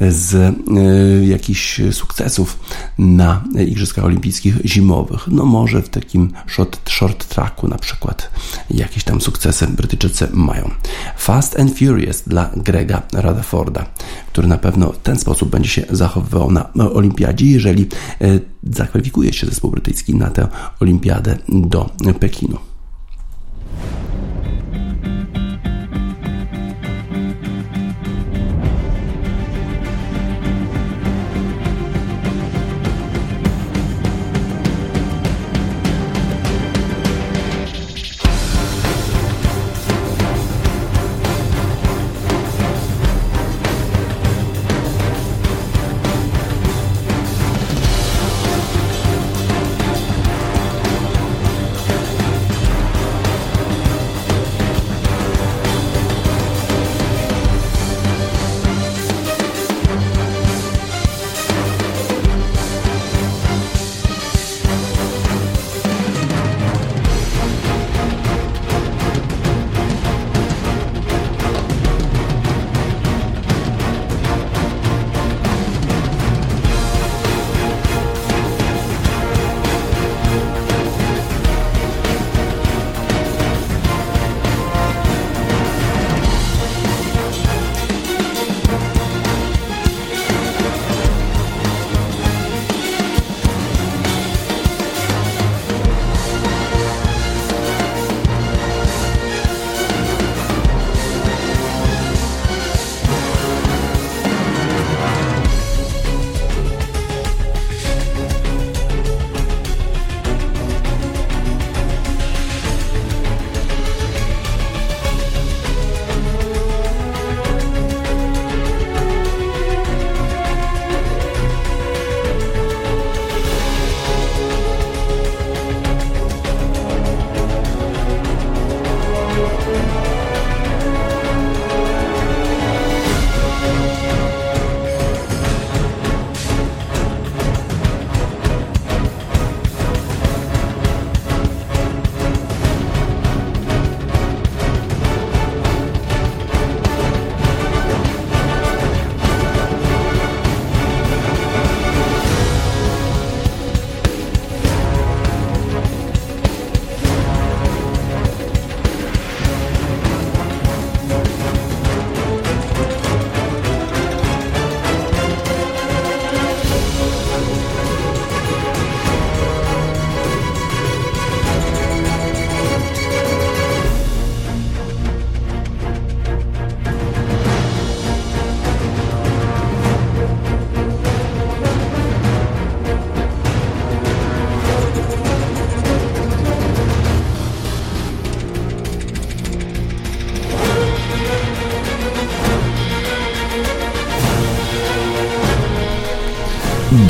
z 0.01 0.33
y, 0.33 1.25
jakichś 1.25 1.81
sukcesów 1.91 2.59
na 2.97 3.43
Igrzyskach 3.67 4.05
Olimpijskich 4.05 4.55
zimowych. 4.65 5.27
No 5.27 5.45
może 5.45 5.81
w 5.81 5.89
takim 5.89 6.31
short, 6.47 6.89
short 6.89 7.25
tracku 7.27 7.67
na 7.67 7.77
przykład 7.77 8.31
jakieś 8.71 9.03
tam 9.03 9.21
sukcesy 9.21 9.67
Brytyjczycy 9.67 10.27
mają. 10.33 10.69
Fast 11.17 11.59
and 11.59 11.79
Furious 11.79 12.23
dla 12.27 12.49
Grega 12.55 13.01
Rutherforda, 13.13 13.85
który 14.27 14.47
na 14.47 14.57
pewno 14.57 14.91
w 14.91 14.97
ten 14.97 15.19
sposób 15.19 15.49
będzie 15.49 15.69
się 15.69 15.83
zachowywał 15.89 16.51
na 16.51 16.69
Olimpiadzie, 16.93 17.45
jeżeli 17.45 17.87
zakwalifikuje 18.63 19.33
się 19.33 19.47
zespół 19.47 19.71
brytyjski 19.71 20.15
na 20.15 20.29
tę 20.29 20.47
olimpiadę 20.79 21.37
do 21.49 21.89
Pekinu. 22.19 22.57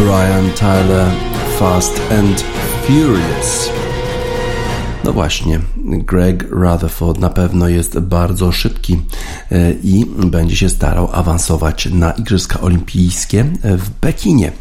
Brian 0.09 0.51
Tyler 0.55 1.11
Fast 1.59 1.99
and 2.09 2.41
Furious. 2.87 3.88
No 5.09 5.13
właśnie, 5.13 5.59
Greg 5.85 6.47
Rutherford 6.51 7.19
na 7.19 7.29
pewno 7.29 7.67
jest 7.67 7.99
bardzo 7.99 8.51
szybki 8.51 9.01
e, 9.51 9.71
i 9.71 10.05
będzie 10.25 10.55
się 10.55 10.69
starał 10.69 11.09
awansować 11.13 11.85
na 11.85 12.11
Igrzyska 12.11 12.61
Olimpijskie 12.61 13.45
w 13.63 13.89
Pekinie 13.89 14.51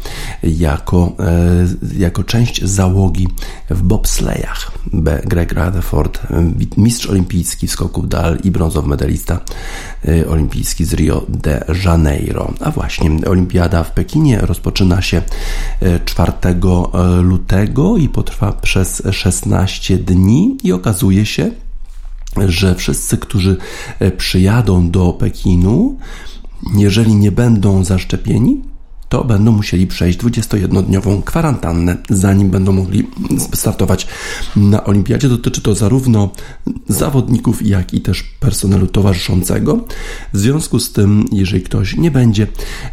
jako, 0.43 1.11
e, 1.19 1.99
jako 1.99 2.23
część 2.23 2.63
załogi 2.63 3.27
w 3.69 3.81
bobslejach. 3.81 4.71
Greg 5.25 5.51
Rutherford, 5.51 6.19
mistrz 6.77 7.09
olimpijski 7.09 7.67
w 7.67 7.71
skoku 7.71 8.03
dal 8.03 8.37
i 8.43 8.51
brązowy 8.51 8.87
medalista 8.87 9.39
e, 10.07 10.27
olimpijski 10.27 10.85
z 10.85 10.93
Rio 10.93 11.25
de 11.29 11.65
Janeiro. 11.85 12.53
A 12.59 12.71
właśnie, 12.71 13.11
olimpiada 13.27 13.83
w 13.83 13.91
Pekinie 13.91 14.37
rozpoczyna 14.41 15.01
się 15.01 15.21
4 16.05 16.31
lutego 17.21 17.97
i 17.97 18.09
potrwa 18.09 18.51
przez 18.51 19.03
16 19.11 19.97
dni 19.97 20.38
i 20.63 20.71
okazuje 20.71 21.25
się, 21.25 21.51
że 22.47 22.75
wszyscy, 22.75 23.17
którzy 23.17 23.57
e, 23.99 24.11
przyjadą 24.11 24.89
do 24.89 25.13
Pekinu, 25.13 25.97
jeżeli 26.75 27.15
nie 27.15 27.31
będą 27.31 27.83
zaszczepieni, 27.83 28.61
to 29.09 29.23
będą 29.23 29.51
musieli 29.51 29.87
przejść 29.87 30.19
21-dniową 30.19 31.23
kwarantannę, 31.23 31.97
zanim 32.09 32.49
będą 32.49 32.71
mogli 32.71 33.07
startować 33.53 34.07
na 34.55 34.83
olimpiadzie. 34.83 35.29
Dotyczy 35.29 35.61
to 35.61 35.75
zarówno 35.75 36.29
zawodników, 36.87 37.65
jak 37.65 37.93
i 37.93 38.01
też 38.01 38.23
personelu 38.23 38.87
towarzyszącego. 38.87 39.85
W 40.33 40.37
związku 40.37 40.79
z 40.79 40.91
tym, 40.91 41.25
jeżeli 41.31 41.63
ktoś 41.63 41.97
nie 41.97 42.11
będzie 42.11 42.47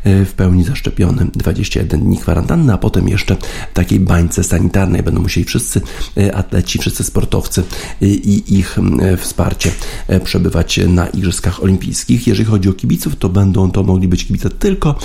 e, 0.04 0.24
w 0.24 0.32
pełni 0.32 0.64
zaszczepiony, 0.64 1.26
21 1.32 2.00
dni 2.00 2.18
kwarantanny, 2.18 2.72
a 2.72 2.78
potem 2.78 3.08
jeszcze 3.08 3.36
w 3.70 3.74
takiej 3.74 4.00
bańce 4.00 4.44
sanitarnej 4.44 5.02
będą 5.02 5.22
musieli 5.22 5.44
wszyscy 5.44 5.80
e, 6.16 6.36
atleci, 6.36 6.78
wszyscy 6.78 7.04
sportowcy 7.04 7.62
e, 8.02 8.06
i 8.06 8.58
ich 8.58 8.78
wsparcie 9.18 9.70
przebywać 10.24 10.80
na 10.88 11.06
Igrzyskach 11.06 11.62
Olimpijskich. 11.62 12.26
Jeżeli 12.26 12.44
chodzi 12.44 12.68
o 12.68 12.72
kibiców, 12.72 13.16
to 13.16 13.28
będą 13.28 13.70
to 13.70 13.82
mogli 13.82 14.08
być 14.08 14.24
kibice 14.24 14.50
tylko 14.50 14.98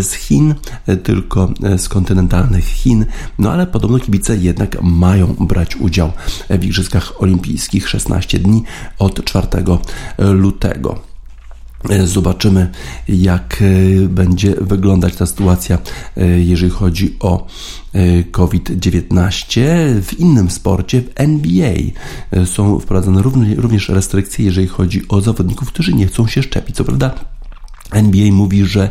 z 0.00 0.12
Chin, 0.12 0.53
tylko 1.02 1.52
z 1.76 1.88
kontynentalnych 1.88 2.64
Chin, 2.64 3.06
no 3.38 3.52
ale 3.52 3.66
podobno 3.66 3.98
kibice 3.98 4.36
jednak 4.36 4.82
mają 4.82 5.26
brać 5.26 5.76
udział 5.76 6.12
w 6.50 6.64
Igrzyskach 6.64 7.22
Olimpijskich 7.22 7.88
16 7.88 8.38
dni 8.38 8.62
od 8.98 9.24
4 9.24 9.46
lutego. 10.18 11.00
Zobaczymy, 12.04 12.70
jak 13.08 13.62
będzie 14.08 14.54
wyglądać 14.60 15.16
ta 15.16 15.26
sytuacja, 15.26 15.78
jeżeli 16.36 16.70
chodzi 16.70 17.16
o 17.20 17.46
COVID-19. 18.30 19.60
W 20.02 20.18
innym 20.18 20.50
sporcie, 20.50 21.02
w 21.02 21.10
NBA, 21.14 21.74
są 22.44 22.80
wprowadzone 22.80 23.22
również 23.56 23.88
restrykcje, 23.88 24.44
jeżeli 24.44 24.66
chodzi 24.66 25.08
o 25.08 25.20
zawodników, 25.20 25.68
którzy 25.68 25.92
nie 25.94 26.06
chcą 26.06 26.26
się 26.26 26.42
szczepić. 26.42 26.76
Co 26.76 26.84
prawda, 26.84 27.14
NBA 27.92 28.32
mówi, 28.32 28.64
że 28.66 28.90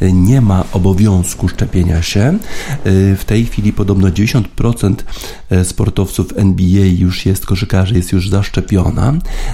nie 0.00 0.40
ma 0.40 0.64
obowiązku 0.72 1.48
szczepienia 1.48 2.02
się. 2.02 2.38
W 3.16 3.22
tej 3.26 3.46
chwili 3.46 3.72
podobno 3.72 4.08
90% 4.08 4.94
sportowców 5.64 6.26
NBA 6.36 6.84
już 6.86 7.26
jest, 7.26 7.46
koszykarzy 7.46 7.94
jest 7.94 8.12
już 8.12 8.28
zaszczepiona. 8.28 9.12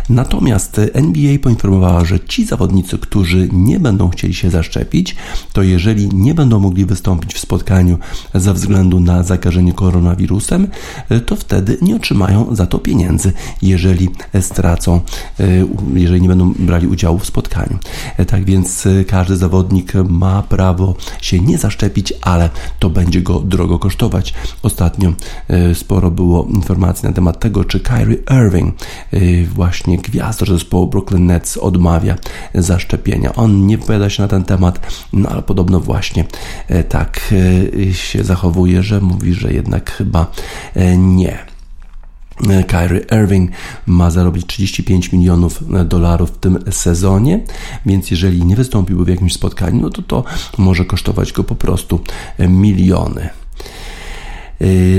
Natomiast 0.08 0.80
NBA 0.92 1.38
poinformowała, 1.38 2.04
że 2.04 2.20
ci 2.20 2.46
zawodnicy, 2.46 2.98
którzy 2.98 3.48
nie 3.52 3.80
będą 3.80 4.08
chcieli 4.08 4.34
się 4.34 4.50
zaszczepić, 4.50 5.16
to 5.52 5.62
jeżeli 5.62 6.08
nie 6.08 6.34
będą 6.34 6.60
mogli 6.60 6.84
wystąpić 6.84 7.34
w 7.34 7.38
spotkaniu 7.38 7.98
ze 8.34 8.54
względu 8.54 9.00
na 9.00 9.22
zakażenie 9.22 9.72
koronawirusem, 9.72 10.68
to 11.26 11.36
wtedy 11.36 11.78
nie 11.82 11.96
otrzymają 11.96 12.54
za 12.54 12.66
to 12.66 12.78
pieniędzy, 12.78 13.32
jeżeli 13.62 14.08
stracą, 14.40 15.00
jeżeli 15.94 16.22
nie 16.22 16.28
będą 16.28 16.54
brali 16.58 16.86
udziału 16.86 17.18
w 17.18 17.26
spotkaniu. 17.26 17.78
Tak 18.26 18.44
więc 18.44 18.77
każdy 19.06 19.36
zawodnik 19.36 19.92
ma 20.08 20.42
prawo 20.42 20.94
się 21.20 21.40
nie 21.40 21.58
zaszczepić, 21.58 22.12
ale 22.20 22.50
to 22.78 22.90
będzie 22.90 23.22
go 23.22 23.40
drogo 23.40 23.78
kosztować. 23.78 24.34
Ostatnio 24.62 25.12
e, 25.48 25.74
sporo 25.74 26.10
było 26.10 26.46
informacji 26.54 27.08
na 27.08 27.14
temat 27.14 27.40
tego, 27.40 27.64
czy 27.64 27.80
Kyrie 27.80 28.16
Irving, 28.44 28.74
e, 29.12 29.44
właśnie 29.44 29.98
gwiazdor 29.98 30.48
zespołu 30.48 30.86
Brooklyn 30.86 31.26
Nets, 31.26 31.56
odmawia 31.56 32.16
zaszczepienia. 32.54 33.34
On 33.34 33.66
nie 33.66 33.78
wypowiada 33.78 34.10
się 34.10 34.22
na 34.22 34.28
ten 34.28 34.44
temat, 34.44 34.80
no 35.12 35.28
ale 35.28 35.42
podobno 35.42 35.80
właśnie 35.80 36.24
e, 36.68 36.84
tak 36.84 37.34
się 37.92 38.24
zachowuje, 38.24 38.82
że 38.82 39.00
mówi, 39.00 39.34
że 39.34 39.52
jednak 39.52 39.90
chyba 39.90 40.26
nie. 40.96 41.57
Kyrie 42.66 43.00
Irving 43.22 43.50
ma 43.86 44.10
zarobić 44.10 44.46
35 44.46 45.12
milionów 45.12 45.62
dolarów 45.88 46.30
w 46.30 46.38
tym 46.38 46.58
sezonie, 46.70 47.40
więc 47.86 48.10
jeżeli 48.10 48.44
nie 48.44 48.56
wystąpiłby 48.56 49.04
w 49.04 49.08
jakimś 49.08 49.32
spotkaniu, 49.32 49.80
no 49.80 49.90
to 49.90 50.02
to 50.02 50.24
może 50.58 50.84
kosztować 50.84 51.32
go 51.32 51.44
po 51.44 51.54
prostu 51.54 52.00
miliony. 52.38 53.28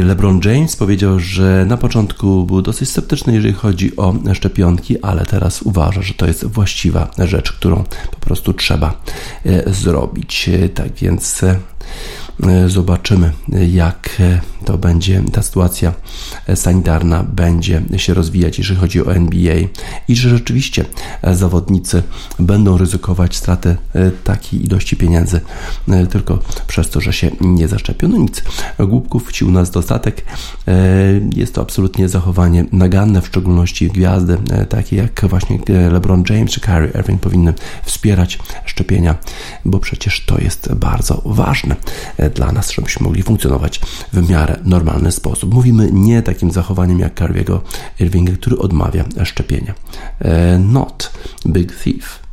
LeBron 0.03 0.39
James 0.45 0.75
powiedział, 0.75 1.19
że 1.19 1.65
na 1.67 1.77
początku 1.77 2.43
był 2.43 2.61
dosyć 2.61 2.89
sceptyczny, 2.89 3.33
jeżeli 3.33 3.53
chodzi 3.53 3.97
o 3.97 4.13
szczepionki, 4.33 5.01
ale 5.01 5.25
teraz 5.25 5.61
uważa, 5.61 6.01
że 6.01 6.13
to 6.13 6.27
jest 6.27 6.45
właściwa 6.45 7.11
rzecz, 7.17 7.51
którą 7.51 7.83
po 8.11 8.19
prostu 8.19 8.53
trzeba 8.53 9.01
e, 9.45 9.73
zrobić. 9.73 10.49
Tak 10.73 10.93
więc 10.93 11.43
e, 11.43 11.55
E, 11.55 11.59
zobaczymy, 12.67 13.31
jak 13.71 14.09
e, 14.19 14.41
to 14.65 14.77
będzie, 14.77 15.23
ta 15.31 15.41
sytuacja 15.41 15.93
e, 16.47 16.55
sanitarna 16.55 17.23
będzie 17.23 17.81
się 17.97 18.13
rozwijać, 18.13 18.57
jeżeli 18.57 18.79
chodzi 18.79 19.05
o 19.05 19.15
NBA 19.15 19.55
i 20.07 20.15
że 20.15 20.29
rzeczywiście 20.29 20.85
zawodnicy 21.33 22.03
będą 22.39 22.77
ryzykować 22.77 23.35
stratę 23.35 23.75
takiej 24.23 24.65
ilości 24.65 24.95
pieniędzy 24.95 25.41
tylko 26.09 26.39
przez 26.67 26.89
to, 26.89 27.01
że 27.01 27.13
się 27.13 27.31
nie 27.41 27.67
zaszczepiono. 27.67 28.17
Nic, 28.17 28.43
głupków 28.79 29.31
ci 29.31 29.45
u 29.45 29.51
nas 29.51 29.71
dostatek. 29.71 30.25
Jest 31.35 31.55
to 31.55 31.61
absolutnie 31.61 32.09
zachowanie 32.09 32.65
naganne, 32.71 33.21
w 33.21 33.27
szczególności 33.27 33.87
gwiazdy 33.87 34.37
takie 34.69 34.95
jak 34.95 35.25
właśnie 35.29 35.59
LeBron 35.91 36.23
James 36.29 36.51
czy 36.51 36.59
Kyrie 36.59 36.91
Irving 36.99 37.21
powinny 37.21 37.53
wspierać 37.83 38.39
szczepienia, 38.65 39.15
bo 39.65 39.79
przecież 39.79 40.25
to 40.25 40.41
jest 40.41 40.73
bardzo 40.73 41.21
ważne 41.25 41.75
dla 42.29 42.51
nas, 42.51 42.71
żebyśmy 42.71 43.03
mogli 43.03 43.23
funkcjonować 43.23 43.81
w 44.13 44.29
miarę 44.29 44.59
normalny 44.63 45.11
sposób. 45.11 45.53
Mówimy 45.53 45.89
nie 45.91 46.21
takim 46.21 46.51
zachowaniem 46.51 46.99
jak 46.99 47.19
Carviego 47.19 47.61
Irvinga, 47.99 48.33
który 48.33 48.57
odmawia 48.57 49.05
szczepienia. 49.23 49.73
E, 50.19 50.59
not 50.59 51.11
big 51.45 51.75
thief. 51.83 52.29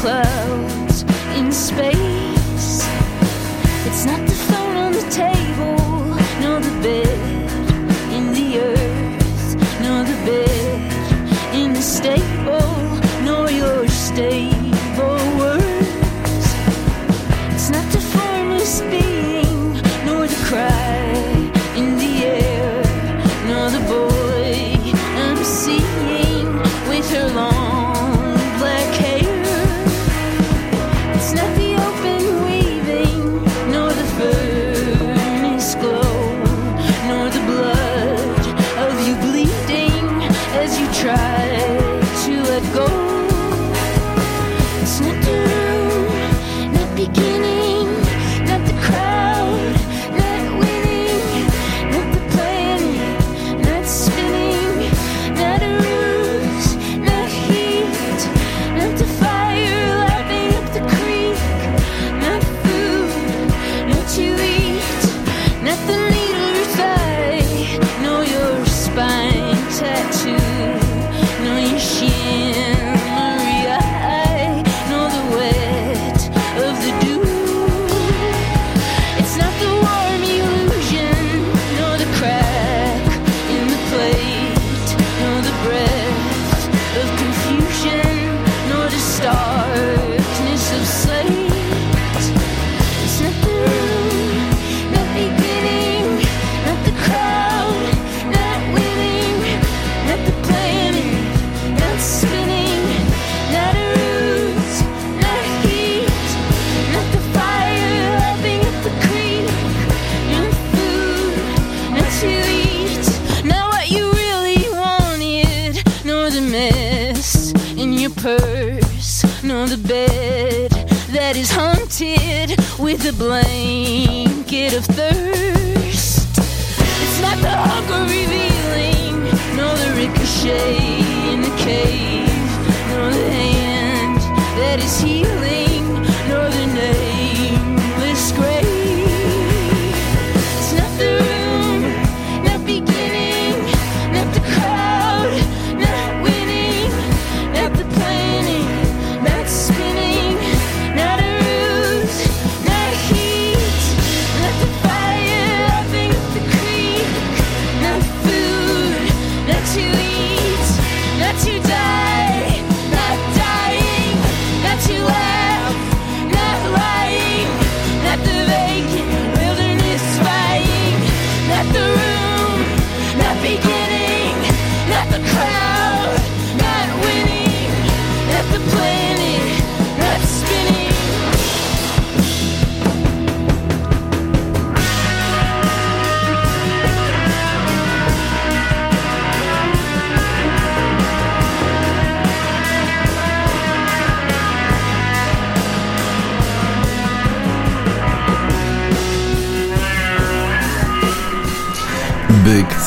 clouds 0.00 1.04
in 1.36 1.52
space. 1.52 1.97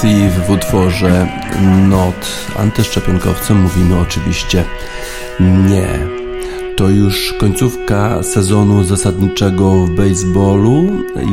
Thief 0.01 0.45
w 0.47 0.49
utworze 0.49 1.27
Not. 1.89 2.47
Antyszczepionkowcem 2.59 3.57
mówimy 3.61 3.99
oczywiście 3.99 4.65
nie 5.39 5.87
to 6.81 6.89
już 6.89 7.33
końcówka 7.39 8.23
sezonu 8.23 8.83
zasadniczego 8.83 9.85
w 9.85 9.89
baseballu. 9.89 10.83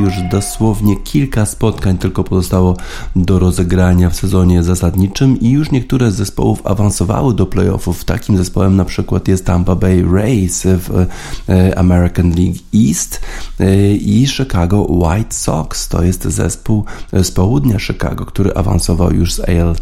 Już 0.02 0.14
dosłownie 0.30 0.96
kilka 0.96 1.46
spotkań 1.46 1.98
tylko 1.98 2.24
pozostało 2.24 2.76
do 3.16 3.38
rozegrania 3.38 4.10
w 4.10 4.16
sezonie 4.16 4.62
zasadniczym 4.62 5.40
i 5.40 5.50
już 5.50 5.70
niektóre 5.70 6.10
z 6.10 6.14
zespołów 6.14 6.66
awansowały 6.66 7.34
do 7.34 7.46
playoffów. 7.46 8.04
Takim 8.04 8.36
zespołem 8.36 8.76
na 8.76 8.84
przykład 8.84 9.28
jest 9.28 9.44
Tampa 9.44 9.74
Bay 9.74 10.04
Rays 10.12 10.62
w 10.66 11.06
e, 11.48 11.78
American 11.78 12.30
League 12.30 12.58
East 12.88 13.20
e, 13.60 13.92
i 13.92 14.26
Chicago 14.26 14.82
White 14.82 15.34
Sox. 15.34 15.88
To 15.88 16.02
jest 16.02 16.24
zespół 16.24 16.84
z 17.12 17.30
południa 17.30 17.78
Chicago, 17.78 18.26
który 18.26 18.54
awansował 18.54 19.12
już 19.12 19.34
z 19.34 19.40
AL 19.40 19.76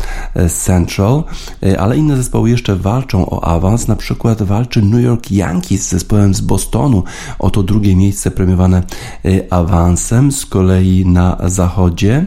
Central, 0.49 1.25
e, 1.63 1.81
ale 1.81 1.97
inne 1.97 2.17
zespoły 2.17 2.51
jeszcze 2.51 2.77
walczą 2.77 3.31
o 3.31 3.45
awans. 3.45 3.89
Na 3.89 3.97
przykład 3.97 4.43
walczy 4.43 4.83
New 4.83 5.03
York 5.03 5.31
Yankees 5.31 5.56
Yankees 5.57 5.83
z 5.83 5.89
zespołem 5.89 6.35
z 6.35 6.41
Bostonu. 6.41 7.03
Oto 7.39 7.63
drugie 7.63 7.97
miejsce 7.97 8.31
premiowane 8.31 8.83
y, 9.25 9.47
awansem. 9.51 10.33
Z 10.33 10.47
kolei 10.47 11.07
na 11.07 11.37
zachodzie 11.45 12.27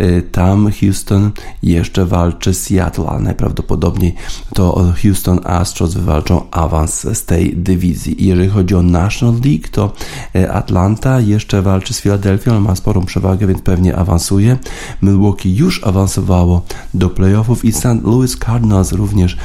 y, 0.00 0.22
tam 0.32 0.70
Houston 0.80 1.30
jeszcze 1.62 2.06
walczy 2.06 2.54
Seattle, 2.54 3.06
ale 3.06 3.20
najprawdopodobniej 3.20 4.14
to 4.54 4.92
Houston 5.02 5.40
Astros 5.44 5.94
wywalczą 5.94 6.50
awans 6.50 7.06
z 7.12 7.24
tej 7.24 7.56
dywizji. 7.56 8.16
Jeżeli 8.18 8.48
chodzi 8.48 8.74
o 8.74 8.82
National 8.82 9.34
League, 9.44 9.68
to 9.70 9.92
y, 10.36 10.52
Atlanta 10.52 11.20
jeszcze 11.20 11.62
walczy 11.62 11.94
z 11.94 12.00
Filadelfią, 12.00 12.60
ma 12.60 12.76
sporą 12.76 13.04
przewagę, 13.04 13.46
więc 13.46 13.62
pewnie 13.62 13.96
awansuje. 13.96 14.58
Milwaukee 15.02 15.56
już 15.56 15.84
awansowało 15.84 16.62
do 16.94 17.10
playoffów 17.10 17.64
i 17.64 17.72
St. 17.72 18.02
Louis 18.02 18.36
Cardinals 18.36 18.92
również 18.92 19.36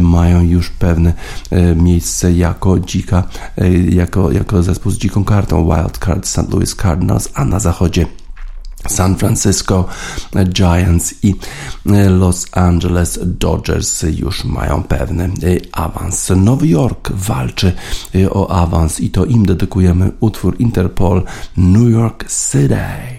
mają 0.00 0.40
już 0.40 0.70
pewne 0.70 1.12
miejsce 1.76 2.32
jako 2.32 2.77
dzika, 2.80 3.24
e, 3.58 3.70
jako, 3.78 4.32
jako 4.32 4.62
zespół 4.62 4.92
z 4.92 4.98
dziką 4.98 5.24
kartą 5.24 5.64
Wildcard 5.64 6.26
St. 6.26 6.52
Louis 6.52 6.74
Cardinals, 6.74 7.28
a 7.34 7.44
na 7.44 7.60
zachodzie 7.60 8.06
San 8.86 9.16
Francisco 9.16 9.88
Giants 10.52 11.14
i 11.22 11.34
e, 11.86 12.08
Los 12.08 12.46
Angeles 12.52 13.18
Dodgers 13.22 14.02
już 14.02 14.44
mają 14.44 14.82
pewny 14.82 15.24
e, 15.24 15.28
awans. 15.72 16.30
Nowy 16.36 16.68
Jork 16.68 17.12
walczy 17.12 17.72
o 18.30 18.50
awans 18.50 19.00
i 19.00 19.10
to 19.10 19.24
im 19.24 19.46
dedykujemy 19.46 20.10
utwór 20.20 20.56
Interpol 20.58 21.22
New 21.56 21.90
York 21.90 22.24
City. 22.30 23.17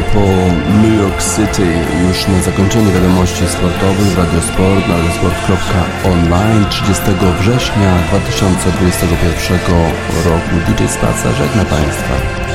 Interpol 0.00 0.82
New 0.82 0.98
York 0.98 1.22
City 1.36 1.66
już 2.08 2.28
na 2.28 2.42
zakończenie 2.42 2.92
wiadomości 2.92 3.46
sportowych 3.48 4.06
w 4.06 4.18
Radiosport 4.18 4.88
na 4.88 4.96
radiosport.online 4.96 6.64
30 6.70 7.02
września 7.40 7.98
2021 8.08 9.58
roku 10.24 10.54
DJ 10.66 10.86
Spaca 10.86 11.32
żegna 11.32 11.64
Państwa. 11.64 12.49